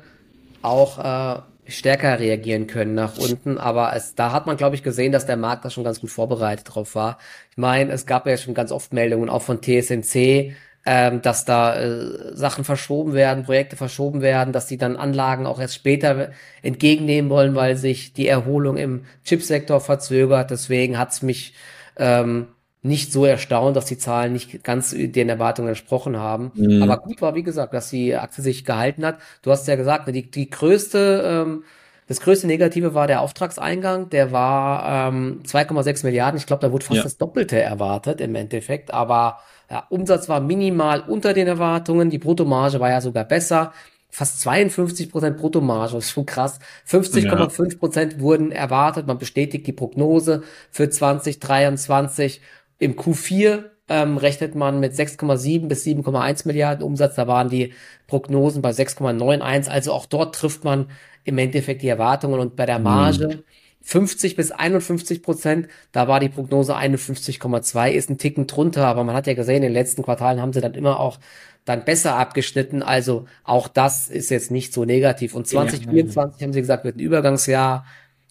auch 0.61 0.97
äh, 0.97 1.41
stärker 1.67 2.19
reagieren 2.19 2.67
können 2.67 2.95
nach 2.95 3.17
unten, 3.17 3.57
aber 3.57 3.95
es, 3.95 4.15
da 4.15 4.31
hat 4.31 4.47
man, 4.47 4.57
glaube 4.57 4.75
ich, 4.75 4.83
gesehen, 4.83 5.11
dass 5.11 5.25
der 5.25 5.37
Markt 5.37 5.65
da 5.65 5.69
schon 5.69 5.83
ganz 5.83 6.01
gut 6.01 6.09
vorbereitet 6.09 6.73
drauf 6.73 6.95
war. 6.95 7.19
Ich 7.51 7.57
meine, 7.57 7.91
es 7.91 8.05
gab 8.05 8.25
ja 8.25 8.37
schon 8.37 8.53
ganz 8.53 8.71
oft 8.71 8.93
Meldungen, 8.93 9.29
auch 9.29 9.41
von 9.41 9.61
TSMC, 9.61 10.53
ähm, 10.85 11.21
dass 11.21 11.43
da 11.43 11.75
äh, 11.75 12.35
Sachen 12.35 12.63
verschoben 12.63 13.13
werden, 13.13 13.43
Projekte 13.43 13.75
verschoben 13.75 14.21
werden, 14.21 14.53
dass 14.53 14.67
die 14.67 14.77
dann 14.77 14.95
Anlagen 14.95 15.45
auch 15.45 15.59
erst 15.59 15.75
später 15.75 16.31
entgegennehmen 16.61 17.29
wollen, 17.29 17.55
weil 17.55 17.75
sich 17.75 18.13
die 18.13 18.27
Erholung 18.27 18.77
im 18.77 19.03
Chipsektor 19.25 19.81
verzögert. 19.81 20.49
Deswegen 20.49 20.97
hat's 20.97 21.21
mich 21.21 21.53
ähm, 21.97 22.47
nicht 22.87 23.11
so 23.11 23.25
erstaunt, 23.25 23.75
dass 23.75 23.85
die 23.85 23.97
Zahlen 23.97 24.33
nicht 24.33 24.63
ganz 24.63 24.95
den 24.97 25.29
Erwartungen 25.29 25.69
entsprochen 25.69 26.17
haben. 26.17 26.51
Mhm. 26.55 26.81
Aber 26.81 26.97
gut 26.97 27.21
war, 27.21 27.35
wie 27.35 27.43
gesagt, 27.43 27.73
dass 27.73 27.89
die 27.89 28.15
Aktie 28.15 28.43
sich 28.43 28.65
gehalten 28.65 29.05
hat. 29.05 29.17
Du 29.41 29.51
hast 29.51 29.67
ja 29.67 29.75
gesagt, 29.75 30.07
die, 30.07 30.29
die 30.31 30.49
größte, 30.49 31.23
ähm, 31.25 31.63
das 32.07 32.21
größte 32.21 32.47
Negative 32.47 32.93
war 32.93 33.07
der 33.07 33.21
Auftragseingang. 33.21 34.09
Der 34.09 34.31
war 34.31 35.09
ähm, 35.09 35.41
2,6 35.45 36.05
Milliarden. 36.05 36.37
Ich 36.37 36.47
glaube, 36.47 36.61
da 36.61 36.71
wurde 36.71 36.85
fast 36.85 36.97
ja. 36.97 37.03
das 37.03 37.17
Doppelte 37.17 37.61
erwartet 37.61 38.21
im 38.21 38.35
Endeffekt. 38.35 38.93
Aber 38.93 39.39
ja, 39.69 39.85
Umsatz 39.89 40.29
war 40.29 40.39
minimal 40.39 41.01
unter 41.01 41.33
den 41.33 41.47
Erwartungen. 41.47 42.09
Die 42.09 42.19
Bruttomarge 42.19 42.79
war 42.79 42.89
ja 42.89 43.01
sogar 43.01 43.25
besser 43.25 43.73
fast 44.09 44.41
52 44.41 45.11
Prozent 45.11 45.37
Bruttomarge, 45.37 45.93
das 45.93 46.05
ist 46.05 46.11
schon 46.11 46.25
krass. 46.25 46.59
50,5 46.89 47.77
Prozent 47.77 48.13
ja. 48.13 48.19
wurden 48.19 48.51
erwartet. 48.51 49.05
Man 49.05 49.17
bestätigt 49.17 49.67
die 49.67 49.73
Prognose 49.73 50.43
für 50.71 50.89
2023 50.89 52.41
im 52.79 52.95
Q4 52.95 53.65
ähm, 53.89 54.17
rechnet 54.17 54.55
man 54.55 54.79
mit 54.79 54.93
6,7 54.93 55.67
bis 55.67 55.85
7,1 55.85 56.47
Milliarden 56.47 56.83
Umsatz. 56.83 57.15
Da 57.15 57.27
waren 57.27 57.49
die 57.49 57.73
Prognosen 58.07 58.61
bei 58.61 58.71
6,91. 58.71 59.69
Also 59.69 59.93
auch 59.93 60.05
dort 60.05 60.35
trifft 60.35 60.63
man 60.63 60.89
im 61.23 61.37
Endeffekt 61.37 61.81
die 61.81 61.87
Erwartungen. 61.87 62.39
Und 62.39 62.55
bei 62.55 62.65
der 62.65 62.79
Marge 62.79 63.27
mhm. 63.27 63.43
50 63.81 64.35
bis 64.35 64.51
51 64.51 65.23
Prozent, 65.23 65.69
da 65.93 66.09
war 66.09 66.19
die 66.19 66.27
Prognose 66.27 66.75
51,2, 66.75 67.91
ist 67.91 68.09
ein 68.09 68.17
Ticken 68.17 68.45
drunter. 68.47 68.85
Aber 68.85 69.05
man 69.05 69.15
hat 69.15 69.27
ja 69.27 69.33
gesehen, 69.33 69.57
in 69.57 69.61
den 69.63 69.73
letzten 69.73 70.03
Quartalen 70.03 70.41
haben 70.41 70.51
sie 70.51 70.61
dann 70.61 70.73
immer 70.73 70.99
auch 70.99 71.19
dann 71.63 71.85
besser 71.85 72.15
abgeschnitten. 72.15 72.83
Also 72.83 73.25
auch 73.45 73.69
das 73.69 74.09
ist 74.09 74.29
jetzt 74.29 74.51
nicht 74.51 74.73
so 74.73 74.83
negativ. 74.83 75.33
Und 75.33 75.47
2024 75.47 76.41
ja, 76.41 76.45
haben 76.45 76.53
sie 76.53 76.61
gesagt, 76.61 76.83
wird 76.83 76.97
ein 76.97 77.01
Übergangsjahr. 77.01 77.85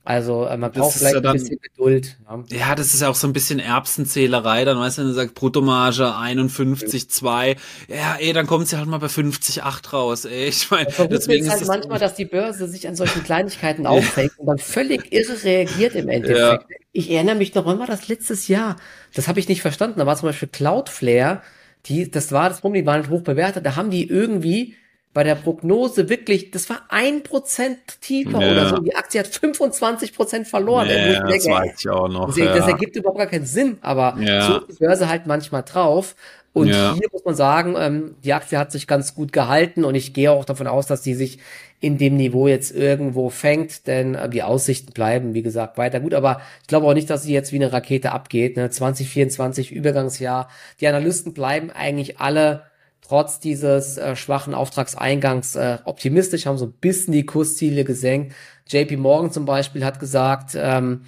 Also 0.06 0.44
äh, 0.44 0.56
man 0.56 0.70
braucht 0.70 0.96
vielleicht 0.96 1.16
ja 1.16 1.20
dann, 1.20 1.32
ein 1.36 1.42
bisschen 1.42 1.58
Geduld. 1.60 2.16
Ja. 2.28 2.44
ja. 2.56 2.74
das 2.76 2.94
ist 2.94 3.02
ja 3.02 3.08
auch 3.08 3.16
so 3.16 3.26
ein 3.26 3.32
bisschen 3.32 3.58
Erbsenzählerei. 3.58 4.64
Dann 4.64 4.78
weißt 4.78 4.98
du, 4.98 5.02
wenn 5.02 5.08
du 5.08 5.14
sagst 5.14 5.34
Bruttomarge 5.34 6.14
51, 6.14 7.10
2, 7.10 7.56
ja, 7.88 8.14
ey, 8.20 8.32
dann 8.32 8.46
kommt 8.46 8.68
sie 8.68 8.78
halt 8.78 8.86
mal 8.86 8.98
bei 8.98 9.08
50, 9.08 9.64
8 9.64 9.92
raus. 9.92 10.24
Ey, 10.24 10.46
ich 10.46 10.70
meine, 10.70 10.86
deswegen 11.10 11.44
ist 11.44 11.50
halt 11.50 11.60
das 11.60 11.66
manchmal, 11.66 11.98
dass 11.98 12.14
die 12.14 12.24
Börse 12.24 12.68
sich 12.68 12.86
an 12.86 12.94
solchen 12.94 13.24
Kleinigkeiten 13.24 13.84
aufhängt 13.84 14.38
und 14.38 14.46
dann 14.46 14.58
völlig 14.58 15.12
irre 15.12 15.42
reagiert 15.42 15.96
im 15.96 16.08
Endeffekt. 16.08 16.66
Ich 16.92 17.10
erinnere 17.10 17.34
mich 17.34 17.52
noch, 17.56 17.66
wann 17.66 17.80
war 17.80 17.88
das 17.88 18.06
letztes 18.06 18.46
Jahr? 18.46 18.76
Das 19.12 19.26
habe 19.26 19.40
ich 19.40 19.48
nicht 19.48 19.60
verstanden. 19.60 19.98
Da 19.98 20.06
war 20.06 20.16
zum 20.16 20.28
Beispiel 20.28 20.48
Cloudflare, 20.48 21.42
die, 21.86 22.08
das 22.08 22.30
war 22.30 22.48
das 22.48 22.60
Problem, 22.60 22.84
die 22.84 22.86
waren 22.86 23.00
nicht 23.00 23.10
hoch 23.10 23.22
bewertet. 23.22 23.66
Da 23.66 23.74
haben 23.74 23.90
die 23.90 24.08
irgendwie 24.08 24.76
bei 25.16 25.24
der 25.24 25.34
Prognose 25.34 26.10
wirklich, 26.10 26.50
das 26.50 26.68
war 26.68 26.82
ein 26.90 27.22
Prozent 27.22 27.78
tiefer 28.02 28.38
ja. 28.38 28.52
oder 28.52 28.68
so. 28.68 28.76
Die 28.82 28.94
Aktie 28.94 29.18
hat 29.18 29.26
25 29.26 30.14
Prozent 30.14 30.46
verloren. 30.46 30.90
Ja, 30.90 31.26
das 31.26 31.46
weiß 31.46 31.76
ich 31.78 31.88
auch 31.88 32.06
noch. 32.06 32.26
Das, 32.26 32.36
ja. 32.36 32.54
das, 32.54 32.68
ergibt 32.68 32.96
überhaupt 32.96 33.16
gar 33.16 33.26
keinen 33.26 33.46
Sinn, 33.46 33.78
aber 33.80 34.14
ja. 34.20 34.46
so 34.46 34.58
ist 34.66 34.78
die 34.78 34.84
Börse 34.84 35.08
halt 35.08 35.26
manchmal 35.26 35.62
drauf. 35.62 36.16
Und 36.52 36.66
hier 36.66 37.08
muss 37.10 37.24
man 37.24 37.34
sagen, 37.34 37.76
ähm, 37.78 38.14
die 38.24 38.34
Aktie 38.34 38.58
hat 38.58 38.72
sich 38.72 38.86
ganz 38.86 39.14
gut 39.14 39.32
gehalten 39.32 39.84
und 39.84 39.94
ich 39.94 40.12
gehe 40.12 40.30
auch 40.30 40.44
davon 40.44 40.66
aus, 40.66 40.86
dass 40.86 41.00
die 41.00 41.14
sich 41.14 41.38
in 41.80 41.96
dem 41.96 42.18
Niveau 42.18 42.46
jetzt 42.46 42.76
irgendwo 42.76 43.30
fängt, 43.30 43.86
denn 43.86 44.16
äh, 44.16 44.28
die 44.28 44.42
Aussichten 44.42 44.92
bleiben, 44.92 45.32
wie 45.32 45.42
gesagt, 45.42 45.78
weiter 45.78 46.00
gut. 46.00 46.12
Aber 46.12 46.42
ich 46.60 46.68
glaube 46.68 46.86
auch 46.86 46.94
nicht, 46.94 47.08
dass 47.08 47.22
sie 47.22 47.32
jetzt 47.32 47.52
wie 47.52 47.56
eine 47.56 47.72
Rakete 47.72 48.12
abgeht. 48.12 48.58
Ne? 48.58 48.68
2024 48.68 49.72
Übergangsjahr. 49.72 50.50
Die 50.80 50.88
Analysten 50.88 51.32
bleiben 51.32 51.70
eigentlich 51.70 52.20
alle 52.20 52.64
trotz 53.08 53.40
dieses 53.40 53.98
äh, 53.98 54.16
schwachen 54.16 54.54
Auftragseingangs 54.54 55.56
äh, 55.56 55.78
optimistisch, 55.84 56.46
haben 56.46 56.58
so 56.58 56.66
ein 56.66 56.72
bisschen 56.72 57.12
die 57.12 57.26
Kursziele 57.26 57.84
gesenkt. 57.84 58.34
JP 58.68 58.96
Morgan 58.96 59.30
zum 59.30 59.44
Beispiel 59.44 59.84
hat 59.84 60.00
gesagt, 60.00 60.56
ähm, 60.56 61.02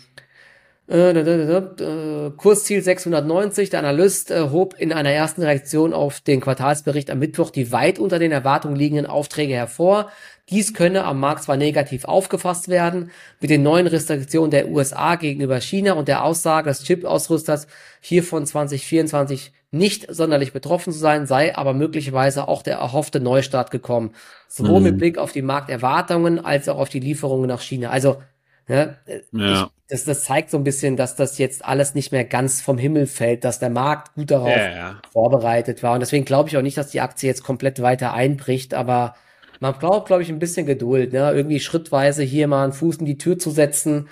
äh, 0.88 1.10
äh, 1.10 2.30
Kursziel 2.36 2.82
690. 2.82 3.70
Der 3.70 3.80
Analyst 3.80 4.30
äh, 4.30 4.48
hob 4.50 4.74
in 4.78 4.92
einer 4.92 5.10
ersten 5.10 5.42
Reaktion 5.42 5.92
auf 5.92 6.20
den 6.20 6.40
Quartalsbericht 6.40 7.10
am 7.10 7.18
Mittwoch 7.18 7.50
die 7.50 7.72
weit 7.72 7.98
unter 7.98 8.18
den 8.18 8.32
Erwartungen 8.32 8.76
liegenden 8.76 9.06
Aufträge 9.06 9.54
hervor. 9.54 10.10
Dies 10.50 10.72
könne 10.72 11.04
am 11.04 11.20
Markt 11.20 11.42
zwar 11.42 11.56
negativ 11.56 12.06
aufgefasst 12.06 12.68
werden, 12.68 13.10
mit 13.40 13.50
den 13.50 13.62
neuen 13.62 13.86
Restriktionen 13.86 14.50
der 14.50 14.68
USA 14.68 15.16
gegenüber 15.16 15.60
China 15.60 15.92
und 15.92 16.08
der 16.08 16.24
Aussage 16.24 16.70
des 16.70 16.84
Chip-Ausrüsters 16.84 17.66
hiervon 18.00 18.46
2024 18.46 19.52
nicht 19.70 20.06
sonderlich 20.08 20.54
betroffen 20.54 20.92
zu 20.92 20.98
sein, 20.98 21.26
sei 21.26 21.54
aber 21.54 21.74
möglicherweise 21.74 22.48
auch 22.48 22.62
der 22.62 22.78
erhoffte 22.78 23.20
Neustart 23.20 23.70
gekommen. 23.70 24.12
Sowohl 24.48 24.80
mhm. 24.80 24.86
mit 24.86 24.98
Blick 24.98 25.18
auf 25.18 25.32
die 25.32 25.42
Markterwartungen 25.42 26.42
als 26.42 26.68
auch 26.70 26.78
auf 26.78 26.88
die 26.88 27.00
Lieferungen 27.00 27.48
nach 27.48 27.60
China. 27.60 27.90
Also, 27.90 28.22
ne, 28.66 28.96
ja. 29.32 29.64
ich, 29.64 29.68
das, 29.88 30.04
das 30.04 30.24
zeigt 30.24 30.50
so 30.50 30.56
ein 30.56 30.64
bisschen, 30.64 30.96
dass 30.96 31.16
das 31.16 31.36
jetzt 31.36 31.62
alles 31.66 31.94
nicht 31.94 32.12
mehr 32.12 32.24
ganz 32.24 32.62
vom 32.62 32.78
Himmel 32.78 33.06
fällt, 33.06 33.44
dass 33.44 33.58
der 33.58 33.68
Markt 33.68 34.14
gut 34.14 34.30
darauf 34.30 34.48
ja, 34.48 34.70
ja. 34.70 35.02
vorbereitet 35.12 35.82
war. 35.82 35.92
Und 35.92 36.00
deswegen 36.00 36.24
glaube 36.24 36.48
ich 36.48 36.56
auch 36.56 36.62
nicht, 36.62 36.78
dass 36.78 36.88
die 36.88 37.02
Aktie 37.02 37.28
jetzt 37.28 37.44
komplett 37.44 37.82
weiter 37.82 38.14
einbricht, 38.14 38.72
aber 38.72 39.14
Man 39.60 39.74
braucht, 39.74 40.06
glaube 40.06 40.22
ich, 40.22 40.28
ein 40.28 40.38
bisschen 40.38 40.66
Geduld, 40.66 41.12
ne? 41.12 41.32
Irgendwie 41.32 41.60
schrittweise 41.60 42.22
hier 42.22 42.46
mal 42.48 42.64
einen 42.64 42.72
Fuß 42.72 42.96
in 42.96 43.06
die 43.06 43.18
Tür 43.18 43.38
zu 43.38 43.50
setzen, 43.50 44.08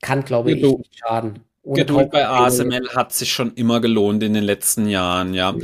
kann, 0.00 0.24
glaube 0.24 0.52
ich, 0.52 0.60
Geduld. 0.60 0.78
nicht 0.78 0.98
schaden. 0.98 1.40
Ohne 1.62 1.80
Geduld 1.80 2.10
bei 2.10 2.26
ASML 2.26 2.90
hat 2.94 3.12
sich 3.12 3.32
schon 3.32 3.52
immer 3.54 3.80
gelohnt 3.80 4.22
in 4.22 4.34
den 4.34 4.44
letzten 4.44 4.88
Jahren, 4.88 5.34
ja 5.34 5.54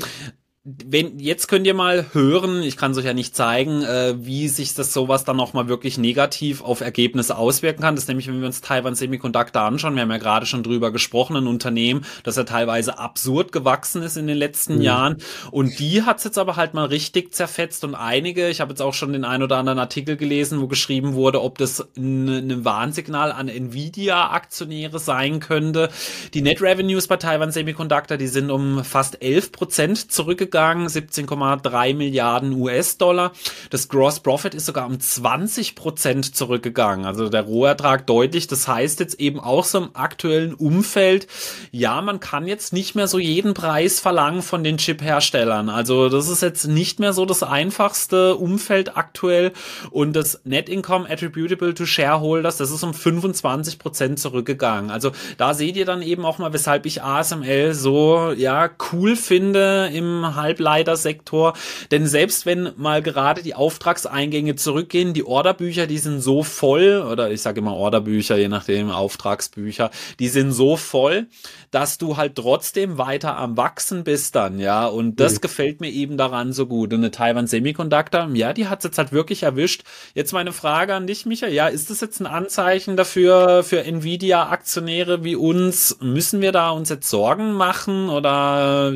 wenn 0.64 1.18
jetzt 1.18 1.48
könnt 1.48 1.66
ihr 1.66 1.75
mal 1.75 2.07
hören, 2.12 2.62
ich 2.62 2.77
kann 2.77 2.92
es 2.92 2.98
euch 2.98 3.05
ja 3.05 3.14
nicht 3.14 3.35
zeigen, 3.35 3.83
äh, 3.83 4.14
wie 4.18 4.46
sich 4.46 4.75
das 4.75 4.92
sowas 4.92 5.25
dann 5.25 5.37
nochmal 5.37 5.66
wirklich 5.66 5.98
negativ 5.98 6.62
auf 6.62 6.83
Ergebnisse 6.83 7.37
auswirken 7.37 7.83
kann. 7.83 7.96
Das 7.96 8.05
ist 8.05 8.09
nämlich, 8.09 8.29
wenn 8.29 8.38
wir 8.38 8.46
uns 8.46 8.61
Taiwan 8.61 8.94
Semiconductor 8.94 9.62
anschauen, 9.62 9.96
wir 9.96 10.03
haben 10.03 10.12
ja 10.12 10.18
gerade 10.18 10.46
schon 10.46 10.62
drüber 10.62 10.92
gesprochen, 10.92 11.35
ein 11.35 11.48
Unternehmen, 11.48 12.05
das 12.22 12.37
ja 12.37 12.44
teilweise 12.44 12.96
absurd 13.01 13.51
gewachsen 13.51 14.05
ist 14.05 14.16
in 14.16 14.29
den 14.29 14.37
letzten 14.37 14.77
mhm. 14.77 14.83
Jahren. 14.83 15.16
Und 15.51 15.81
die 15.81 16.03
hat's 16.03 16.22
jetzt 16.22 16.38
aber 16.38 16.55
halt 16.55 16.75
mal 16.75 16.87
richtig 16.87 17.35
zerfetzt 17.35 17.83
und 17.83 17.96
einige, 17.96 18.48
ich 18.48 18.61
habe 18.61 18.70
jetzt 18.70 18.83
auch 18.83 18.94
schon 18.94 19.12
den 19.12 19.25
ein 19.25 19.42
oder 19.42 19.57
anderen 19.57 19.81
Artikel 19.81 20.16
gelesen, 20.16 20.61
wo 20.61 20.68
geschrieben 20.68 21.14
wurde, 21.14 21.42
ob 21.42 21.59
das 21.59 21.85
ein, 21.96 22.29
ein 22.29 22.64
Warnsignal 22.64 23.33
an 23.33 23.48
Nvidia-Aktionäre 23.48 25.01
sein 25.01 25.40
könnte. 25.40 25.88
Die 26.35 26.42
Net 26.42 26.62
Revenues 26.62 27.09
bei 27.09 27.16
Taiwan 27.16 27.51
Semiconductor, 27.51 28.16
die 28.16 28.29
sind 28.29 28.53
um 28.53 28.85
fast 28.85 29.20
11 29.20 29.51
Prozent 29.51 30.12
zurückgegangen 30.12 30.52
zurückgegangen, 30.53 30.88
17,3 30.88 31.95
Milliarden 31.95 32.53
US-Dollar. 32.53 33.33
Das 33.71 33.88
Gross 33.88 34.21
Profit 34.21 34.55
ist 34.55 34.67
sogar 34.67 34.87
um 34.87 35.01
20 35.01 35.75
Prozent 35.75 36.37
zurückgegangen. 36.37 37.07
Also 37.07 37.29
der 37.29 37.43
Rohertrag 37.43 38.07
deutlich. 38.07 38.47
Das 38.47 38.69
heißt 38.69 39.01
jetzt 39.01 39.19
eben 39.19 39.41
auch 39.41 39.65
so 39.65 39.79
im 39.79 39.91
aktuellen 39.95 40.55
Umfeld, 40.55 41.27
ja, 41.71 42.01
man 42.03 42.21
kann 42.21 42.47
jetzt 42.47 42.73
nicht 42.73 42.95
mehr 42.95 43.09
so 43.09 43.19
jeden 43.19 43.55
Preis 43.55 43.99
verlangen 43.99 44.43
von 44.43 44.62
den 44.62 44.77
Chip-Herstellern. 44.77 45.71
Also 45.71 46.09
das 46.09 46.29
ist 46.29 46.43
jetzt 46.43 46.67
nicht 46.67 47.01
mehr 47.01 47.12
so 47.12 47.25
das 47.25 47.43
einfachste 47.43 48.37
Umfeld 48.37 48.97
aktuell 48.97 49.53
und 49.91 50.15
das 50.15 50.43
Net 50.45 50.69
Income 50.69 51.09
Attributable 51.09 51.73
to 51.75 51.87
Shareholders, 51.87 52.59
das 52.59 52.71
ist 52.71 52.83
um 52.83 52.93
25 52.93 53.79
Prozent 53.79 54.19
zurückgegangen. 54.19 54.91
Also 54.91 55.12
da 55.38 55.55
seht 55.55 55.77
ihr 55.77 55.87
dann 55.87 56.03
eben 56.03 56.25
auch 56.25 56.38
mal, 56.38 56.53
weshalb 56.53 56.85
ich 56.85 57.03
ASML 57.03 57.73
so, 57.73 58.33
ja, 58.37 58.69
cool 58.93 59.17
finde 59.17 59.91
im 59.93 60.37
Halbleitersektor. 60.42 61.55
Denn 61.90 62.07
selbst 62.07 62.44
wenn 62.44 62.72
mal 62.76 63.00
gerade 63.00 63.42
die 63.42 63.55
Auftragseingänge 63.55 64.57
zurückgehen, 64.57 65.14
die 65.14 65.24
Orderbücher, 65.24 65.87
die 65.87 65.98
sind 65.98 66.20
so 66.20 66.42
voll, 66.42 67.02
oder 67.11 67.31
ich 67.31 67.40
sage 67.40 67.61
immer 67.61 67.74
Orderbücher, 67.74 68.37
je 68.37 68.48
nachdem, 68.48 68.90
Auftragsbücher, 68.90 69.90
die 70.18 70.28
sind 70.28 70.52
so 70.52 70.76
voll, 70.76 71.28
dass 71.70 71.98
du 71.98 72.16
halt 72.16 72.35
trotzdem 72.37 72.98
weiter 72.98 73.37
am 73.37 73.57
Wachsen 73.57 74.05
bist 74.05 74.35
dann, 74.35 74.59
ja. 74.59 74.87
Und 74.87 75.20
das 75.20 75.37
mhm. 75.37 75.40
gefällt 75.40 75.81
mir 75.81 75.90
eben 75.90 76.16
daran 76.16 76.52
so 76.52 76.66
gut. 76.66 76.92
Und 76.92 77.00
eine 77.00 77.11
Taiwan 77.11 77.46
Semiconductor, 77.46 78.28
ja, 78.35 78.52
die 78.52 78.68
hat 78.68 78.85
jetzt 78.85 78.98
halt 78.98 79.12
wirklich 79.12 79.44
erwischt. 79.44 79.83
Jetzt 80.14 80.33
meine 80.33 80.52
Frage 80.52 80.94
an 80.94 81.07
dich, 81.07 81.24
Michael. 81.26 81.52
Ja, 81.52 81.68
ist 81.68 81.90
das 81.90 82.00
jetzt 82.00 82.20
ein 82.20 82.26
Anzeichen 82.26 82.96
dafür, 82.96 83.62
für 83.62 83.85
Nvidia-Aktionäre 83.85 85.24
wie 85.24 85.37
uns? 85.37 85.96
Müssen 86.00 86.40
wir 86.40 86.52
da 86.52 86.70
uns 86.70 86.88
jetzt 86.88 87.09
Sorgen 87.09 87.52
machen? 87.52 88.09
Oder 88.09 88.94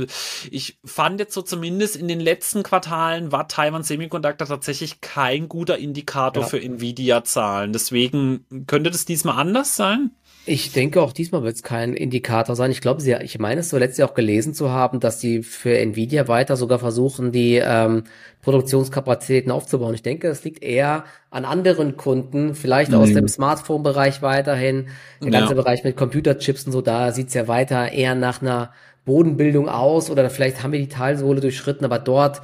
ich 0.50 0.78
fand 0.84 1.20
jetzt 1.20 1.34
so 1.36 1.42
zumindest 1.42 1.94
in 1.94 2.08
den 2.08 2.18
letzten 2.18 2.62
Quartalen 2.62 3.30
war 3.30 3.46
Taiwan 3.46 3.82
Semiconductor 3.82 4.48
tatsächlich 4.48 5.00
kein 5.00 5.48
guter 5.48 5.78
Indikator 5.78 6.42
ja. 6.42 6.48
für 6.48 6.60
Nvidia-Zahlen. 6.60 7.72
Deswegen 7.72 8.44
könnte 8.66 8.90
das 8.90 9.04
diesmal 9.04 9.38
anders 9.38 9.76
sein? 9.76 10.10
Ich 10.48 10.72
denke, 10.72 11.02
auch 11.02 11.12
diesmal 11.12 11.42
wird 11.42 11.56
es 11.56 11.62
kein 11.64 11.92
Indikator 11.94 12.54
sein. 12.54 12.70
Ich 12.70 12.80
glaube, 12.80 13.02
ich 13.02 13.38
meine 13.40 13.60
es 13.60 13.68
so 13.68 13.78
letztlich 13.78 14.08
auch 14.08 14.14
gelesen 14.14 14.54
zu 14.54 14.70
haben, 14.70 15.00
dass 15.00 15.20
sie 15.20 15.42
für 15.42 15.76
Nvidia 15.76 16.28
weiter 16.28 16.56
sogar 16.56 16.78
versuchen, 16.78 17.32
die 17.32 17.56
ähm, 17.56 18.04
Produktionskapazitäten 18.42 19.50
aufzubauen. 19.50 19.92
Ich 19.94 20.02
denke, 20.02 20.28
es 20.28 20.44
liegt 20.44 20.62
eher 20.62 21.04
an 21.30 21.44
anderen 21.44 21.96
Kunden, 21.96 22.54
vielleicht 22.54 22.92
mhm. 22.92 22.98
aus 22.98 23.12
dem 23.12 23.26
Smartphone-Bereich 23.26 24.22
weiterhin, 24.22 24.86
der 25.20 25.32
ganze 25.32 25.54
ja. 25.54 25.60
Bereich 25.60 25.82
mit 25.82 25.96
Computerchips 25.96 26.64
und 26.64 26.72
so, 26.72 26.80
da 26.80 27.10
sieht's 27.10 27.34
ja 27.34 27.48
weiter 27.48 27.90
eher 27.90 28.14
nach 28.14 28.40
einer 28.40 28.72
Bodenbildung 29.06 29.70
aus 29.70 30.10
oder 30.10 30.28
vielleicht 30.28 30.62
haben 30.62 30.72
wir 30.72 30.78
die 30.78 30.88
Talsohle 30.88 31.40
durchschritten, 31.40 31.86
aber 31.86 31.98
dort 31.98 32.42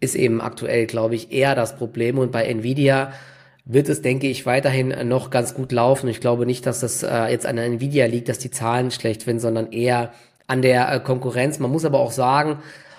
ist 0.00 0.14
eben 0.14 0.40
aktuell, 0.40 0.86
glaube 0.86 1.14
ich, 1.14 1.32
eher 1.32 1.54
das 1.54 1.76
Problem 1.76 2.18
und 2.18 2.32
bei 2.32 2.44
Nvidia 2.44 3.12
wird 3.66 3.88
es, 3.88 4.02
denke 4.02 4.28
ich, 4.28 4.46
weiterhin 4.46 4.94
noch 5.08 5.30
ganz 5.30 5.54
gut 5.54 5.72
laufen. 5.72 6.08
Ich 6.08 6.20
glaube 6.20 6.46
nicht, 6.46 6.66
dass 6.66 6.80
das 6.80 7.02
äh, 7.02 7.26
jetzt 7.26 7.46
an 7.46 7.58
Nvidia 7.58 8.06
liegt, 8.06 8.28
dass 8.28 8.38
die 8.38 8.50
Zahlen 8.50 8.90
schlecht 8.90 9.22
sind, 9.22 9.40
sondern 9.40 9.72
eher 9.72 10.12
an 10.46 10.62
der 10.62 10.92
äh, 10.92 11.00
Konkurrenz. 11.00 11.58
Man 11.58 11.70
muss 11.70 11.84
aber 11.84 11.98
auch 11.98 12.12
sagen, 12.12 12.58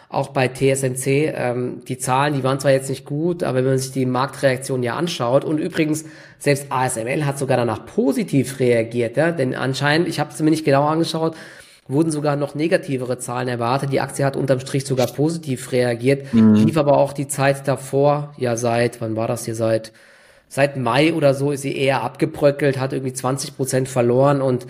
auch 0.09 0.29
bei 0.29 0.47
TSMC, 0.47 1.33
ähm, 1.35 1.81
die 1.87 1.97
Zahlen, 1.97 2.33
die 2.33 2.43
waren 2.43 2.59
zwar 2.59 2.71
jetzt 2.71 2.89
nicht 2.89 3.05
gut, 3.05 3.43
aber 3.43 3.59
wenn 3.59 3.65
man 3.65 3.77
sich 3.77 3.91
die 3.91 4.05
Marktreaktion 4.05 4.81
ja 4.81 4.95
anschaut 4.95 5.45
und 5.45 5.59
übrigens 5.59 6.05
selbst 6.39 6.67
ASML 6.69 7.25
hat 7.25 7.37
sogar 7.37 7.57
danach 7.57 7.85
positiv 7.85 8.59
reagiert, 8.59 9.17
ja, 9.17 9.31
denn 9.31 9.55
anscheinend, 9.55 10.07
ich 10.07 10.19
habe 10.19 10.31
es 10.31 10.39
mir 10.41 10.49
nicht 10.49 10.65
genau 10.65 10.85
angeschaut, 10.85 11.35
wurden 11.87 12.11
sogar 12.11 12.35
noch 12.35 12.55
negativere 12.55 13.19
Zahlen 13.19 13.47
erwartet. 13.47 13.91
Die 13.91 14.01
Aktie 14.01 14.25
hat 14.25 14.35
unterm 14.35 14.59
Strich 14.59 14.85
sogar 14.85 15.07
positiv 15.07 15.71
reagiert, 15.71 16.33
mhm. 16.33 16.55
lief 16.55 16.77
aber 16.77 16.97
auch 16.97 17.13
die 17.13 17.27
Zeit 17.27 17.67
davor, 17.67 18.33
ja 18.37 18.57
seit, 18.57 19.01
wann 19.01 19.15
war 19.15 19.27
das 19.27 19.45
hier, 19.45 19.55
seit 19.55 19.91
seit 20.47 20.77
Mai 20.77 21.13
oder 21.13 21.33
so 21.33 21.51
ist 21.51 21.61
sie 21.61 21.75
eher 21.75 22.03
abgebröckelt, 22.03 22.79
hat 22.79 22.93
irgendwie 22.93 23.13
20 23.13 23.57
Prozent 23.57 23.89
verloren 23.89 24.41
und 24.41 24.65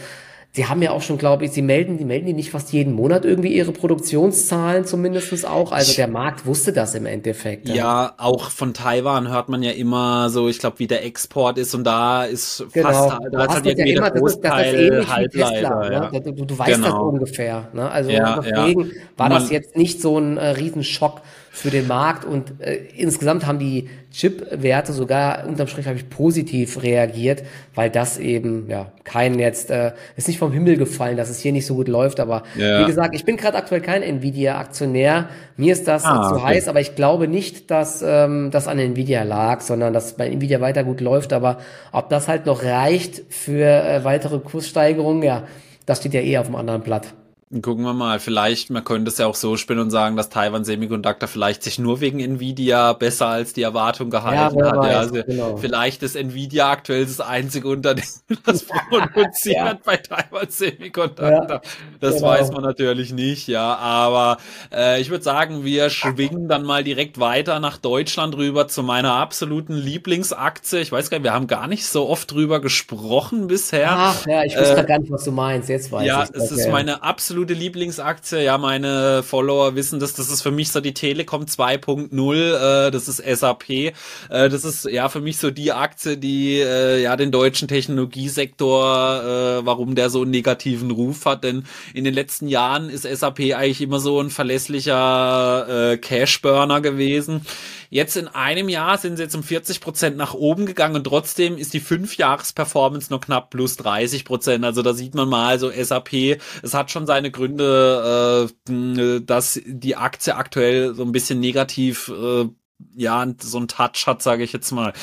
Sie 0.55 0.67
haben 0.67 0.81
ja 0.81 0.91
auch 0.91 1.01
schon, 1.01 1.17
glaube 1.17 1.43
ich, 1.43 1.51
Sie 1.51 1.61
melden, 1.61 1.97
die 1.97 2.05
melden 2.05 2.27
die 2.27 2.33
nicht 2.33 2.49
fast 2.49 2.71
jeden 2.71 2.93
Monat 2.93 3.25
irgendwie 3.25 3.53
ihre 3.53 3.73
Produktionszahlen 3.73 4.85
zumindestens 4.85 5.43
auch. 5.43 5.73
Also 5.73 5.93
der 5.93 6.07
Markt 6.07 6.45
wusste 6.45 6.71
das 6.71 6.95
im 6.95 7.05
Endeffekt. 7.05 7.67
Ja, 7.67 7.75
ja 7.75 8.13
auch 8.17 8.49
von 8.51 8.73
Taiwan 8.73 9.27
hört 9.27 9.49
man 9.49 9.63
ja 9.63 9.71
immer 9.71 10.29
so, 10.29 10.47
ich 10.47 10.59
glaube, 10.59 10.79
wie 10.79 10.87
der 10.87 11.03
Export 11.03 11.57
ist 11.57 11.75
und 11.75 11.83
da 11.83 12.23
ist 12.23 12.65
genau. 12.71 12.87
fast, 12.87 13.17
da 13.33 13.43
ist 13.43 13.49
halt 13.49 13.65
ja 13.65 13.85
immer, 13.85 14.09
der 14.09 14.21
Großteil 14.21 14.71
das 14.71 14.81
ist, 14.81 14.91
das 14.91 15.03
ist 15.03 15.13
Halbleiter. 15.13 15.91
Ja. 15.91 16.09
Ne? 16.11 16.21
Du, 16.21 16.45
du, 16.45 16.57
weißt 16.57 16.73
genau. 16.73 16.87
das 16.87 16.99
ungefähr. 16.99 17.67
Ne? 17.73 17.91
Also 17.91 18.11
ja, 18.11 18.39
deswegen 18.39 18.91
war 19.17 19.27
das 19.27 19.49
jetzt 19.49 19.75
nicht 19.75 20.01
so 20.01 20.17
ein 20.17 20.37
äh, 20.37 20.51
Riesenschock 20.51 21.19
für 21.55 21.69
den 21.69 21.87
Markt 21.87 22.25
und 22.25 22.59
äh, 22.59 22.75
insgesamt 22.97 23.47
haben 23.47 23.59
die 23.59 23.87
Chip-Werte 24.11 24.91
sogar 24.91 25.47
unterm 25.47 25.67
Strich 25.67 25.87
habe 25.87 25.95
ich 25.95 26.09
positiv 26.09 26.83
reagiert, 26.83 27.43
weil 27.73 27.89
das 27.89 28.17
eben 28.17 28.69
ja 28.69 28.91
kein 29.05 29.39
jetzt 29.39 29.71
äh, 29.71 29.93
ist 30.17 30.27
nicht 30.27 30.37
vom 30.37 30.51
Himmel 30.51 30.75
gefallen, 30.75 31.15
dass 31.15 31.29
es 31.29 31.39
hier 31.39 31.53
nicht 31.53 31.65
so 31.65 31.75
gut 31.75 31.87
läuft, 31.87 32.19
aber 32.19 32.43
ja. 32.57 32.81
wie 32.81 32.85
gesagt, 32.85 33.15
ich 33.15 33.23
bin 33.23 33.37
gerade 33.37 33.57
aktuell 33.57 33.79
kein 33.79 34.03
Nvidia-Aktionär, 34.03 35.29
mir 35.55 35.71
ist 35.71 35.87
das 35.87 36.03
ah, 36.03 36.27
zu 36.27 36.35
okay. 36.35 36.43
heiß, 36.43 36.67
aber 36.67 36.81
ich 36.81 36.95
glaube 36.95 37.29
nicht, 37.29 37.71
dass 37.71 38.03
ähm, 38.05 38.51
das 38.51 38.67
an 38.67 38.77
Nvidia 38.77 39.23
lag, 39.23 39.61
sondern 39.61 39.93
dass 39.93 40.17
bei 40.17 40.27
Nvidia 40.27 40.59
weiter 40.59 40.83
gut 40.83 40.99
läuft, 40.99 41.31
aber 41.31 41.59
ob 41.93 42.09
das 42.09 42.27
halt 42.27 42.45
noch 42.45 42.63
reicht 42.63 43.23
für 43.29 43.65
äh, 43.65 44.03
weitere 44.03 44.39
Kurssteigerungen, 44.39 45.23
ja, 45.23 45.43
das 45.85 45.99
steht 45.99 46.13
ja 46.13 46.21
eh 46.21 46.37
auf 46.37 46.47
dem 46.47 46.57
anderen 46.57 46.81
Blatt. 46.81 47.13
Gucken 47.61 47.83
wir 47.83 47.93
mal, 47.93 48.19
vielleicht, 48.19 48.71
man 48.71 48.83
könnte 48.83 49.11
es 49.11 49.19
ja 49.19 49.27
auch 49.27 49.35
so 49.35 49.55
spinnen 49.55 49.83
und 49.83 49.91
sagen, 49.91 50.17
dass 50.17 50.29
Taiwan 50.29 50.65
Semiconductor 50.65 51.29
vielleicht 51.29 51.61
sich 51.61 51.77
nur 51.77 52.01
wegen 52.01 52.19
Nvidia 52.19 52.93
besser 52.93 53.27
als 53.27 53.53
die 53.53 53.61
Erwartung 53.61 54.09
gehalten 54.09 54.57
ja, 54.57 54.65
hat. 54.65 54.77
Weiß, 54.77 54.91
ja, 54.91 54.99
also 54.99 55.13
genau. 55.13 55.57
Vielleicht 55.57 56.01
ist 56.01 56.15
Nvidia 56.15 56.71
aktuell 56.71 57.05
das 57.05 57.21
einzige 57.21 57.67
Unternehmen, 57.67 58.07
das 58.47 58.65
produziert 58.89 59.55
ja. 59.57 59.77
bei 59.85 59.97
Taiwan 59.97 60.49
Semiconductor. 60.49 61.61
das 61.99 62.15
genau. 62.15 62.27
weiß 62.27 62.51
man 62.51 62.63
natürlich 62.63 63.13
nicht, 63.13 63.47
ja. 63.47 63.75
Aber 63.75 64.37
äh, 64.73 64.99
ich 64.99 65.11
würde 65.11 65.23
sagen, 65.23 65.63
wir 65.63 65.91
schwingen 65.91 66.47
dann 66.47 66.63
mal 66.63 66.83
direkt 66.83 67.19
weiter 67.19 67.59
nach 67.59 67.77
Deutschland 67.77 68.35
rüber 68.35 68.67
zu 68.67 68.81
meiner 68.81 69.13
absoluten 69.13 69.75
Lieblingsaktie. 69.75 70.79
Ich 70.79 70.91
weiß 70.91 71.11
gar 71.11 71.19
nicht, 71.19 71.25
wir 71.25 71.33
haben 71.33 71.45
gar 71.45 71.67
nicht 71.67 71.85
so 71.85 72.09
oft 72.09 72.31
drüber 72.31 72.59
gesprochen 72.59 73.45
bisher. 73.45 73.91
Ach 73.91 74.25
ja, 74.25 74.43
ich 74.43 74.57
wusste 74.57 74.77
äh, 74.77 74.83
gar 74.83 74.97
nicht, 74.97 75.11
was 75.11 75.25
du 75.25 75.31
meinst. 75.31 75.69
Jetzt 75.69 75.91
weiß 75.91 76.07
ja, 76.07 76.23
ich. 76.23 76.29
Ja, 76.31 76.43
es 76.43 76.51
ist 76.51 76.69
meine 76.69 77.03
absolute 77.03 77.34
absolute 77.35 77.53
Lieblingsaktie. 77.53 78.43
Ja, 78.43 78.57
meine 78.57 79.21
Follower 79.21 79.75
wissen 79.75 79.99
das. 79.99 80.13
Das 80.13 80.29
ist 80.29 80.41
für 80.41 80.51
mich 80.51 80.69
so 80.71 80.79
die 80.79 80.93
Telekom 80.93 81.43
2.0. 81.43 82.87
Äh, 82.87 82.91
das 82.91 83.09
ist 83.09 83.17
SAP. 83.17 83.69
Äh, 83.69 83.91
das 84.29 84.63
ist 84.63 84.85
ja 84.85 85.09
für 85.09 85.19
mich 85.19 85.37
so 85.37 85.51
die 85.51 85.73
Aktie, 85.73 86.15
die 86.15 86.61
äh, 86.61 87.01
ja 87.01 87.17
den 87.17 87.31
deutschen 87.31 87.67
Technologiesektor, 87.67 89.59
äh, 89.59 89.65
warum 89.65 89.95
der 89.95 90.09
so 90.09 90.21
einen 90.21 90.31
negativen 90.31 90.91
Ruf 90.91 91.25
hat. 91.25 91.43
Denn 91.43 91.65
in 91.93 92.05
den 92.05 92.13
letzten 92.13 92.47
Jahren 92.47 92.89
ist 92.89 93.03
SAP 93.03 93.39
eigentlich 93.39 93.81
immer 93.81 93.99
so 93.99 94.21
ein 94.21 94.29
verlässlicher 94.29 95.91
äh, 95.91 95.97
Cashburner 95.97 96.79
gewesen. 96.79 97.41
Jetzt 97.89 98.17
in 98.17 98.27
einem 98.27 98.69
Jahr 98.69 98.97
sind 98.97 99.17
sie 99.17 99.23
jetzt 99.23 99.35
um 99.35 99.43
40 99.43 99.81
Prozent 99.81 100.17
nach 100.17 100.33
oben 100.33 100.65
gegangen 100.65 100.95
und 100.95 101.03
trotzdem 101.03 101.57
ist 101.57 101.73
die 101.73 101.79
Fünfjahres-Performance 101.79 103.09
nur 103.09 103.21
knapp 103.21 103.49
plus 103.49 103.77
30 103.77 104.25
Prozent. 104.25 104.65
Also 104.65 104.81
da 104.81 104.93
sieht 104.93 105.15
man 105.15 105.29
mal 105.29 105.59
so 105.59 105.71
SAP, 105.71 106.39
es 106.61 106.73
hat 106.73 106.91
schon 106.91 107.07
seine 107.07 107.31
Gründe, 107.31 108.49
äh, 108.69 109.21
dass 109.21 109.59
die 109.65 109.95
Aktie 109.95 110.35
aktuell 110.35 110.95
so 110.95 111.03
ein 111.03 111.11
bisschen 111.11 111.39
negativ 111.39 112.09
äh, 112.09 112.47
ja, 112.95 113.25
so 113.39 113.59
ein 113.59 113.67
Touch 113.67 114.05
hat, 114.05 114.21
sage 114.21 114.43
ich 114.43 114.53
jetzt 114.53 114.71
mal. 114.71 114.93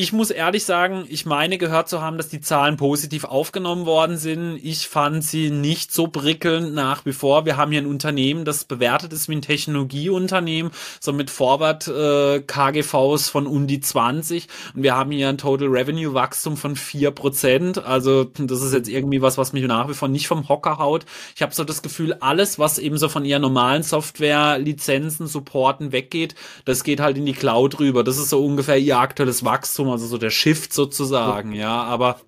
Ich 0.00 0.12
muss 0.12 0.30
ehrlich 0.30 0.64
sagen, 0.64 1.06
ich 1.08 1.26
meine 1.26 1.58
gehört 1.58 1.88
zu 1.88 2.00
haben, 2.00 2.18
dass 2.18 2.28
die 2.28 2.40
Zahlen 2.40 2.76
positiv 2.76 3.24
aufgenommen 3.24 3.84
worden 3.84 4.16
sind. 4.16 4.60
Ich 4.62 4.86
fand 4.86 5.24
sie 5.24 5.50
nicht 5.50 5.92
so 5.92 6.06
prickelnd 6.06 6.72
nach 6.72 7.04
wie 7.04 7.12
vor. 7.12 7.46
Wir 7.46 7.56
haben 7.56 7.72
hier 7.72 7.80
ein 7.80 7.86
Unternehmen, 7.88 8.44
das 8.44 8.64
bewertet 8.64 9.12
ist 9.12 9.28
wie 9.28 9.34
ein 9.34 9.42
Technologieunternehmen, 9.42 10.70
so 11.00 11.12
mit 11.12 11.30
Forward 11.30 11.88
äh, 11.88 12.38
KGVs 12.46 13.28
von 13.28 13.48
um 13.48 13.66
die 13.66 13.80
20 13.80 14.46
und 14.76 14.84
wir 14.84 14.94
haben 14.94 15.10
hier 15.10 15.30
ein 15.30 15.36
Total 15.36 15.66
Revenue 15.66 16.14
Wachstum 16.14 16.56
von 16.56 16.76
vier 16.76 17.10
Prozent. 17.10 17.84
Also 17.84 18.22
das 18.22 18.62
ist 18.62 18.72
jetzt 18.72 18.88
irgendwie 18.88 19.20
was, 19.20 19.36
was 19.36 19.52
mich 19.52 19.64
nach 19.64 19.88
wie 19.88 19.94
vor 19.94 20.06
nicht 20.06 20.28
vom 20.28 20.48
Hocker 20.48 20.78
haut. 20.78 21.06
Ich 21.34 21.42
habe 21.42 21.52
so 21.52 21.64
das 21.64 21.82
Gefühl, 21.82 22.14
alles, 22.20 22.60
was 22.60 22.78
eben 22.78 22.98
so 22.98 23.08
von 23.08 23.24
ihren 23.24 23.42
normalen 23.42 23.82
Software-Lizenzen, 23.82 25.26
Supporten 25.26 25.90
weggeht, 25.90 26.36
das 26.66 26.84
geht 26.84 27.00
halt 27.00 27.18
in 27.18 27.26
die 27.26 27.32
Cloud 27.32 27.80
rüber. 27.80 28.04
Das 28.04 28.16
ist 28.16 28.30
so 28.30 28.44
ungefähr 28.44 28.78
ihr 28.78 28.96
aktuelles 29.00 29.44
Wachstum, 29.44 29.87
also 29.90 30.06
so 30.06 30.18
der 30.18 30.30
Shift 30.30 30.72
sozusagen, 30.72 31.52
ja. 31.52 31.82
Aber 31.82 32.20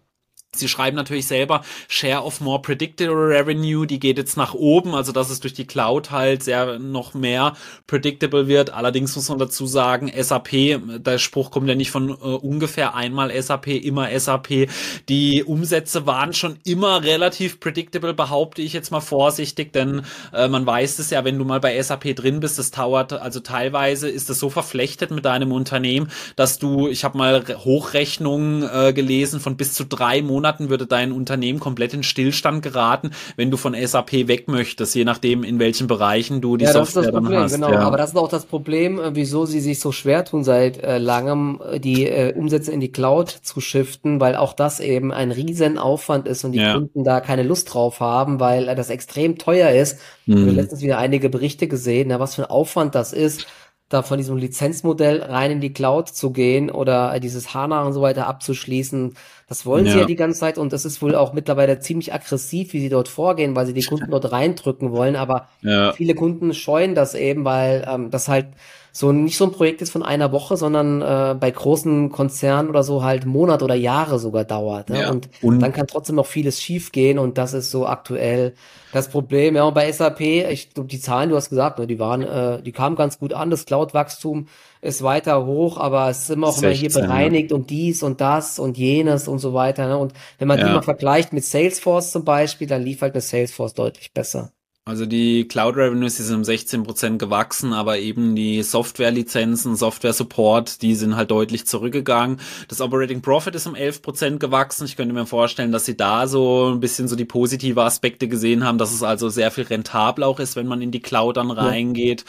Sie 0.57 0.67
schreiben 0.67 0.97
natürlich 0.97 1.29
selber, 1.29 1.63
Share 1.87 2.25
of 2.25 2.41
More 2.41 2.61
Predictable 2.61 3.15
Revenue, 3.15 3.87
die 3.87 4.01
geht 4.01 4.19
jetzt 4.19 4.37
nach 4.37 4.53
oben, 4.53 4.97
also 4.97 5.13
dass 5.13 5.31
es 5.31 5.39
durch 5.39 5.55
die 5.55 5.65
Cloud 5.65 6.11
halt 6.11 6.43
sehr 6.43 6.81
noch 6.81 7.15
mehr 7.15 7.55
predictable 7.87 8.49
wird. 8.49 8.71
Allerdings 8.71 9.15
muss 9.15 9.29
man 9.29 9.39
dazu 9.39 9.67
sagen, 9.67 10.11
SAP, 10.13 11.03
der 11.05 11.19
Spruch 11.19 11.53
kommt 11.53 11.69
ja 11.69 11.77
nicht 11.77 11.93
von 11.93 12.11
äh, 12.11 12.15
ungefähr 12.15 12.97
einmal 12.97 13.31
SAP, 13.41 13.69
immer 13.69 14.11
SAP. 14.19 14.69
Die 15.09 15.45
Umsätze 15.45 16.07
waren 16.07 16.33
schon 16.33 16.59
immer 16.65 17.05
relativ 17.05 17.61
predictable, 17.61 18.13
behaupte 18.13 18.61
ich 18.61 18.73
jetzt 18.73 18.91
mal 18.91 19.01
vorsichtig, 19.01 19.73
denn 19.73 20.03
äh, 20.35 20.49
man 20.49 20.67
weiß 20.67 20.99
es 20.99 21.11
ja, 21.11 21.25
wenn 21.25 21.39
du 21.39 21.45
mal 21.45 21.61
bei 21.61 21.81
SAP 21.81 22.17
drin 22.17 22.41
bist, 22.41 22.59
das 22.59 22.73
dauert, 22.73 23.13
also 23.13 23.39
teilweise 23.39 24.09
ist 24.09 24.29
es 24.29 24.41
so 24.41 24.51
verflechtet 24.51 25.13
mit 25.13 25.25
deinem 25.25 25.53
Unternehmen, 25.53 26.11
dass 26.35 26.59
du, 26.59 26.89
ich 26.89 27.05
habe 27.05 27.17
mal 27.17 27.45
Hochrechnungen 27.65 28.69
äh, 28.69 28.93
gelesen 28.93 29.39
von 29.39 29.57
bis 29.57 29.75
zu 29.75 29.85
drei 29.85 30.23
Monaten 30.23 30.40
Monaten 30.41 30.71
würde 30.71 30.87
dein 30.87 31.13
Unternehmen 31.13 31.61
komplett 31.61 31.93
in 31.93 32.03
Stillstand 32.03 32.63
geraten, 32.63 33.11
wenn 33.37 33.51
du 33.51 33.59
von 33.59 33.75
SAP 33.75 34.27
weg 34.27 34.49
möchtest, 34.49 34.95
je 34.95 35.05
nachdem, 35.05 35.45
in 35.45 35.59
welchen 35.59 35.87
Bereichen 35.87 36.41
du 36.41 36.57
die 36.57 36.65
ja, 36.65 36.73
Software 36.73 37.03
das 37.03 37.13
Problem, 37.13 37.41
hast. 37.41 37.53
Genau, 37.53 37.71
ja. 37.71 37.81
aber 37.81 37.99
das 37.99 38.11
ist 38.11 38.17
auch 38.17 38.31
das 38.31 38.47
Problem, 38.47 38.99
äh, 38.99 39.15
wieso 39.15 39.45
sie 39.45 39.61
sich 39.61 39.81
so 39.81 39.93
schwer 39.93 40.25
tun, 40.25 40.43
seit 40.43 40.83
äh, 40.83 40.97
langem 40.97 41.61
äh, 41.71 41.79
die 41.79 42.07
äh, 42.07 42.33
Umsätze 42.35 42.73
in 42.73 42.81
die 42.81 42.91
Cloud 42.91 43.29
zu 43.29 43.61
shiften, 43.61 44.19
weil 44.19 44.35
auch 44.35 44.55
das 44.55 44.81
eben 44.81 45.13
ein 45.13 45.31
riesen 45.31 45.77
Aufwand 45.77 46.27
ist 46.27 46.45
und 46.45 46.53
die 46.53 46.61
ja. 46.61 46.73
Kunden 46.73 47.05
da 47.05 47.21
keine 47.21 47.43
Lust 47.43 47.75
drauf 47.75 48.01
haben, 48.01 48.41
weil 48.41 48.67
äh, 48.67 48.75
das 48.75 48.89
extrem 48.89 49.37
teuer 49.37 49.71
ist. 49.71 49.99
Mhm. 50.25 50.37
Wir 50.37 50.47
haben 50.47 50.57
letztens 50.57 50.81
wieder 50.81 50.97
einige 50.97 51.29
Berichte 51.29 51.69
gesehen, 51.69 52.09
na, 52.09 52.19
was 52.19 52.37
für 52.37 52.45
ein 52.45 52.51
Aufwand 52.51 52.95
das 52.95 53.13
ist 53.13 53.47
da 53.91 54.03
von 54.03 54.19
diesem 54.19 54.37
Lizenzmodell 54.37 55.21
rein 55.21 55.51
in 55.51 55.61
die 55.61 55.73
Cloud 55.73 56.09
zu 56.09 56.31
gehen 56.31 56.71
oder 56.71 57.19
dieses 57.19 57.53
HANA 57.53 57.83
und 57.83 57.93
so 57.93 58.01
weiter 58.01 58.29
abzuschließen. 58.29 59.15
Das 59.49 59.67
wollen 59.67 59.85
ja. 59.85 59.93
sie 59.93 59.99
ja 59.99 60.05
die 60.05 60.15
ganze 60.15 60.39
Zeit 60.39 60.59
und 60.59 60.73
das 60.73 60.85
ist 60.85 61.03
wohl 61.03 61.17
auch 61.17 61.33
mittlerweile 61.33 61.81
ziemlich 61.81 62.15
aggressiv, 62.15 62.73
wie 62.73 62.81
sie 62.81 62.89
dort 62.89 63.09
vorgehen, 63.09 63.57
weil 63.57 63.67
sie 63.67 63.75
die 63.75 63.83
Kunden 63.83 64.09
dort 64.09 64.31
reindrücken 64.31 64.93
wollen. 64.93 65.17
Aber 65.17 65.49
ja. 65.61 65.93
viele 65.93 66.15
Kunden 66.15 66.55
scheuen 66.55 66.95
das 66.95 67.17
eben, 67.17 67.45
weil 67.45 67.85
ähm, 67.93 68.13
das 68.13 68.29
halt 68.29 68.47
so 68.93 69.13
nicht 69.13 69.37
so 69.37 69.45
ein 69.45 69.53
Projekt 69.53 69.83
ist 69.83 69.91
von 69.91 70.03
einer 70.03 70.33
Woche, 70.33 70.57
sondern 70.57 71.01
äh, 71.03 71.35
bei 71.39 71.51
großen 71.51 72.11
Konzernen 72.11 72.69
oder 72.69 72.83
so 72.83 73.03
halt 73.05 73.27
Monat 73.27 73.63
oder 73.63 73.75
Jahre 73.75 74.19
sogar 74.19 74.45
dauert. 74.45 74.91
Ne? 74.91 75.03
Ja. 75.03 75.11
Und, 75.11 75.29
und, 75.43 75.61
dann 75.61 75.73
kann 75.73 75.87
trotzdem 75.87 76.17
noch 76.17 76.27
vieles 76.27 76.61
schiefgehen 76.61 77.19
und 77.19 77.39
das 77.39 77.55
ist 77.55 77.71
so 77.71 77.87
aktuell 77.87 78.55
das 78.93 79.09
Problem. 79.09 79.55
Ja, 79.55 79.65
und 79.65 79.75
bei 79.75 79.91
SAP, 79.91 80.21
ich 80.21 80.71
die 80.75 81.01
Zahlen, 81.01 81.31
du 81.31 81.37
hast 81.37 81.51
gesagt, 81.51 81.79
ne, 81.79 81.87
die 81.87 81.99
waren, 81.99 82.23
äh, 82.23 82.63
die 82.63 82.73
kamen 82.73 82.97
ganz 82.97 83.19
gut 83.19 83.33
an. 83.33 83.51
Das 83.51 83.65
Cloud-Wachstum 83.67 84.49
ist 84.81 85.03
weiter 85.03 85.47
hoch, 85.47 85.79
aber 85.79 86.09
es 86.09 86.23
ist 86.23 86.31
immer 86.31 86.49
auch 86.49 86.57
16, 86.57 86.71
immer 86.71 86.77
hier 86.79 87.01
bereinigt 87.01 87.51
ja. 87.51 87.57
und 87.57 87.71
dies 87.71 88.03
und 88.03 88.21
das 88.21 88.59
und 88.59 88.77
jenes 88.77 89.29
und 89.29 89.39
so 89.39 89.55
weiter. 89.55 89.87
Ne? 89.87 89.97
Und 89.97 90.13
wenn 90.39 90.49
man 90.49 90.59
ja. 90.59 90.67
die 90.67 90.73
mal 90.73 90.83
vergleicht 90.83 91.33
mit 91.33 91.45
Salesforce 91.45 92.11
zum 92.11 92.25
Beispiel, 92.25 92.67
dann 92.67 92.83
lief 92.83 93.03
halt 93.03 93.15
eine 93.15 93.21
Salesforce 93.21 93.75
deutlich 93.75 94.13
besser. 94.13 94.53
Also 94.87 95.05
die 95.05 95.47
Cloud 95.47 95.77
Revenues, 95.77 96.17
die 96.17 96.23
sind 96.23 96.37
um 96.37 96.45
16 96.45 96.85
Prozent 96.85 97.19
gewachsen, 97.19 97.75
aber 97.75 97.99
eben 97.99 98.35
die 98.35 98.63
Software-Lizenzen, 98.63 99.77
Software-Support, 99.77 100.81
die 100.81 100.95
sind 100.95 101.17
halt 101.17 101.31
deutlich 101.31 101.67
zurückgegangen. 101.67 102.41
Das 102.67 102.81
Operating 102.81 103.21
Profit 103.21 103.55
ist 103.55 103.67
um 103.67 103.75
11 103.75 104.01
Prozent 104.01 104.41
gewachsen. 104.41 104.87
Ich 104.87 104.97
könnte 104.97 105.15
mir 105.15 105.27
vorstellen, 105.27 105.71
dass 105.71 105.85
sie 105.85 105.99
da 105.99 106.27
so 106.27 106.73
ein 106.73 106.81
bisschen 106.81 107.09
so 107.09 107.15
die 107.15 107.27
positive 107.27 107.83
Aspekte 107.83 108.27
gesehen 108.27 108.65
haben, 108.65 108.79
dass 108.79 108.93
es 108.93 109.03
also 109.03 109.29
sehr 109.29 109.51
viel 109.51 109.65
rentabel 109.65 110.25
auch 110.25 110.41
ist, 110.41 110.57
wenn 110.57 110.67
man 110.67 110.81
in 110.81 110.91
die 110.91 111.01
Cloud 111.01 111.37
dann 111.37 111.51
reingeht. 111.51 112.25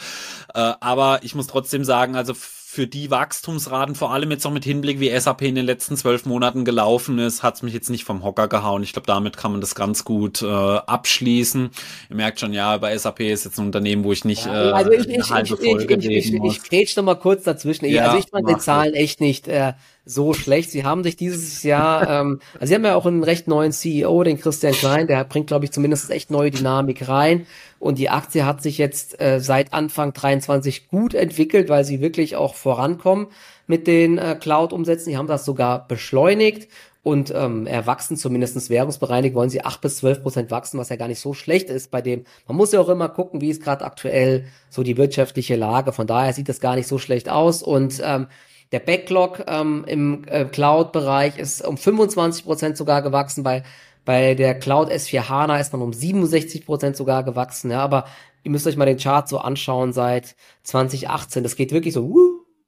Ja. 0.54 0.72
Äh, 0.72 0.74
aber 0.80 1.20
ich 1.22 1.34
muss 1.34 1.46
trotzdem 1.46 1.84
sagen, 1.84 2.16
also 2.16 2.34
für 2.72 2.86
die 2.86 3.10
Wachstumsraten, 3.10 3.94
vor 3.94 4.14
allem 4.14 4.30
jetzt 4.30 4.46
auch 4.46 4.50
mit 4.50 4.64
Hinblick, 4.64 4.98
wie 4.98 5.10
SAP 5.20 5.42
in 5.42 5.56
den 5.56 5.66
letzten 5.66 5.94
zwölf 5.94 6.24
Monaten 6.24 6.64
gelaufen 6.64 7.18
ist, 7.18 7.42
hat 7.42 7.56
es 7.56 7.62
mich 7.62 7.74
jetzt 7.74 7.90
nicht 7.90 8.04
vom 8.04 8.24
Hocker 8.24 8.48
gehauen. 8.48 8.82
Ich 8.82 8.94
glaube, 8.94 9.04
damit 9.06 9.36
kann 9.36 9.52
man 9.52 9.60
das 9.60 9.74
ganz 9.74 10.04
gut 10.04 10.40
äh, 10.40 10.46
abschließen. 10.46 11.70
Ihr 12.08 12.16
merkt 12.16 12.40
schon, 12.40 12.54
ja, 12.54 12.78
bei 12.78 12.96
SAP 12.96 13.20
ist 13.20 13.44
jetzt 13.44 13.58
ein 13.58 13.66
Unternehmen, 13.66 14.04
wo 14.04 14.12
ich 14.12 14.24
nicht 14.24 14.46
äh, 14.46 14.48
also 14.48 14.90
ich, 14.90 15.06
eine 15.06 15.28
halbe 15.28 15.54
Folge 15.58 15.96
ich, 15.96 16.06
ich, 16.06 16.32
ich, 16.32 16.32
ich, 16.32 16.62
ich, 16.70 16.72
ich 16.72 16.96
noch 16.96 17.04
mal 17.04 17.16
kurz 17.16 17.44
dazwischen. 17.44 17.84
Ja, 17.84 18.06
also 18.06 18.16
ich 18.16 18.30
fand 18.30 18.48
die 18.48 18.56
Zahlen 18.56 18.94
echt 18.94 19.20
nicht 19.20 19.48
äh, 19.48 19.74
so 20.04 20.34
schlecht. 20.34 20.70
Sie 20.70 20.84
haben 20.84 21.02
sich 21.04 21.16
dieses 21.16 21.62
Jahr, 21.62 22.08
ähm, 22.08 22.40
also 22.54 22.66
sie 22.66 22.74
haben 22.74 22.84
ja 22.84 22.96
auch 22.96 23.06
einen 23.06 23.22
recht 23.22 23.46
neuen 23.46 23.72
CEO, 23.72 24.22
den 24.24 24.40
Christian 24.40 24.72
Klein, 24.72 25.06
der 25.06 25.24
bringt, 25.24 25.46
glaube 25.46 25.64
ich, 25.64 25.72
zumindest 25.72 26.10
echt 26.10 26.30
neue 26.30 26.50
Dynamik 26.50 27.08
rein. 27.08 27.46
Und 27.78 27.98
die 27.98 28.10
Aktie 28.10 28.44
hat 28.44 28.62
sich 28.62 28.78
jetzt 28.78 29.20
äh, 29.20 29.40
seit 29.40 29.72
Anfang 29.72 30.12
23 30.12 30.88
gut 30.88 31.14
entwickelt, 31.14 31.68
weil 31.68 31.84
sie 31.84 32.00
wirklich 32.00 32.36
auch 32.36 32.54
vorankommen 32.54 33.28
mit 33.66 33.86
den 33.86 34.18
äh, 34.18 34.36
Cloud-Umsätzen. 34.38 35.10
Die 35.10 35.16
haben 35.16 35.28
das 35.28 35.44
sogar 35.44 35.86
beschleunigt 35.86 36.68
und 37.04 37.32
ähm, 37.34 37.66
erwachsen, 37.66 38.16
zumindestens 38.16 38.70
währungsbereinigt, 38.70 39.34
wollen 39.34 39.50
sie 39.50 39.64
acht 39.64 39.80
bis 39.80 39.96
zwölf 39.96 40.22
Prozent 40.22 40.52
wachsen, 40.52 40.78
was 40.78 40.88
ja 40.88 40.96
gar 40.96 41.08
nicht 41.08 41.18
so 41.18 41.34
schlecht 41.34 41.68
ist 41.68 41.90
bei 41.90 42.00
dem. 42.00 42.24
Man 42.46 42.56
muss 42.56 42.70
ja 42.70 42.80
auch 42.80 42.88
immer 42.88 43.08
gucken, 43.08 43.40
wie 43.40 43.50
ist 43.50 43.62
gerade 43.62 43.84
aktuell 43.84 44.46
so 44.70 44.84
die 44.84 44.96
wirtschaftliche 44.96 45.56
Lage. 45.56 45.92
Von 45.92 46.06
daher 46.06 46.32
sieht 46.32 46.48
das 46.48 46.60
gar 46.60 46.76
nicht 46.76 46.86
so 46.86 46.98
schlecht 46.98 47.28
aus. 47.28 47.62
Und 47.62 48.00
ähm, 48.04 48.28
der 48.72 48.80
Backlog 48.80 49.44
ähm, 49.46 49.84
im 49.86 50.24
äh, 50.26 50.44
Cloud-Bereich 50.44 51.38
ist 51.38 51.64
um 51.64 51.76
25 51.76 52.44
Prozent 52.44 52.76
sogar 52.76 53.02
gewachsen, 53.02 53.42
bei 53.42 53.62
bei 54.04 54.34
der 54.34 54.58
Cloud 54.58 54.90
S4 54.90 55.28
HANA 55.28 55.58
ist 55.58 55.72
man 55.72 55.82
um 55.82 55.92
67 55.92 56.66
Prozent 56.66 56.96
sogar 56.96 57.22
gewachsen, 57.22 57.70
ja, 57.70 57.80
aber 57.80 58.06
ihr 58.42 58.50
müsst 58.50 58.66
euch 58.66 58.76
mal 58.76 58.86
den 58.86 58.98
Chart 58.98 59.28
so 59.28 59.38
anschauen 59.38 59.92
seit 59.92 60.34
2018. 60.64 61.42
Das 61.42 61.54
geht 61.56 61.72
wirklich 61.72 61.94
so, 61.94 62.02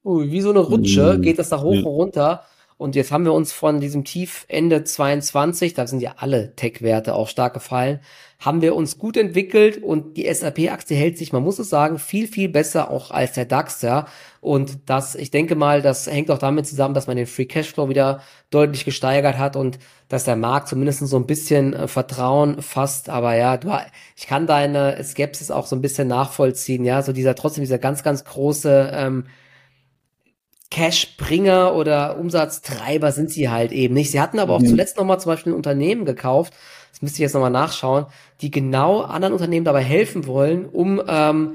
uh, 0.04 0.20
wie 0.30 0.40
so 0.40 0.50
eine 0.50 0.60
Rutsche, 0.60 1.14
mhm. 1.14 1.22
geht 1.22 1.38
das 1.38 1.48
da 1.48 1.60
hoch 1.60 1.72
und 1.72 1.86
runter. 1.86 2.44
Und 2.84 2.96
jetzt 2.96 3.12
haben 3.12 3.24
wir 3.24 3.32
uns 3.32 3.50
von 3.50 3.80
diesem 3.80 4.04
Tief 4.04 4.44
Ende 4.46 4.84
22, 4.84 5.72
da 5.72 5.86
sind 5.86 6.02
ja 6.02 6.16
alle 6.18 6.54
Tech-Werte 6.54 7.14
auch 7.14 7.28
stark 7.28 7.54
gefallen, 7.54 8.00
haben 8.38 8.60
wir 8.60 8.76
uns 8.76 8.98
gut 8.98 9.16
entwickelt 9.16 9.82
und 9.82 10.18
die 10.18 10.30
SAP-Aktie 10.30 10.94
hält 10.94 11.16
sich, 11.16 11.32
man 11.32 11.42
muss 11.42 11.58
es 11.58 11.70
sagen, 11.70 11.98
viel, 11.98 12.28
viel 12.28 12.50
besser 12.50 12.90
auch 12.90 13.10
als 13.10 13.32
der 13.32 13.46
DAX, 13.46 13.80
ja. 13.80 14.06
Und 14.42 14.80
das, 14.84 15.14
ich 15.14 15.30
denke 15.30 15.54
mal, 15.54 15.80
das 15.80 16.06
hängt 16.08 16.30
auch 16.30 16.36
damit 16.36 16.66
zusammen, 16.66 16.92
dass 16.92 17.06
man 17.06 17.16
den 17.16 17.26
Free 17.26 17.46
Cashflow 17.46 17.88
wieder 17.88 18.20
deutlich 18.50 18.84
gesteigert 18.84 19.38
hat 19.38 19.56
und 19.56 19.78
dass 20.10 20.24
der 20.24 20.36
Markt 20.36 20.68
zumindest 20.68 21.06
so 21.06 21.16
ein 21.16 21.24
bisschen 21.24 21.72
äh, 21.72 21.88
Vertrauen 21.88 22.60
fasst. 22.60 23.08
Aber 23.08 23.34
ja, 23.34 23.56
du, 23.56 23.72
ich 24.14 24.26
kann 24.26 24.46
deine 24.46 25.02
Skepsis 25.02 25.50
auch 25.50 25.64
so 25.66 25.74
ein 25.74 25.80
bisschen 25.80 26.06
nachvollziehen, 26.06 26.84
ja. 26.84 27.00
So 27.00 27.14
dieser, 27.14 27.34
trotzdem 27.34 27.62
dieser 27.62 27.78
ganz, 27.78 28.02
ganz 28.02 28.26
große, 28.26 28.90
ähm, 28.92 29.24
Cashbringer 30.74 31.76
oder 31.76 32.18
Umsatztreiber 32.18 33.12
sind 33.12 33.30
sie 33.30 33.48
halt 33.48 33.70
eben 33.70 33.94
nicht. 33.94 34.10
Sie 34.10 34.20
hatten 34.20 34.40
aber 34.40 34.54
auch 34.54 34.60
mhm. 34.60 34.66
zuletzt 34.66 34.96
nochmal 34.96 35.20
zum 35.20 35.30
Beispiel 35.30 35.52
ein 35.52 35.56
Unternehmen 35.56 36.04
gekauft, 36.04 36.52
das 36.90 37.00
müsste 37.00 37.16
ich 37.16 37.20
jetzt 37.20 37.34
nochmal 37.34 37.50
nachschauen, 37.50 38.06
die 38.40 38.50
genau 38.50 39.02
anderen 39.02 39.34
Unternehmen 39.34 39.64
dabei 39.64 39.84
helfen 39.84 40.26
wollen, 40.26 40.66
um 40.66 41.00
ähm, 41.06 41.54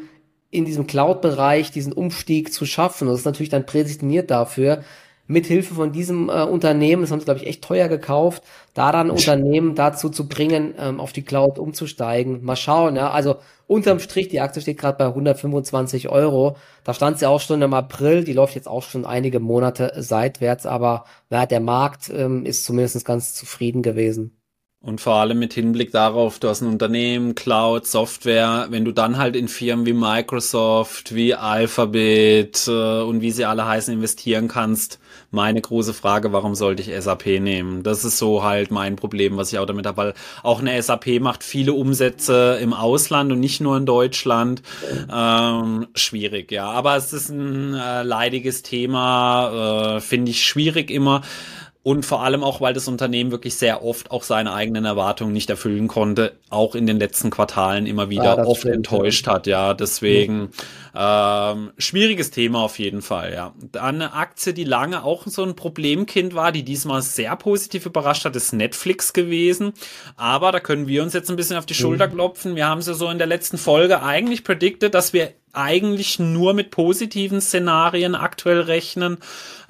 in 0.52 0.64
diesem 0.64 0.88
Cloud-Bereich 0.88 1.70
diesen 1.72 1.92
Umstieg 1.92 2.54
zu 2.54 2.66
schaffen. 2.66 3.10
Und 3.10 3.14
das 3.14 3.20
ist 3.20 3.26
natürlich 3.26 3.50
dann 3.50 3.66
prädestiniert 3.66 4.32
dafür, 4.32 4.86
mit 5.30 5.46
Hilfe 5.46 5.76
von 5.76 5.92
diesem 5.92 6.28
äh, 6.28 6.42
Unternehmen, 6.42 7.04
das 7.04 7.12
haben 7.12 7.20
sie, 7.20 7.26
glaube 7.26 7.40
ich, 7.40 7.46
echt 7.46 7.64
teuer 7.64 7.88
gekauft, 7.88 8.42
da 8.74 8.92
dann 8.92 9.12
Unternehmen 9.12 9.76
dazu 9.76 10.10
zu 10.10 10.28
bringen, 10.28 10.74
ähm, 10.80 11.00
auf 11.00 11.14
die 11.14 11.22
Cloud 11.22 11.60
umzusteigen. 11.60 12.44
Mal 12.44 12.56
schauen, 12.56 12.96
ja. 12.96 13.12
Also 13.12 13.36
unterm 13.68 14.00
Strich, 14.00 14.30
die 14.30 14.42
Aktie 14.42 14.60
steht 14.60 14.80
gerade 14.80 14.98
bei 14.98 15.06
125 15.06 16.10
Euro. 16.10 16.58
Da 16.84 16.96
stand 16.96 17.20
sie 17.20 17.28
auch 17.28 17.42
schon 17.42 17.62
im 17.62 17.76
April, 17.76 18.24
die 18.24 18.34
läuft 18.34 18.56
jetzt 18.56 18.68
auch 18.68 18.82
schon 18.82 19.06
einige 19.06 19.40
Monate 19.40 19.94
seitwärts, 19.98 20.66
aber 20.66 21.06
ja, 21.30 21.46
der 21.46 21.60
Markt 21.60 22.10
ähm, 22.10 22.44
ist 22.44 22.66
zumindest 22.66 23.06
ganz 23.06 23.36
zufrieden 23.36 23.84
gewesen. 23.84 24.36
Und 24.82 25.02
vor 25.02 25.16
allem 25.16 25.38
mit 25.38 25.54
Hinblick 25.54 25.92
darauf, 25.92 26.40
du 26.40 26.48
hast 26.48 26.62
ein 26.62 26.70
Unternehmen, 26.70 27.36
Cloud, 27.36 27.86
Software, 27.86 28.68
wenn 28.70 28.86
du 28.86 28.94
dann 28.94 29.18
halt 29.18 29.36
in 29.36 29.50
Firmen 29.50 29.86
wie 29.86 29.94
Microsoft, 29.94 31.14
wie 31.14 31.36
Alphabet 31.36 32.66
äh, 32.68 33.02
und 33.02 33.22
wie 33.22 33.32
sie 33.32 33.44
alle 33.44 33.68
heißen 33.68 33.94
investieren 33.94 34.48
kannst, 34.48 35.00
meine 35.32 35.62
große 35.62 35.94
Frage, 35.94 36.34
warum 36.34 36.56
sollte 36.56 36.82
ich 36.82 37.04
SAP 37.04 37.40
nehmen? 37.40 37.84
Das 37.84 38.04
ist 38.04 38.18
so 38.18 38.44
halt 38.44 38.72
mein 38.72 38.96
Problem, 38.96 39.38
was 39.38 39.54
ich 39.54 39.60
auch 39.60 39.66
damit 39.66 39.86
habe, 39.86 39.98
weil 39.98 40.14
auch 40.44 40.60
eine 40.60 40.82
SAP 40.82 41.20
macht 41.20 41.44
viele 41.44 41.74
Umsätze 41.74 42.58
im 42.62 42.74
Ausland 42.74 43.32
und 43.32 43.40
nicht 43.40 43.62
nur 43.62 43.78
in 43.78 43.86
Deutschland. 43.86 44.62
Ähm, 45.12 45.88
schwierig, 45.96 46.52
ja. 46.52 46.70
Aber 46.70 46.96
es 46.96 47.14
ist 47.14 47.30
ein 47.30 47.74
äh, 47.74 48.04
leidiges 48.04 48.64
Thema, 48.64 49.98
äh, 49.98 50.02
finde 50.02 50.32
ich 50.32 50.46
schwierig 50.46 50.90
immer. 50.90 51.22
Und 51.82 52.06
vor 52.06 52.24
allem 52.24 52.44
auch, 52.44 52.60
weil 52.60 52.74
das 52.74 52.90
Unternehmen 52.90 53.32
wirklich 53.32 53.56
sehr 53.56 53.86
oft 53.86 54.12
auch 54.12 54.24
seine 54.24 54.52
eigenen 54.54 54.84
Erwartungen 54.84 55.32
nicht 55.32 55.50
erfüllen 55.50 55.88
konnte, 55.88 56.34
auch 56.50 56.76
in 56.76 56.86
den 56.86 57.00
letzten 57.00 57.30
Quartalen 57.30 57.86
immer 57.86 58.10
wieder 58.10 58.36
ja, 58.36 58.46
oft 58.46 58.62
stimmt, 58.62 58.76
enttäuscht 58.76 59.28
ja. 59.28 59.34
hat, 59.34 59.48
ja. 59.48 59.74
Deswegen 59.74 60.50
ähm, 60.94 61.72
schwieriges 61.78 62.32
Thema 62.32 62.64
auf 62.64 62.80
jeden 62.80 63.02
Fall, 63.02 63.34
ja. 63.34 63.54
Eine 63.82 64.14
Aktie, 64.14 64.54
die 64.54 64.66
lange 64.66 65.06
auch 65.06 65.26
so 65.28 65.44
ein 65.44 65.56
Problemkind 65.56 66.36
war, 66.36 66.52
die 66.52 66.64
diesmal 66.64 67.02
sehr 67.02 67.34
positiv 67.38 67.86
überrascht 67.86 68.26
hat, 68.26 68.36
ist 68.36 68.52
Netflix 68.52 69.14
gewesen. 69.14 69.72
Aber 70.18 70.52
da 70.52 70.60
können 70.60 70.88
wir 70.88 71.02
uns 71.02 71.14
jetzt 71.14 71.30
ein 71.30 71.38
bisschen 71.38 71.56
auf 71.56 71.66
die 71.66 71.76
Schulter 71.76 72.08
mhm. 72.08 72.14
klopfen. 72.14 72.56
Wir 72.58 72.68
haben 72.68 72.80
es 72.80 72.88
ja 72.88 72.94
so 72.94 73.10
in 73.10 73.20
der 73.20 73.28
letzten 73.28 73.58
Folge 73.58 74.04
eigentlich 74.04 74.44
predicted, 74.44 74.94
dass 74.94 75.14
wir 75.14 75.32
eigentlich 75.54 76.20
nur 76.20 76.54
mit 76.54 76.72
positiven 76.72 77.41
Szenarien 77.41 78.16
aktuell 78.16 78.62
rechnen. 78.62 79.18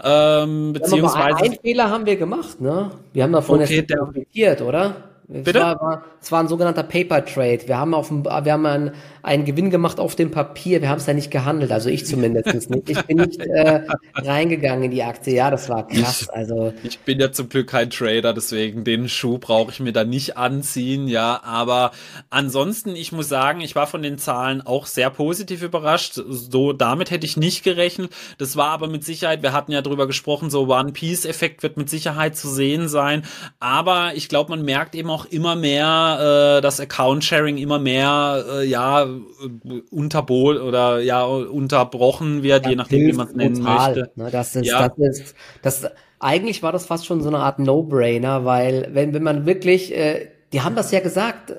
Ähm, 0.04 0.74
beziehungsweise. 0.74 1.30
Ja, 1.30 1.36
einen 1.38 1.60
Fehler 1.60 1.90
haben 1.90 2.06
wir 2.06 2.16
gemacht, 2.16 2.62
ne? 2.62 2.92
Wir 3.14 3.24
haben 3.24 3.34
davon 3.34 3.62
okay, 3.62 3.78
jetzt 3.78 3.96
profitiert, 3.96 4.62
oder? 4.62 5.09
Bitte? 5.32 5.60
Es 5.60 5.64
war, 5.64 6.04
es 6.20 6.32
war 6.32 6.40
ein 6.40 6.48
sogenannter 6.48 6.82
Paper 6.82 7.24
Trade. 7.24 7.60
Wir 7.68 7.78
haben 7.78 7.94
auf 7.94 8.08
dem, 8.08 8.26
wir 8.26 8.52
haben 8.52 8.66
einen, 8.66 8.92
einen 9.22 9.46
Gewinn 9.46 9.70
gemacht 9.70 10.00
auf 10.00 10.16
dem 10.16 10.32
Papier. 10.32 10.82
Wir 10.82 10.90
haben 10.90 10.98
es 10.98 11.06
ja 11.06 11.14
nicht 11.14 11.30
gehandelt. 11.30 11.72
Also 11.72 11.88
ich 11.88 12.08
zumindest 12.08 12.48
nicht. 12.48 12.90
Ich 12.90 13.06
bin 13.06 13.18
nicht 13.18 13.40
äh, 13.40 13.82
reingegangen 14.16 14.86
in 14.86 14.92
die 14.92 15.04
Aktie. 15.04 15.36
Ja, 15.36 15.52
das 15.52 15.70
war 15.70 15.88
krass. 15.88 16.28
Also 16.30 16.74
ich 16.84 16.98
bin 17.02 17.20
ja 17.20 17.32
zum 17.32 17.48
Glück 17.48 17.68
kein 17.68 17.92
Trader, 17.92 18.34
deswegen 18.34 18.84
den 18.84 19.08
Schuh 19.08 19.38
brauche 19.38 19.72
ich 19.72 19.80
mir 19.80 19.94
da 19.94 20.04
nicht 20.04 20.36
anziehen. 20.36 21.08
Ja, 21.08 21.42
aber 21.44 21.92
ansonsten, 22.32 22.96
ich 22.96 23.12
muss 23.12 23.30
sagen, 23.30 23.62
ich 23.62 23.76
war 23.76 23.86
von 23.86 24.02
den 24.02 24.18
Zahlen 24.18 24.62
auch 24.62 24.88
sehr 24.88 25.12
positiv 25.12 25.62
überrascht. 25.62 26.16
So 26.28 26.74
damit 26.74 27.12
hätte 27.12 27.28
ich 27.28 27.38
nicht 27.38 27.64
gerechnet. 27.64 28.12
Das 28.40 28.58
war 28.58 28.70
aber 28.70 28.88
mit 28.88 29.04
Sicherheit. 29.04 29.44
Wir 29.44 29.54
hatten 29.54 29.74
ja 29.74 29.84
drüber 29.84 30.08
gesprochen. 30.08 30.50
So 30.50 30.68
One 30.74 30.92
Piece 30.92 31.26
Effekt 31.26 31.62
wird 31.62 31.78
mit 31.78 31.88
Sicherheit 31.88 32.36
zu 32.36 32.50
sehen 32.50 32.88
sein. 32.88 33.22
Aber 33.60 34.14
ich 34.16 34.28
glaube, 34.28 34.50
man 34.50 34.66
merkt 34.66 34.96
eben 34.96 35.12
auch 35.12 35.19
auch 35.20 35.26
immer 35.26 35.56
mehr 35.56 36.58
äh, 36.58 36.62
das 36.62 36.80
Account-Sharing 36.80 37.58
immer 37.58 37.80
mehr 37.80 38.44
äh, 38.50 38.66
ja 38.66 39.08
unterbol 39.92 40.58
oder 40.58 41.00
ja 41.00 41.24
unterbrochen 41.26 42.44
wird, 42.44 42.64
ja, 42.66 42.70
je 42.72 42.76
nachdem, 42.76 43.08
wie 43.08 43.14
man 43.14 43.28
es 43.28 43.36
nennen 43.36 43.62
möchte. 43.62 44.12
Ne, 44.16 44.30
das 44.32 44.56
ist, 44.56 44.66
ja. 44.66 44.88
das 44.88 45.20
ist, 45.20 45.36
das, 45.62 45.86
eigentlich 46.20 46.64
war 46.64 46.72
das 46.72 46.86
fast 46.86 47.06
schon 47.06 47.22
so 47.22 47.30
eine 47.30 47.40
Art 47.40 47.60
No-Brainer, 47.60 48.46
weil 48.46 48.90
wenn, 48.92 49.14
wenn 49.14 49.24
man 49.24 49.46
wirklich, 49.46 49.96
äh, 49.96 50.30
die 50.54 50.62
haben 50.62 50.76
das 50.76 50.92
ja 50.92 51.00
gesagt, 51.00 51.54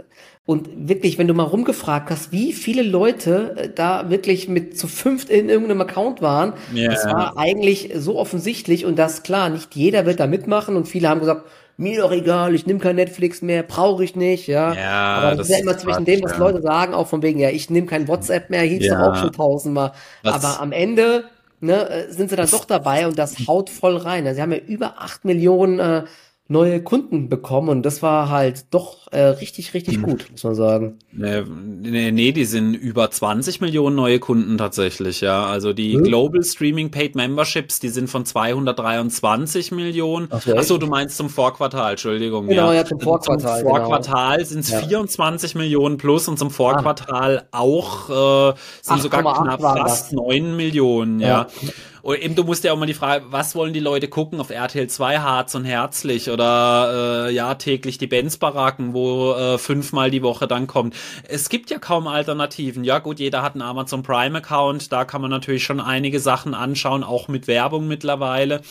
und 0.46 0.88
wirklich, 0.88 1.16
wenn 1.16 1.28
du 1.28 1.34
mal 1.34 1.44
rumgefragt 1.44 2.11
hast, 2.11 2.32
wie 2.32 2.52
viele 2.52 2.82
Leute 2.82 3.54
äh, 3.56 3.68
da 3.72 4.11
wirklich 4.11 4.48
mit 4.48 4.76
zu 4.76 4.88
fünft 4.88 5.30
in 5.30 5.48
irgendeinem 5.48 5.82
Account 5.82 6.22
waren, 6.22 6.54
yeah. 6.74 6.92
das 6.92 7.04
war 7.04 7.38
eigentlich 7.38 7.92
so 7.94 8.18
offensichtlich 8.18 8.84
und 8.84 8.98
das 8.98 9.22
klar, 9.22 9.48
nicht 9.48 9.76
jeder 9.76 10.06
wird 10.06 10.18
da 10.18 10.26
mitmachen 10.26 10.76
und 10.76 10.88
viele 10.88 11.08
haben 11.08 11.20
gesagt, 11.20 11.46
mir 11.80 12.02
doch 12.02 12.12
egal, 12.12 12.54
ich 12.54 12.66
nehme 12.66 12.78
kein 12.78 12.96
Netflix 12.96 13.42
mehr, 13.42 13.62
brauche 13.62 14.04
ich 14.04 14.14
nicht, 14.14 14.46
ja. 14.46 14.74
ja 14.74 15.14
Aber 15.16 15.30
das, 15.30 15.38
das 15.38 15.48
ist 15.48 15.56
ja 15.56 15.62
immer 15.62 15.78
zwischen 15.78 16.04
dem, 16.04 16.22
was 16.22 16.32
ja. 16.32 16.38
Leute 16.38 16.62
sagen, 16.62 16.94
auch 16.94 17.06
von 17.06 17.22
wegen, 17.22 17.40
ja, 17.40 17.48
ich 17.48 17.70
nehme 17.70 17.86
kein 17.86 18.06
WhatsApp 18.06 18.50
mehr, 18.50 18.62
hieß 18.62 18.86
ja. 18.86 18.98
doch 18.98 19.12
auch 19.12 19.16
schon 19.16 19.32
tausendmal. 19.32 19.92
Was? 20.22 20.44
Aber 20.44 20.60
am 20.60 20.72
Ende 20.72 21.24
ne, 21.60 21.88
äh, 21.88 22.12
sind 22.12 22.30
sie 22.30 22.36
dann 22.36 22.50
doch 22.50 22.64
dabei 22.64 23.06
und 23.06 23.18
das 23.18 23.46
haut 23.46 23.70
voll 23.70 23.96
rein. 23.96 24.26
Also 24.26 24.36
sie 24.36 24.42
haben 24.42 24.52
ja 24.52 24.58
über 24.58 25.00
acht 25.00 25.24
Millionen 25.24 25.78
äh, 25.78 26.04
neue 26.51 26.82
Kunden 26.82 27.28
bekommen 27.28 27.68
und 27.68 27.82
das 27.82 28.03
war 28.03 28.28
halt 28.28 28.64
doch 28.72 29.07
äh, 29.12 29.20
richtig, 29.20 29.72
richtig 29.72 29.96
hm. 29.96 30.03
gut, 30.03 30.26
muss 30.32 30.42
man 30.42 30.57
sagen. 30.57 30.98
Nee, 31.12 31.42
nee, 31.80 32.11
nee, 32.11 32.32
die 32.32 32.44
sind 32.44 32.74
über 32.74 33.09
20 33.09 33.61
Millionen 33.61 33.94
neue 33.94 34.18
Kunden 34.18 34.59
tatsächlich, 34.59 35.20
ja. 35.20 35.46
Also 35.46 35.72
die 35.72 35.94
hm. 35.94 36.03
Global 36.03 36.42
Streaming 36.42 36.90
Paid 36.90 37.14
Memberships, 37.14 37.78
die 37.78 37.88
sind 37.88 38.11
von 38.11 38.24
223 38.24 39.70
Millionen. 39.70 40.26
Ach, 40.30 40.42
so, 40.42 40.57
Achso, 40.57 40.78
du 40.78 40.88
meinst 40.88 41.16
zum 41.16 41.30
Vorquartal, 41.30 41.92
Entschuldigung. 41.92 42.48
Genau, 42.48 42.72
ja, 42.72 42.78
ja 42.78 42.84
zum 42.84 42.98
Vorquartal. 42.98 43.61
Zum 43.61 43.68
Vorquartal 43.68 44.38
genau. 44.38 44.48
sind 44.48 44.61
es 44.61 44.70
ja. 44.70 44.80
24 44.80 45.55
Millionen 45.55 45.98
plus 45.98 46.26
und 46.26 46.36
zum 46.36 46.51
Vorquartal 46.51 47.44
ah. 47.53 47.61
auch 47.61 48.51
äh, 48.51 48.55
sind 48.82 49.03
sogar 49.03 49.22
knapp 49.22 49.61
fast 49.61 50.12
9 50.12 50.57
Millionen, 50.57 51.20
ja. 51.20 51.28
ja. 51.28 51.70
Und 52.03 52.18
eben, 52.18 52.34
du 52.34 52.44
musst 52.44 52.64
ja 52.64 52.72
auch 52.72 52.78
mal 52.78 52.86
die 52.86 52.94
Frage, 52.94 53.26
was 53.30 53.55
wollen 53.55 53.72
die 53.72 53.80
Leute 53.80 54.09
gucken 54.09 54.40
auf 54.40 54.51
RTL 54.51 54.88
2 54.88 55.18
Harz 55.18 55.55
und 55.55 55.64
Herzlich 55.64 56.30
oder 56.30 57.26
äh, 57.28 57.32
ja 57.32 57.55
täglich 57.55 57.98
die 57.98 58.07
Benz-Baracken, 58.07 58.94
wo 58.94 59.32
äh, 59.32 59.59
fünfmal 59.59 60.11
die 60.11 60.22
Woche 60.22 60.46
dann 60.46 60.66
kommt. 60.66 60.94
Es 61.28 61.48
gibt 61.48 61.70
ja 61.70 61.78
kaum 61.78 62.07
Alternativen. 62.07 62.84
Ja 62.84 62.98
gut, 62.98 63.20
jeder 63.20 63.42
hat 63.42 63.55
einen 63.55 63.62
Amazon 63.62 64.03
Prime-Account, 64.03 64.92
da 64.92 65.05
kann 65.05 65.20
man 65.20 65.30
natürlich 65.30 65.64
schon 65.64 65.80
einige 65.80 66.20
Sachen 66.20 66.55
anschauen, 66.55 67.05
auch 67.05 67.28
mit 67.28 67.46
Werbung 67.46 67.86
mittlerweile. 67.88 68.62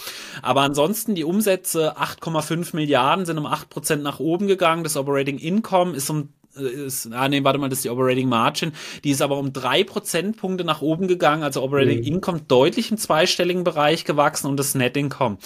Aber 0.42 0.62
ansonsten 0.62 1.16
die 1.16 1.24
Umsätze 1.24 1.98
8,5 1.98 2.76
Milliarden 2.76 3.26
sind 3.26 3.38
um 3.38 3.46
8% 3.46 3.98
nach 3.98 4.20
oben 4.20 4.48
gegangen. 4.48 4.84
Das 4.84 4.98
Operating 4.98 5.38
Income 5.38 5.96
ist 5.96 6.10
um 6.10 6.30
ist, 6.56 7.12
ah 7.12 7.28
nee, 7.28 7.43
warte 7.43 7.60
mal, 7.60 7.70
das 7.70 7.80
ist 7.80 7.86
die 7.86 7.89
Operating 7.89 8.30
Margin, 8.30 8.74
die 9.04 9.12
ist 9.12 9.22
aber 9.22 9.38
um 9.38 9.54
drei 9.54 9.84
Prozentpunkte 9.84 10.64
nach 10.64 10.82
oben 10.82 11.08
gegangen, 11.08 11.43
also 11.43 11.62
Operating 11.62 12.00
mhm. 12.00 12.06
Income 12.06 12.41
deutlich 12.47 12.91
im 12.91 12.97
zweistelligen 12.97 13.64
Bereich 13.64 14.06
gewachsen 14.06 14.47
und 14.47 14.58
das 14.58 14.76
Net 14.76 14.97
Income. 14.97 15.38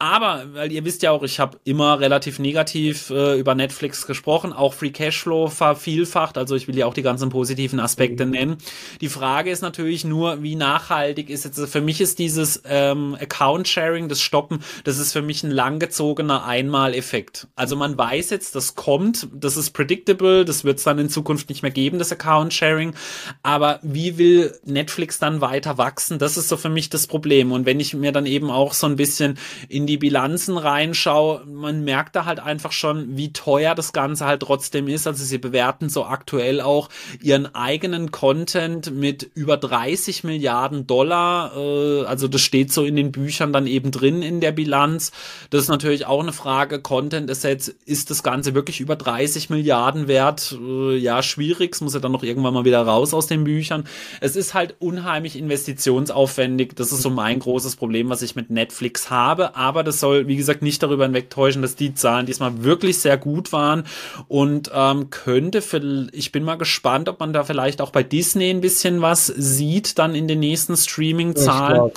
Aber, 0.00 0.44
weil 0.52 0.70
ihr 0.70 0.84
wisst 0.84 1.02
ja 1.02 1.10
auch, 1.10 1.24
ich 1.24 1.40
habe 1.40 1.58
immer 1.64 1.98
relativ 1.98 2.38
negativ 2.38 3.10
äh, 3.10 3.36
über 3.36 3.56
Netflix 3.56 4.06
gesprochen, 4.06 4.52
auch 4.52 4.72
Free 4.72 4.90
Cashflow 4.90 5.48
vervielfacht, 5.48 6.38
also 6.38 6.54
ich 6.54 6.68
will 6.68 6.78
ja 6.78 6.86
auch 6.86 6.94
die 6.94 7.02
ganzen 7.02 7.30
positiven 7.30 7.80
Aspekte 7.80 8.24
mhm. 8.24 8.30
nennen. 8.30 8.58
Die 9.00 9.08
Frage 9.08 9.50
ist 9.50 9.60
natürlich 9.60 10.04
nur, 10.04 10.40
wie 10.40 10.54
nachhaltig 10.54 11.30
ist 11.30 11.44
jetzt, 11.44 11.58
für 11.68 11.80
mich 11.80 12.00
ist 12.00 12.20
dieses 12.20 12.62
ähm, 12.64 13.16
Account-Sharing, 13.20 14.08
das 14.08 14.20
Stoppen, 14.20 14.60
das 14.84 14.98
ist 14.98 15.12
für 15.12 15.22
mich 15.22 15.42
ein 15.42 15.50
langgezogener 15.50 16.44
Einmaleffekt. 16.44 17.48
Also 17.56 17.74
man 17.74 17.98
weiß 17.98 18.30
jetzt, 18.30 18.54
das 18.54 18.76
kommt, 18.76 19.26
das 19.34 19.56
ist 19.56 19.70
predictable, 19.70 20.44
das 20.44 20.62
wird 20.62 20.78
es 20.78 20.84
dann 20.84 21.00
in 21.00 21.08
Zukunft 21.08 21.48
nicht 21.48 21.62
mehr 21.62 21.72
geben, 21.72 21.98
das 21.98 22.12
Account-Sharing, 22.12 22.94
aber 23.42 23.80
wie 23.82 24.16
will 24.16 24.56
Netflix 24.64 25.18
dann 25.18 25.40
weiter 25.40 25.76
wachsen, 25.76 26.20
das 26.20 26.36
ist 26.36 26.48
so 26.48 26.56
für 26.56 26.68
mich 26.68 26.88
das 26.88 27.08
Problem. 27.08 27.50
Und 27.50 27.66
wenn 27.66 27.80
ich 27.80 27.94
mir 27.94 28.12
dann 28.12 28.26
eben 28.26 28.48
auch 28.48 28.74
so 28.74 28.86
ein 28.86 28.94
bisschen 28.94 29.38
in 29.68 29.87
die 29.88 29.96
Bilanzen 29.96 30.58
reinschaue, 30.58 31.44
man 31.46 31.82
merkt 31.82 32.14
da 32.14 32.26
halt 32.26 32.40
einfach 32.40 32.72
schon, 32.72 33.16
wie 33.16 33.32
teuer 33.32 33.74
das 33.74 33.92
Ganze 33.92 34.26
halt 34.26 34.42
trotzdem 34.42 34.86
ist. 34.86 35.06
Also 35.06 35.24
sie 35.24 35.38
bewerten 35.38 35.88
so 35.88 36.04
aktuell 36.04 36.60
auch 36.60 36.90
ihren 37.22 37.54
eigenen 37.54 38.10
Content 38.10 38.94
mit 38.94 39.30
über 39.34 39.56
30 39.56 40.24
Milliarden 40.24 40.86
Dollar. 40.86 41.56
Äh, 41.56 42.04
also 42.04 42.28
das 42.28 42.42
steht 42.42 42.72
so 42.72 42.84
in 42.84 42.96
den 42.96 43.12
Büchern 43.12 43.52
dann 43.52 43.66
eben 43.66 43.90
drin 43.90 44.22
in 44.22 44.40
der 44.40 44.52
Bilanz. 44.52 45.10
Das 45.50 45.62
ist 45.62 45.68
natürlich 45.68 46.06
auch 46.06 46.22
eine 46.22 46.32
Frage. 46.32 46.80
Content 46.80 47.30
Assets, 47.30 47.68
ist 47.86 48.10
das 48.10 48.22
Ganze 48.22 48.54
wirklich 48.54 48.80
über 48.80 48.94
30 48.94 49.48
Milliarden 49.48 50.06
wert? 50.06 50.56
Äh, 50.60 50.96
ja, 50.96 51.22
schwierig. 51.22 51.74
Es 51.74 51.80
muss 51.80 51.94
ja 51.94 52.00
dann 52.00 52.12
noch 52.12 52.22
irgendwann 52.22 52.54
mal 52.54 52.66
wieder 52.66 52.82
raus 52.82 53.14
aus 53.14 53.26
den 53.26 53.44
Büchern. 53.44 53.84
Es 54.20 54.36
ist 54.36 54.52
halt 54.52 54.76
unheimlich 54.80 55.38
investitionsaufwendig. 55.38 56.76
Das 56.76 56.92
ist 56.92 57.00
so 57.00 57.10
mein 57.10 57.38
großes 57.38 57.76
Problem, 57.76 58.10
was 58.10 58.20
ich 58.20 58.36
mit 58.36 58.50
Netflix 58.50 59.08
habe. 59.08 59.56
Aber 59.56 59.77
aber 59.78 59.84
das 59.84 60.00
soll, 60.00 60.26
wie 60.26 60.34
gesagt, 60.34 60.60
nicht 60.60 60.82
darüber 60.82 61.04
hinwegtäuschen, 61.04 61.62
dass 61.62 61.76
die 61.76 61.94
Zahlen 61.94 62.26
diesmal 62.26 62.64
wirklich 62.64 62.98
sehr 62.98 63.16
gut 63.16 63.52
waren 63.52 63.84
und 64.26 64.72
ähm, 64.74 65.10
könnte, 65.10 65.62
für, 65.62 66.08
ich 66.10 66.32
bin 66.32 66.42
mal 66.42 66.56
gespannt, 66.56 67.08
ob 67.08 67.20
man 67.20 67.32
da 67.32 67.44
vielleicht 67.44 67.80
auch 67.80 67.90
bei 67.90 68.02
Disney 68.02 68.50
ein 68.50 68.60
bisschen 68.60 69.00
was 69.02 69.26
sieht, 69.26 70.00
dann 70.00 70.16
in 70.16 70.26
den 70.26 70.40
nächsten 70.40 70.76
Streaming-Zahlen. 70.76 71.92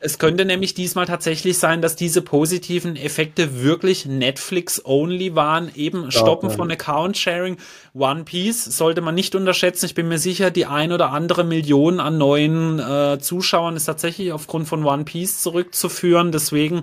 Es 0.00 0.18
könnte 0.18 0.44
nämlich 0.44 0.74
diesmal 0.74 1.06
tatsächlich 1.06 1.58
sein, 1.58 1.82
dass 1.82 1.94
diese 1.94 2.20
positiven 2.20 2.96
Effekte 2.96 3.62
wirklich 3.62 4.06
Netflix-only 4.06 5.36
waren, 5.36 5.70
eben 5.76 6.10
Stoppen 6.10 6.50
von 6.50 6.68
Account-Sharing. 6.68 7.58
One 7.94 8.24
Piece 8.24 8.64
sollte 8.64 9.02
man 9.02 9.14
nicht 9.14 9.36
unterschätzen. 9.36 9.86
Ich 9.86 9.94
bin 9.94 10.08
mir 10.08 10.18
sicher, 10.18 10.50
die 10.50 10.66
ein 10.66 10.90
oder 10.90 11.12
andere 11.12 11.44
Million 11.44 12.00
an 12.00 12.18
neuen 12.18 12.80
äh, 12.80 13.18
Zuschauern 13.20 13.76
ist 13.76 13.84
tatsächlich 13.84 14.32
aufgrund 14.32 14.66
von 14.66 14.84
One 14.84 15.04
Piece 15.04 15.42
zurückzuführen. 15.42 16.32
Deswegen 16.32 16.82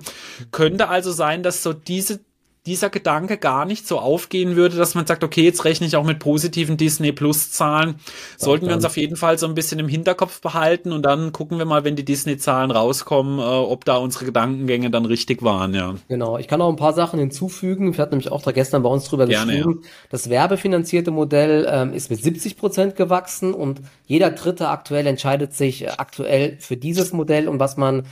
könnte 0.52 0.88
also 0.90 1.12
sein, 1.12 1.44
dass 1.44 1.64
so 1.64 1.74
diese 1.74 2.20
dieser 2.68 2.90
Gedanke 2.90 3.38
gar 3.38 3.66
nicht 3.66 3.88
so 3.88 3.98
aufgehen 3.98 4.56
würde, 4.58 4.76
dass 4.76 4.94
man 4.94 5.08
sagt, 5.08 5.24
okay, 5.24 5.42
jetzt 5.42 5.64
rechne 5.64 5.88
ich 5.88 5.96
auch 5.96 6.04
mit 6.04 6.20
positiven 6.20 6.76
Disney 6.76 7.14
Plus 7.14 7.50
Zahlen. 7.52 7.96
Sollten 8.36 8.68
wir 8.68 8.76
uns 8.76 8.84
auf 8.84 8.98
jeden 8.98 9.16
Fall 9.16 9.38
so 9.38 9.48
ein 9.48 9.56
bisschen 9.56 9.80
im 9.80 9.88
Hinterkopf 9.88 10.42
behalten 10.42 10.92
und 10.92 11.04
dann 11.04 11.32
gucken 11.32 11.58
wir 11.58 11.66
mal, 11.66 11.86
wenn 11.86 11.96
die 11.96 12.04
Disney 12.04 12.38
Zahlen 12.38 12.70
rauskommen, 12.70 13.40
äh, 13.40 13.42
ob 13.42 13.86
da 13.86 13.96
unsere 13.98 14.26
Gedankengänge 14.26 14.92
dann 14.92 15.06
richtig 15.06 15.42
waren, 15.42 15.74
ja. 15.74 15.96
Genau. 16.10 16.38
Ich 16.38 16.50
kann 16.50 16.62
auch 16.62 16.70
ein 16.70 16.76
paar 16.76 16.94
Sachen 16.94 17.20
hinzufügen. 17.20 17.96
Wir 17.96 18.02
hatten 18.02 18.16
nämlich 18.16 18.32
auch 18.32 18.42
da 18.42 18.52
gestern 18.52 18.84
bei 18.84 18.90
uns 18.90 19.06
drüber 19.06 19.26
Gerne, 19.28 19.54
geschrieben. 19.54 19.80
Ja. 19.82 19.90
Das 20.10 20.30
werbefinanzierte 20.30 21.12
Modell 21.12 21.66
ähm, 21.72 21.94
ist 21.94 22.12
mit 22.12 22.22
70 22.22 22.58
Prozent 22.58 22.96
gewachsen 22.98 23.54
und 23.54 23.82
jeder 24.06 24.32
Dritte 24.32 24.68
aktuell 24.68 25.08
entscheidet 25.08 25.54
sich 25.54 25.86
äh, 25.86 25.92
aktuell 25.98 26.58
für 26.60 26.76
dieses 26.76 27.14
Modell 27.14 27.48
und 27.48 27.62
was 27.62 27.78
man 27.78 28.04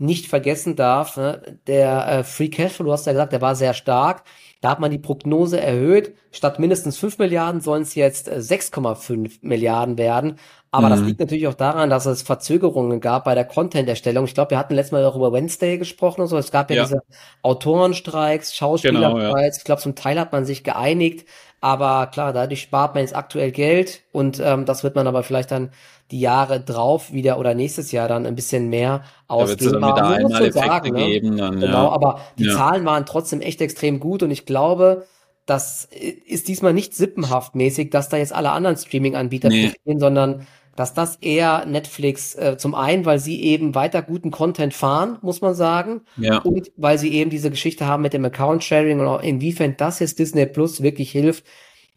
nicht 0.00 0.26
vergessen 0.26 0.76
darf, 0.76 1.16
ne, 1.16 1.58
der 1.66 2.08
äh, 2.08 2.24
Free 2.24 2.48
Cashflow, 2.48 2.86
du 2.86 2.92
hast 2.92 3.06
ja 3.06 3.12
gesagt, 3.12 3.32
der 3.32 3.42
war 3.42 3.54
sehr 3.54 3.74
stark. 3.74 4.24
Da 4.62 4.70
hat 4.70 4.80
man 4.80 4.90
die 4.90 4.98
Prognose 4.98 5.60
erhöht. 5.60 6.14
Statt 6.32 6.58
mindestens 6.58 6.98
5 6.98 7.18
Milliarden 7.18 7.60
sollen 7.60 7.82
es 7.82 7.94
jetzt 7.94 8.28
äh, 8.28 8.36
6,5 8.36 9.38
Milliarden 9.42 9.98
werden. 9.98 10.36
Aber 10.70 10.86
mhm. 10.86 10.90
das 10.90 11.00
liegt 11.00 11.20
natürlich 11.20 11.48
auch 11.48 11.54
daran, 11.54 11.90
dass 11.90 12.06
es 12.06 12.22
Verzögerungen 12.22 13.00
gab 13.00 13.24
bei 13.24 13.34
der 13.34 13.44
Content-Erstellung. 13.44 14.24
Ich 14.24 14.34
glaube, 14.34 14.50
wir 14.50 14.58
hatten 14.58 14.74
letztes 14.74 14.92
Mal 14.92 15.04
auch 15.04 15.16
über 15.16 15.32
Wednesday 15.32 15.78
gesprochen 15.78 16.22
und 16.22 16.28
so. 16.28 16.38
Es 16.38 16.50
gab 16.50 16.70
ja, 16.70 16.76
ja. 16.76 16.82
diese 16.84 17.02
Autorenstreiks, 17.42 18.54
Schauspielerstreiks. 18.54 19.14
Genau, 19.14 19.38
ja. 19.38 19.48
Ich 19.48 19.64
glaube, 19.64 19.82
zum 19.82 19.94
Teil 19.94 20.18
hat 20.18 20.32
man 20.32 20.44
sich 20.44 20.64
geeinigt. 20.64 21.26
Aber 21.60 22.06
klar, 22.06 22.32
dadurch 22.32 22.62
spart 22.62 22.94
man 22.94 23.04
jetzt 23.04 23.14
aktuell 23.14 23.50
Geld 23.50 24.02
und 24.12 24.40
ähm, 24.42 24.64
das 24.64 24.82
wird 24.82 24.94
man 24.94 25.06
aber 25.06 25.22
vielleicht 25.22 25.50
dann 25.50 25.70
die 26.10 26.20
Jahre 26.20 26.60
drauf 26.60 27.12
wieder 27.12 27.38
oder 27.38 27.54
nächstes 27.54 27.92
Jahr 27.92 28.08
dann 28.08 28.26
ein 28.26 28.34
bisschen 28.34 28.68
mehr 28.68 29.02
ausgeben. 29.28 29.80
Da 29.80 29.94
wieder 29.96 30.06
einmal 30.06 30.52
sagen, 30.52 30.92
ne? 30.94 31.06
geben, 31.06 31.36
dann, 31.36 31.60
genau, 31.60 31.84
ja. 31.84 31.90
aber 31.90 32.20
die 32.38 32.44
ja. 32.44 32.54
Zahlen 32.54 32.84
waren 32.84 33.06
trotzdem 33.06 33.40
echt 33.40 33.60
extrem 33.60 34.00
gut 34.00 34.22
und 34.22 34.30
ich 34.30 34.46
glaube, 34.46 35.06
das 35.46 35.88
ist 36.26 36.48
diesmal 36.48 36.72
nicht 36.72 36.94
sippenhaft 36.94 37.54
mäßig, 37.54 37.90
dass 37.90 38.08
da 38.08 38.16
jetzt 38.16 38.32
alle 38.32 38.50
anderen 38.52 38.76
Streaming-Anbieter 38.76 39.48
nee. 39.48 39.72
sondern 39.84 40.46
dass 40.76 40.94
das 40.94 41.16
eher 41.16 41.66
Netflix 41.66 42.34
äh, 42.36 42.56
zum 42.56 42.74
einen, 42.74 43.04
weil 43.04 43.18
sie 43.18 43.42
eben 43.42 43.74
weiter 43.74 44.00
guten 44.00 44.30
Content 44.30 44.72
fahren, 44.72 45.18
muss 45.20 45.40
man 45.40 45.54
sagen, 45.54 46.02
ja. 46.16 46.38
und 46.38 46.70
weil 46.76 46.96
sie 46.98 47.12
eben 47.12 47.28
diese 47.28 47.50
Geschichte 47.50 47.86
haben 47.86 48.02
mit 48.02 48.14
dem 48.14 48.24
Account 48.24 48.64
Sharing 48.64 49.00
und 49.00 49.06
auch 49.06 49.22
inwiefern 49.22 49.74
das 49.76 49.98
jetzt 49.98 50.18
Disney 50.18 50.46
Plus 50.46 50.82
wirklich 50.82 51.10
hilft, 51.10 51.44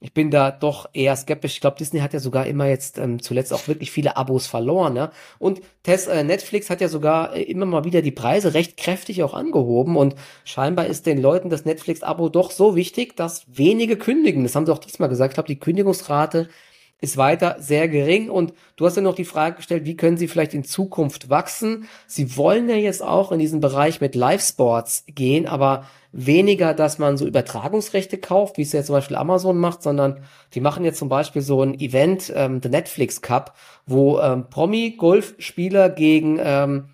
ich 0.03 0.13
bin 0.13 0.31
da 0.31 0.51
doch 0.51 0.89
eher 0.91 1.15
skeptisch. 1.15 1.53
Ich 1.53 1.61
glaube, 1.61 1.77
Disney 1.77 2.01
hat 2.01 2.11
ja 2.11 2.19
sogar 2.19 2.45
immer 2.45 2.67
jetzt 2.67 2.97
ähm, 2.97 3.21
zuletzt 3.21 3.53
auch 3.53 3.69
wirklich 3.69 3.89
viele 3.89 4.17
Abos 4.17 4.47
verloren. 4.47 4.93
Ne? 4.93 5.11
Und 5.39 5.61
Tess, 5.83 6.07
äh, 6.07 6.25
Netflix 6.25 6.69
hat 6.69 6.81
ja 6.81 6.89
sogar 6.89 7.33
äh, 7.33 7.43
immer 7.43 7.65
mal 7.65 7.85
wieder 7.85 8.01
die 8.01 8.11
Preise 8.11 8.53
recht 8.53 8.75
kräftig 8.75 9.23
auch 9.23 9.33
angehoben. 9.33 9.95
Und 9.95 10.15
scheinbar 10.43 10.87
ist 10.87 11.05
den 11.05 11.21
Leuten 11.21 11.49
das 11.49 11.63
Netflix-Abo 11.63 12.27
doch 12.27 12.51
so 12.51 12.75
wichtig, 12.75 13.15
dass 13.15 13.45
wenige 13.47 13.95
kündigen. 13.95 14.43
Das 14.43 14.57
haben 14.57 14.65
sie 14.65 14.73
auch 14.73 14.79
diesmal 14.79 15.07
gesagt. 15.07 15.31
Ich 15.31 15.35
glaube, 15.35 15.47
die 15.47 15.59
Kündigungsrate 15.59 16.49
ist 17.03 17.17
weiter 17.17 17.57
sehr 17.59 17.89
gering. 17.89 18.29
Und 18.29 18.53
du 18.77 18.85
hast 18.85 18.95
ja 18.95 19.01
noch 19.01 19.13
die 19.13 19.25
Frage 19.25 19.57
gestellt, 19.57 19.85
wie 19.85 19.97
können 19.97 20.15
sie 20.15 20.29
vielleicht 20.29 20.53
in 20.53 20.63
Zukunft 20.63 21.29
wachsen? 21.29 21.89
Sie 22.07 22.37
wollen 22.37 22.69
ja 22.69 22.77
jetzt 22.77 23.03
auch 23.03 23.33
in 23.33 23.39
diesen 23.39 23.59
Bereich 23.59 23.99
mit 23.99 24.15
Live-Sports 24.15 25.03
gehen, 25.07 25.45
aber 25.45 25.83
weniger, 26.13 26.73
dass 26.73 26.99
man 26.99 27.17
so 27.17 27.27
Übertragungsrechte 27.27 28.17
kauft, 28.17 28.57
wie 28.57 28.61
es 28.61 28.71
ja 28.71 28.83
zum 28.83 28.93
Beispiel 28.93 29.17
Amazon 29.17 29.57
macht, 29.57 29.83
sondern 29.83 30.23
die 30.53 30.61
machen 30.61 30.85
jetzt 30.85 30.99
zum 30.99 31.09
Beispiel 31.09 31.41
so 31.41 31.61
ein 31.61 31.77
Event, 31.77 32.31
ähm, 32.33 32.61
The 32.63 32.69
Netflix 32.69 33.21
Cup, 33.21 33.53
wo 33.85 34.19
ähm, 34.19 34.45
Promi-Golfspieler 34.49 35.89
gegen 35.89 36.39
ähm, 36.41 36.85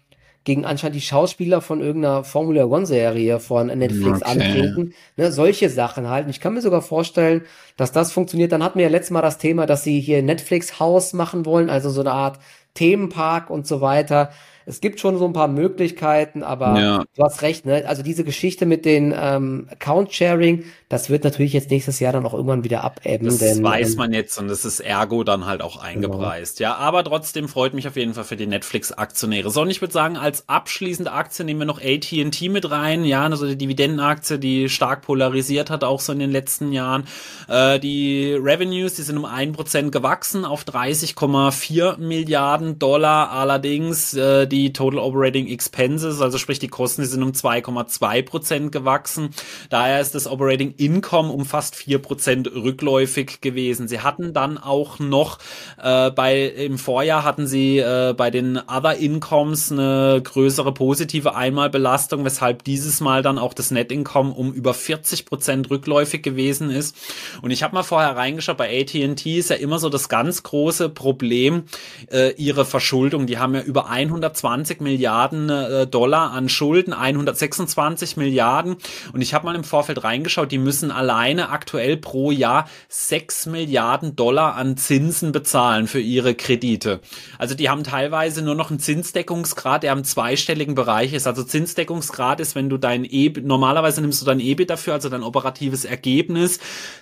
gegen 0.43 0.65
anscheinend 0.65 0.95
die 0.95 1.01
Schauspieler 1.01 1.61
von 1.61 1.81
irgendeiner 1.81 2.23
Formula 2.23 2.65
One 2.65 2.85
Serie 2.85 3.39
von 3.39 3.67
Netflix 3.67 4.21
okay. 4.21 4.31
antreten. 4.31 4.93
Ne, 5.17 5.31
solche 5.31 5.69
Sachen 5.69 6.09
halt. 6.09 6.25
Und 6.25 6.31
ich 6.31 6.39
kann 6.39 6.53
mir 6.53 6.61
sogar 6.61 6.81
vorstellen, 6.81 7.43
dass 7.77 7.91
das 7.91 8.11
funktioniert. 8.11 8.51
Dann 8.51 8.63
hatten 8.63 8.79
wir 8.79 8.85
ja 8.85 8.91
letztes 8.91 9.11
Mal 9.11 9.21
das 9.21 9.37
Thema, 9.37 9.65
dass 9.65 9.83
sie 9.83 9.99
hier 9.99 10.23
Netflix 10.23 10.79
Haus 10.79 11.13
machen 11.13 11.45
wollen, 11.45 11.69
also 11.69 11.89
so 11.89 12.01
eine 12.01 12.13
Art 12.13 12.39
Themenpark 12.73 13.49
und 13.49 13.67
so 13.67 13.81
weiter 13.81 14.31
es 14.69 14.81
gibt 14.81 14.99
schon 14.99 15.17
so 15.17 15.25
ein 15.25 15.33
paar 15.33 15.47
Möglichkeiten, 15.47 16.43
aber 16.43 16.79
ja. 16.79 17.03
du 17.15 17.23
hast 17.23 17.41
recht, 17.41 17.65
ne? 17.65 17.85
Also 17.87 18.03
diese 18.03 18.23
Geschichte 18.23 18.67
mit 18.67 18.85
den 18.85 19.13
ähm, 19.17 19.67
Account-Sharing, 19.71 20.63
das 20.89 21.09
wird 21.09 21.23
natürlich 21.23 21.53
jetzt 21.53 21.71
nächstes 21.71 21.99
Jahr 21.99 22.13
dann 22.13 22.23
auch 22.23 22.35
irgendwann 22.35 22.63
wieder 22.63 22.83
abebben. 22.83 23.25
Das 23.25 23.39
denn, 23.39 23.63
weiß 23.63 23.91
ähm, 23.93 23.97
man 23.97 24.13
jetzt 24.13 24.37
und 24.37 24.47
das 24.47 24.65
ist 24.65 24.79
ergo 24.79 25.23
dann 25.23 25.47
halt 25.47 25.63
auch 25.63 25.81
eingepreist. 25.81 26.59
Genau. 26.59 26.69
Ja, 26.69 26.75
aber 26.77 27.03
trotzdem 27.03 27.47
freut 27.47 27.73
mich 27.73 27.87
auf 27.87 27.95
jeden 27.95 28.13
Fall 28.13 28.25
für 28.25 28.35
die 28.35 28.45
Netflix-Aktionäre. 28.45 29.49
So, 29.49 29.63
und 29.63 29.71
ich 29.71 29.81
würde 29.81 29.93
sagen, 29.93 30.17
als 30.17 30.47
abschließende 30.47 31.11
Aktie 31.11 31.43
nehmen 31.45 31.61
wir 31.61 31.65
noch 31.65 31.81
AT&T 31.81 32.49
mit 32.49 32.69
rein. 32.69 33.05
Ja, 33.05 33.23
also 33.23 33.47
die 33.47 33.57
Dividendenaktie, 33.57 34.37
die 34.37 34.69
stark 34.69 35.01
polarisiert 35.01 35.71
hat, 35.71 35.83
auch 35.83 35.99
so 35.99 36.13
in 36.13 36.19
den 36.19 36.31
letzten 36.31 36.71
Jahren. 36.71 37.05
Äh, 37.47 37.79
die 37.79 38.33
Revenues, 38.33 38.93
die 38.93 39.01
sind 39.01 39.17
um 39.17 39.25
ein 39.25 39.51
Prozent 39.53 39.91
gewachsen 39.91 40.45
auf 40.45 40.63
30,4 40.63 41.97
Milliarden 41.97 42.77
Dollar. 42.77 43.31
Allerdings 43.31 44.13
äh, 44.13 44.45
die 44.45 44.58
die 44.59 44.73
Total 44.73 44.99
Operating 44.99 45.47
Expenses, 45.47 46.21
also 46.21 46.37
sprich 46.37 46.59
die 46.59 46.67
Kosten, 46.67 47.01
die 47.01 47.07
sind 47.07 47.23
um 47.23 47.31
2,2 47.31 48.23
Prozent 48.23 48.71
gewachsen. 48.71 49.29
Daher 49.69 50.01
ist 50.01 50.15
das 50.15 50.27
Operating 50.27 50.73
Income 50.77 51.31
um 51.31 51.45
fast 51.45 51.75
4 51.75 51.99
Prozent 51.99 52.51
rückläufig 52.53 53.41
gewesen. 53.41 53.87
Sie 53.87 54.01
hatten 54.01 54.33
dann 54.33 54.57
auch 54.57 54.99
noch 54.99 55.39
äh, 55.81 56.11
bei 56.11 56.45
im 56.45 56.77
Vorjahr 56.77 57.23
hatten 57.23 57.47
sie 57.47 57.77
äh, 57.79 58.13
bei 58.15 58.31
den 58.31 58.57
Other 58.57 58.97
Incomes 58.97 59.71
eine 59.71 60.21
größere 60.23 60.73
positive 60.73 61.35
Einmalbelastung, 61.35 62.25
weshalb 62.25 62.63
dieses 62.63 62.99
Mal 62.99 63.21
dann 63.21 63.37
auch 63.37 63.53
das 63.53 63.71
Net 63.71 63.91
Income 63.91 64.33
um 64.33 64.53
über 64.53 64.73
40 64.73 65.25
Prozent 65.25 65.69
rückläufig 65.69 66.21
gewesen 66.21 66.69
ist. 66.69 66.95
Und 67.41 67.51
ich 67.51 67.63
habe 67.63 67.75
mal 67.75 67.83
vorher 67.83 68.15
reingeschaut, 68.15 68.57
bei 68.57 68.81
AT&T 68.81 69.37
ist 69.37 69.49
ja 69.49 69.55
immer 69.55 69.79
so 69.79 69.89
das 69.89 70.09
ganz 70.09 70.43
große 70.43 70.89
Problem 70.89 71.63
äh, 72.11 72.33
ihre 72.33 72.65
Verschuldung. 72.65 73.25
Die 73.25 73.37
haben 73.37 73.55
ja 73.55 73.61
über 73.61 73.89
120 73.89 74.48
120 74.49 74.81
Milliarden 74.81 75.49
äh, 75.49 75.87
Dollar 75.87 76.31
an 76.31 76.49
Schulden, 76.49 76.93
126 76.93 78.17
Milliarden. 78.17 78.77
Und 79.13 79.21
ich 79.21 79.33
habe 79.33 79.45
mal 79.45 79.55
im 79.55 79.63
Vorfeld 79.63 80.03
reingeschaut, 80.03 80.51
die 80.51 80.57
müssen 80.57 80.91
alleine 80.91 81.49
aktuell 81.49 81.97
pro 81.97 82.31
Jahr 82.31 82.67
6 82.89 83.47
Milliarden 83.47 84.15
Dollar 84.15 84.55
an 84.55 84.77
Zinsen 84.77 85.31
bezahlen 85.31 85.87
für 85.87 85.99
ihre 85.99 86.35
Kredite. 86.35 86.99
Also 87.37 87.55
die 87.55 87.69
haben 87.69 87.83
teilweise 87.83 88.41
nur 88.41 88.55
noch 88.55 88.69
einen 88.69 88.79
Zinsdeckungsgrad, 88.79 89.83
der 89.83 89.93
im 89.93 90.03
zweistelligen 90.03 90.75
Bereich 90.75 91.13
ist. 91.13 91.27
Also 91.27 91.43
Zinsdeckungsgrad 91.43 92.39
ist, 92.39 92.55
wenn 92.55 92.69
du 92.69 92.77
dein 92.77 93.05
E, 93.05 93.31
normalerweise 93.41 94.01
nimmst 94.01 94.21
du 94.21 94.25
dein 94.25 94.39
EBIT 94.39 94.69
dafür, 94.69 94.93
also 94.93 95.09
dein 95.09 95.23
operatives 95.23 95.85
Ergebnis, 95.85 96.59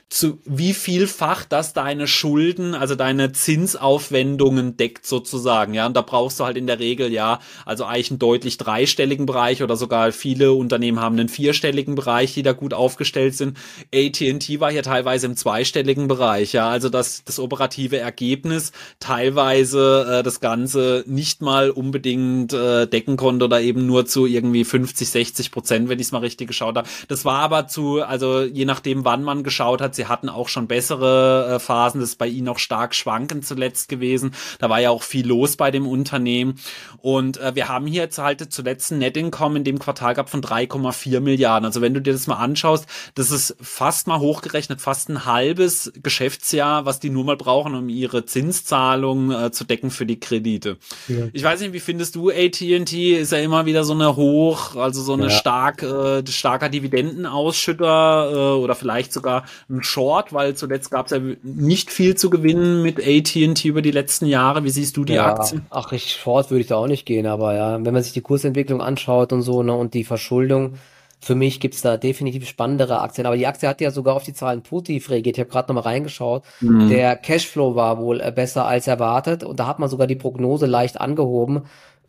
zu 0.09 0.39
wie 0.45 0.73
vielfach 0.73 1.45
das 1.45 1.73
deine 1.73 2.07
Schulden, 2.07 2.73
also 2.75 2.95
deine 2.95 3.33
Zinsaufwendungen 3.33 4.77
deckt 4.77 5.05
sozusagen. 5.05 5.73
Ja, 5.73 5.85
und 5.85 5.95
da 5.95 6.01
brauchst 6.01 6.39
du 6.39 6.45
halt 6.45 6.57
in 6.57 6.67
der 6.67 6.79
Regel 6.79 7.11
ja, 7.11 7.36
also 7.65 7.85
eigentlich 7.85 8.11
einen 8.11 8.19
deutlich 8.19 8.57
dreistelligen 8.57 9.25
Bereich 9.25 9.63
oder 9.63 9.75
sogar 9.75 10.11
viele 10.11 10.53
Unternehmen 10.53 10.99
haben 10.99 11.17
einen 11.17 11.29
vierstelligen 11.29 11.95
Bereich, 11.95 12.33
die 12.33 12.43
da 12.43 12.53
gut 12.53 12.73
aufgestellt 12.73 13.35
sind. 13.35 13.57
AT&T 13.93 14.59
war 14.59 14.71
hier 14.71 14.83
teilweise 14.83 15.25
im 15.27 15.35
zweistelligen 15.35 16.07
Bereich, 16.07 16.53
ja, 16.53 16.69
also 16.69 16.89
das, 16.89 17.23
das 17.23 17.39
operative 17.39 17.97
Ergebnis 17.97 18.71
teilweise 18.99 20.19
äh, 20.19 20.23
das 20.23 20.39
Ganze 20.39 21.03
nicht 21.07 21.41
mal 21.41 21.69
unbedingt 21.69 22.53
äh, 22.53 22.87
decken 22.87 23.17
konnte 23.17 23.45
oder 23.45 23.61
eben 23.61 23.85
nur 23.85 24.05
zu 24.05 24.25
irgendwie 24.25 24.63
50, 24.63 25.09
60 25.09 25.51
Prozent, 25.51 25.89
wenn 25.89 25.99
ich 25.99 26.07
es 26.07 26.11
mal 26.11 26.19
richtig 26.19 26.47
geschaut 26.47 26.75
habe. 26.75 26.87
Das 27.07 27.25
war 27.25 27.39
aber 27.39 27.67
zu, 27.67 28.01
also 28.01 28.41
je 28.41 28.65
nachdem, 28.65 29.05
wann 29.05 29.23
man 29.23 29.43
geschaut 29.43 29.81
hat, 29.81 29.95
sie 29.95 30.07
hatten 30.07 30.29
auch 30.29 30.49
schon 30.49 30.67
bessere 30.67 31.55
äh, 31.55 31.59
Phasen, 31.59 32.01
das 32.01 32.11
ist 32.11 32.17
bei 32.17 32.27
ihnen 32.27 32.47
auch 32.49 32.59
stark 32.59 32.95
schwankend 32.95 33.45
zuletzt 33.45 33.89
gewesen. 33.89 34.31
Da 34.59 34.69
war 34.69 34.79
ja 34.79 34.89
auch 34.89 35.03
viel 35.03 35.27
los 35.27 35.55
bei 35.57 35.71
dem 35.71 35.87
Unternehmen. 35.87 36.59
Und 37.01 37.16
äh, 37.37 37.55
wir 37.55 37.67
haben 37.67 37.87
hier 37.87 38.03
jetzt 38.03 38.17
halt 38.17 38.51
zuletzt 38.51 38.91
ein 38.91 38.99
Net 38.99 39.17
Income 39.17 39.57
in 39.57 39.63
dem 39.63 39.79
Quartal 39.79 40.13
gehabt 40.13 40.29
von 40.29 40.41
3,4 40.41 41.19
Milliarden. 41.19 41.65
Also 41.65 41.81
wenn 41.81 41.93
du 41.93 42.01
dir 42.01 42.13
das 42.13 42.27
mal 42.27 42.35
anschaust, 42.35 42.85
das 43.15 43.31
ist 43.31 43.55
fast 43.59 44.07
mal 44.07 44.19
hochgerechnet, 44.19 44.81
fast 44.81 45.09
ein 45.09 45.25
halbes 45.25 45.91
Geschäftsjahr, 46.01 46.85
was 46.85 46.99
die 46.99 47.09
nur 47.09 47.25
mal 47.25 47.37
brauchen, 47.37 47.75
um 47.75 47.89
ihre 47.89 48.25
Zinszahlungen 48.25 49.31
äh, 49.31 49.51
zu 49.51 49.63
decken 49.63 49.89
für 49.89 50.05
die 50.05 50.19
Kredite. 50.19 50.77
Ja. 51.07 51.27
Ich 51.33 51.43
weiß 51.43 51.61
nicht, 51.61 51.73
wie 51.73 51.79
findest 51.79 52.15
du 52.15 52.29
AT&T? 52.29 53.17
Ist 53.17 53.31
ja 53.31 53.39
immer 53.39 53.65
wieder 53.65 53.83
so 53.83 53.93
eine 53.93 54.15
hoch, 54.15 54.75
also 54.75 55.01
so 55.01 55.13
eine 55.13 55.23
ja. 55.23 55.29
stark, 55.29 55.83
äh, 55.83 56.25
starker 56.27 56.69
Dividendenausschütter 56.69 58.31
äh, 58.31 58.59
oder 58.59 58.75
vielleicht 58.75 59.13
sogar 59.13 59.45
ein 59.69 59.83
Short, 59.83 60.33
weil 60.33 60.55
zuletzt 60.55 60.91
gab 60.91 61.07
es 61.07 61.11
ja 61.11 61.19
nicht 61.43 61.91
viel 61.91 62.15
zu 62.15 62.29
gewinnen 62.29 62.81
mit 62.83 62.99
AT&T 62.99 63.67
über 63.67 63.81
die 63.81 63.91
letzten 63.91 64.25
Jahre. 64.25 64.63
Wie 64.63 64.69
siehst 64.69 64.97
du 64.97 65.03
die 65.03 65.13
ja, 65.13 65.33
Aktie? 65.33 65.61
Ach, 65.69 65.91
ich 65.91 66.15
Short 66.15 66.51
würde 66.51 66.61
ich 66.61 66.67
da 66.67 66.75
auch 66.75 66.87
nicht 66.87 67.05
gehen, 67.07 67.25
aber 67.25 67.55
ja, 67.55 67.83
wenn 67.83 67.93
man 67.93 68.03
sich 68.03 68.13
die 68.13 68.21
Kursentwicklung 68.21 68.81
anschaut 68.81 69.33
und 69.33 69.41
so, 69.41 69.63
ne, 69.63 69.73
und 69.73 69.95
die 69.95 70.03
Verschuldung, 70.03 70.75
für 71.19 71.33
mich 71.33 71.59
gibt's 71.59 71.81
da 71.81 71.97
definitiv 71.97 72.47
spannendere 72.47 73.01
Aktien. 73.01 73.25
Aber 73.25 73.35
die 73.35 73.47
Aktie 73.47 73.67
hat 73.67 73.81
ja 73.81 73.89
sogar 73.89 74.15
auf 74.15 74.23
die 74.23 74.33
Zahlen 74.33 74.61
positiv 74.61 75.09
reagiert. 75.09 75.37
Ich 75.37 75.39
habe 75.39 75.49
gerade 75.49 75.73
nochmal 75.73 75.91
reingeschaut. 75.91 76.43
Mhm. 76.61 76.89
Der 76.89 77.15
Cashflow 77.15 77.75
war 77.75 77.97
wohl 77.97 78.21
äh, 78.21 78.31
besser 78.31 78.67
als 78.67 78.85
erwartet 78.85 79.43
und 79.43 79.59
da 79.59 79.65
hat 79.65 79.79
man 79.79 79.89
sogar 79.89 80.05
die 80.05 80.15
Prognose 80.15 80.67
leicht 80.67 81.01
angehoben 81.01 81.63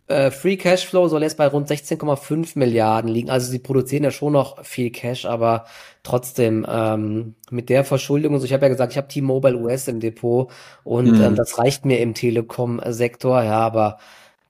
äh, 0.08 0.30
Free 0.30 0.56
Cashflow 0.56 1.08
soll 1.08 1.22
jetzt 1.22 1.36
bei 1.36 1.46
rund 1.46 1.68
16,5 1.68 2.58
Milliarden 2.58 3.10
liegen. 3.10 3.30
Also 3.30 3.50
sie 3.50 3.58
produzieren 3.58 4.04
ja 4.04 4.10
schon 4.10 4.32
noch 4.32 4.64
viel 4.64 4.90
Cash, 4.90 5.26
aber 5.26 5.66
trotzdem 6.02 6.66
ähm, 6.68 7.34
mit 7.50 7.68
der 7.68 7.84
Verschuldung 7.84 8.34
und 8.34 8.40
so. 8.40 8.46
Ich 8.46 8.52
habe 8.52 8.64
ja 8.64 8.70
gesagt, 8.70 8.92
ich 8.92 8.98
habe 8.98 9.08
T-Mobile 9.08 9.56
US 9.56 9.86
im 9.86 10.00
Depot 10.00 10.50
und 10.82 11.12
mhm. 11.12 11.22
ähm, 11.22 11.34
das 11.36 11.58
reicht 11.58 11.84
mir 11.84 12.00
im 12.00 12.14
Telekom-Sektor. 12.14 13.42
Ja, 13.42 13.60
aber 13.60 13.98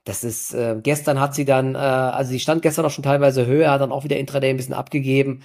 das 0.08 0.24
ist, 0.24 0.54
äh, 0.54 0.76
gestern 0.82 1.20
hat 1.20 1.34
sie 1.34 1.44
dann, 1.44 1.74
äh, 1.74 1.78
also 1.78 2.30
sie 2.30 2.40
stand 2.40 2.62
gestern 2.62 2.86
auch 2.86 2.90
schon 2.90 3.04
teilweise 3.04 3.44
höher, 3.44 3.70
hat 3.70 3.82
dann 3.82 3.92
auch 3.92 4.04
wieder 4.04 4.16
Intraday 4.16 4.48
ein 4.48 4.56
bisschen 4.56 4.72
abgegeben, 4.74 5.42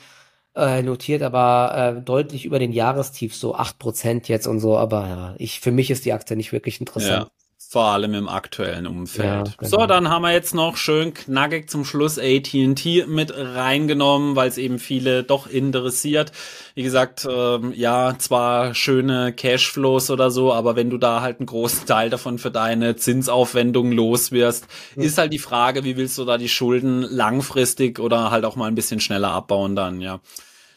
äh, 0.55 0.81
notiert 0.81 1.21
aber 1.21 1.97
äh, 1.97 2.01
deutlich 2.01 2.45
über 2.45 2.59
den 2.59 2.71
Jahrestief, 2.71 3.35
so 3.35 3.55
acht 3.55 3.77
Prozent 3.77 4.29
jetzt 4.29 4.47
und 4.47 4.61
so, 4.61 4.77
aber 4.77 5.07
ja, 5.07 5.35
ich, 5.37 5.59
für 5.59 5.71
mich 5.71 5.91
ist 5.91 6.05
die 6.05 6.13
Aktie 6.13 6.37
nicht 6.37 6.53
wirklich 6.53 6.79
interessant. 6.79 7.27
Ja. 7.27 7.42
Vor 7.73 7.85
allem 7.85 8.13
im 8.13 8.29
aktuellen 8.29 8.85
Umfeld. 8.85 9.47
Ja, 9.47 9.53
genau. 9.57 9.67
So, 9.67 9.87
dann 9.87 10.07
haben 10.07 10.21
wir 10.21 10.31
jetzt 10.31 10.53
noch 10.53 10.77
schön 10.77 11.15
knackig 11.15 11.71
zum 11.71 11.85
Schluss 11.85 12.19
AT&T 12.19 13.07
mit 13.07 13.33
reingenommen, 13.35 14.35
weil 14.35 14.47
es 14.47 14.59
eben 14.59 14.77
viele 14.77 15.23
doch 15.23 15.47
interessiert. 15.47 16.31
Wie 16.75 16.83
gesagt, 16.83 17.27
ähm, 17.27 17.73
ja, 17.75 18.13
zwar 18.19 18.75
schöne 18.75 19.33
Cashflows 19.33 20.11
oder 20.11 20.29
so, 20.29 20.53
aber 20.53 20.75
wenn 20.75 20.91
du 20.91 20.99
da 20.99 21.21
halt 21.21 21.39
einen 21.39 21.47
großen 21.47 21.87
Teil 21.87 22.11
davon 22.11 22.37
für 22.37 22.51
deine 22.51 22.95
Zinsaufwendungen 22.95 23.93
los 23.93 24.31
wirst, 24.31 24.67
mhm. 24.95 25.01
ist 25.01 25.17
halt 25.17 25.33
die 25.33 25.39
Frage, 25.39 25.83
wie 25.83 25.97
willst 25.97 26.19
du 26.19 26.25
da 26.25 26.37
die 26.37 26.49
Schulden 26.49 27.01
langfristig 27.01 27.97
oder 27.97 28.29
halt 28.29 28.45
auch 28.45 28.55
mal 28.55 28.67
ein 28.67 28.75
bisschen 28.75 28.99
schneller 28.99 29.31
abbauen 29.31 29.75
dann, 29.75 29.99
ja. 29.99 30.19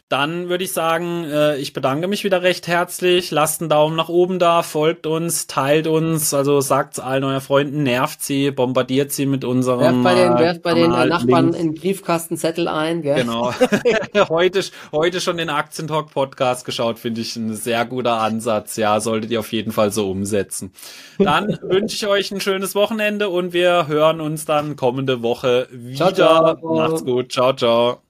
Dann 0.09 0.47
würde 0.47 0.63
ich 0.63 0.71
sagen, 0.71 1.25
äh, 1.25 1.57
ich 1.57 1.73
bedanke 1.73 2.07
mich 2.07 2.23
wieder 2.23 2.41
recht 2.41 2.67
herzlich. 2.67 3.29
Lasst 3.29 3.59
einen 3.59 3.69
Daumen 3.69 3.97
nach 3.97 4.07
oben 4.07 4.39
da, 4.39 4.63
folgt 4.63 5.05
uns, 5.05 5.47
teilt 5.47 5.85
uns, 5.85 6.33
also 6.33 6.61
sagt 6.61 7.01
allen 7.01 7.25
euren 7.25 7.41
Freunden, 7.41 7.83
nervt 7.83 8.23
sie, 8.23 8.51
bombardiert 8.51 9.11
sie 9.11 9.25
mit 9.25 9.43
unserem. 9.43 9.81
Werft 9.81 10.03
bei 10.03 10.15
den, 10.15 10.37
werft 10.37 10.61
bei 10.61 10.73
den 10.75 10.91
Nachbarn 10.91 11.53
in 11.53 11.73
Briefkastenzettel 11.73 12.69
ein, 12.69 13.01
gell? 13.01 13.15
Genau. 13.15 13.53
heute, 14.29 14.61
heute 14.93 15.19
schon 15.19 15.35
den 15.35 15.49
Aktientalk 15.49 16.11
Podcast 16.11 16.63
geschaut, 16.63 16.99
finde 16.99 17.19
ich 17.19 17.35
ein 17.35 17.53
sehr 17.53 17.85
guter 17.85 18.21
Ansatz. 18.21 18.77
Ja, 18.77 19.01
solltet 19.01 19.29
ihr 19.31 19.41
auf 19.41 19.51
jeden 19.51 19.73
Fall 19.73 19.91
so 19.91 20.09
umsetzen. 20.09 20.71
Dann 21.19 21.47
wünsche 21.63 21.95
ich 21.97 22.07
euch 22.07 22.31
ein 22.31 22.39
schönes 22.39 22.75
Wochenende 22.75 23.27
und 23.27 23.51
wir 23.51 23.87
hören 23.87 24.21
uns 24.21 24.45
dann 24.45 24.77
kommende 24.77 25.21
Woche 25.21 25.67
wieder. 25.69 26.13
Ciao, 26.15 26.55
ciao. 26.55 26.75
Macht's 26.77 27.03
gut. 27.03 27.33
Ciao, 27.33 27.51
ciao. 27.53 28.06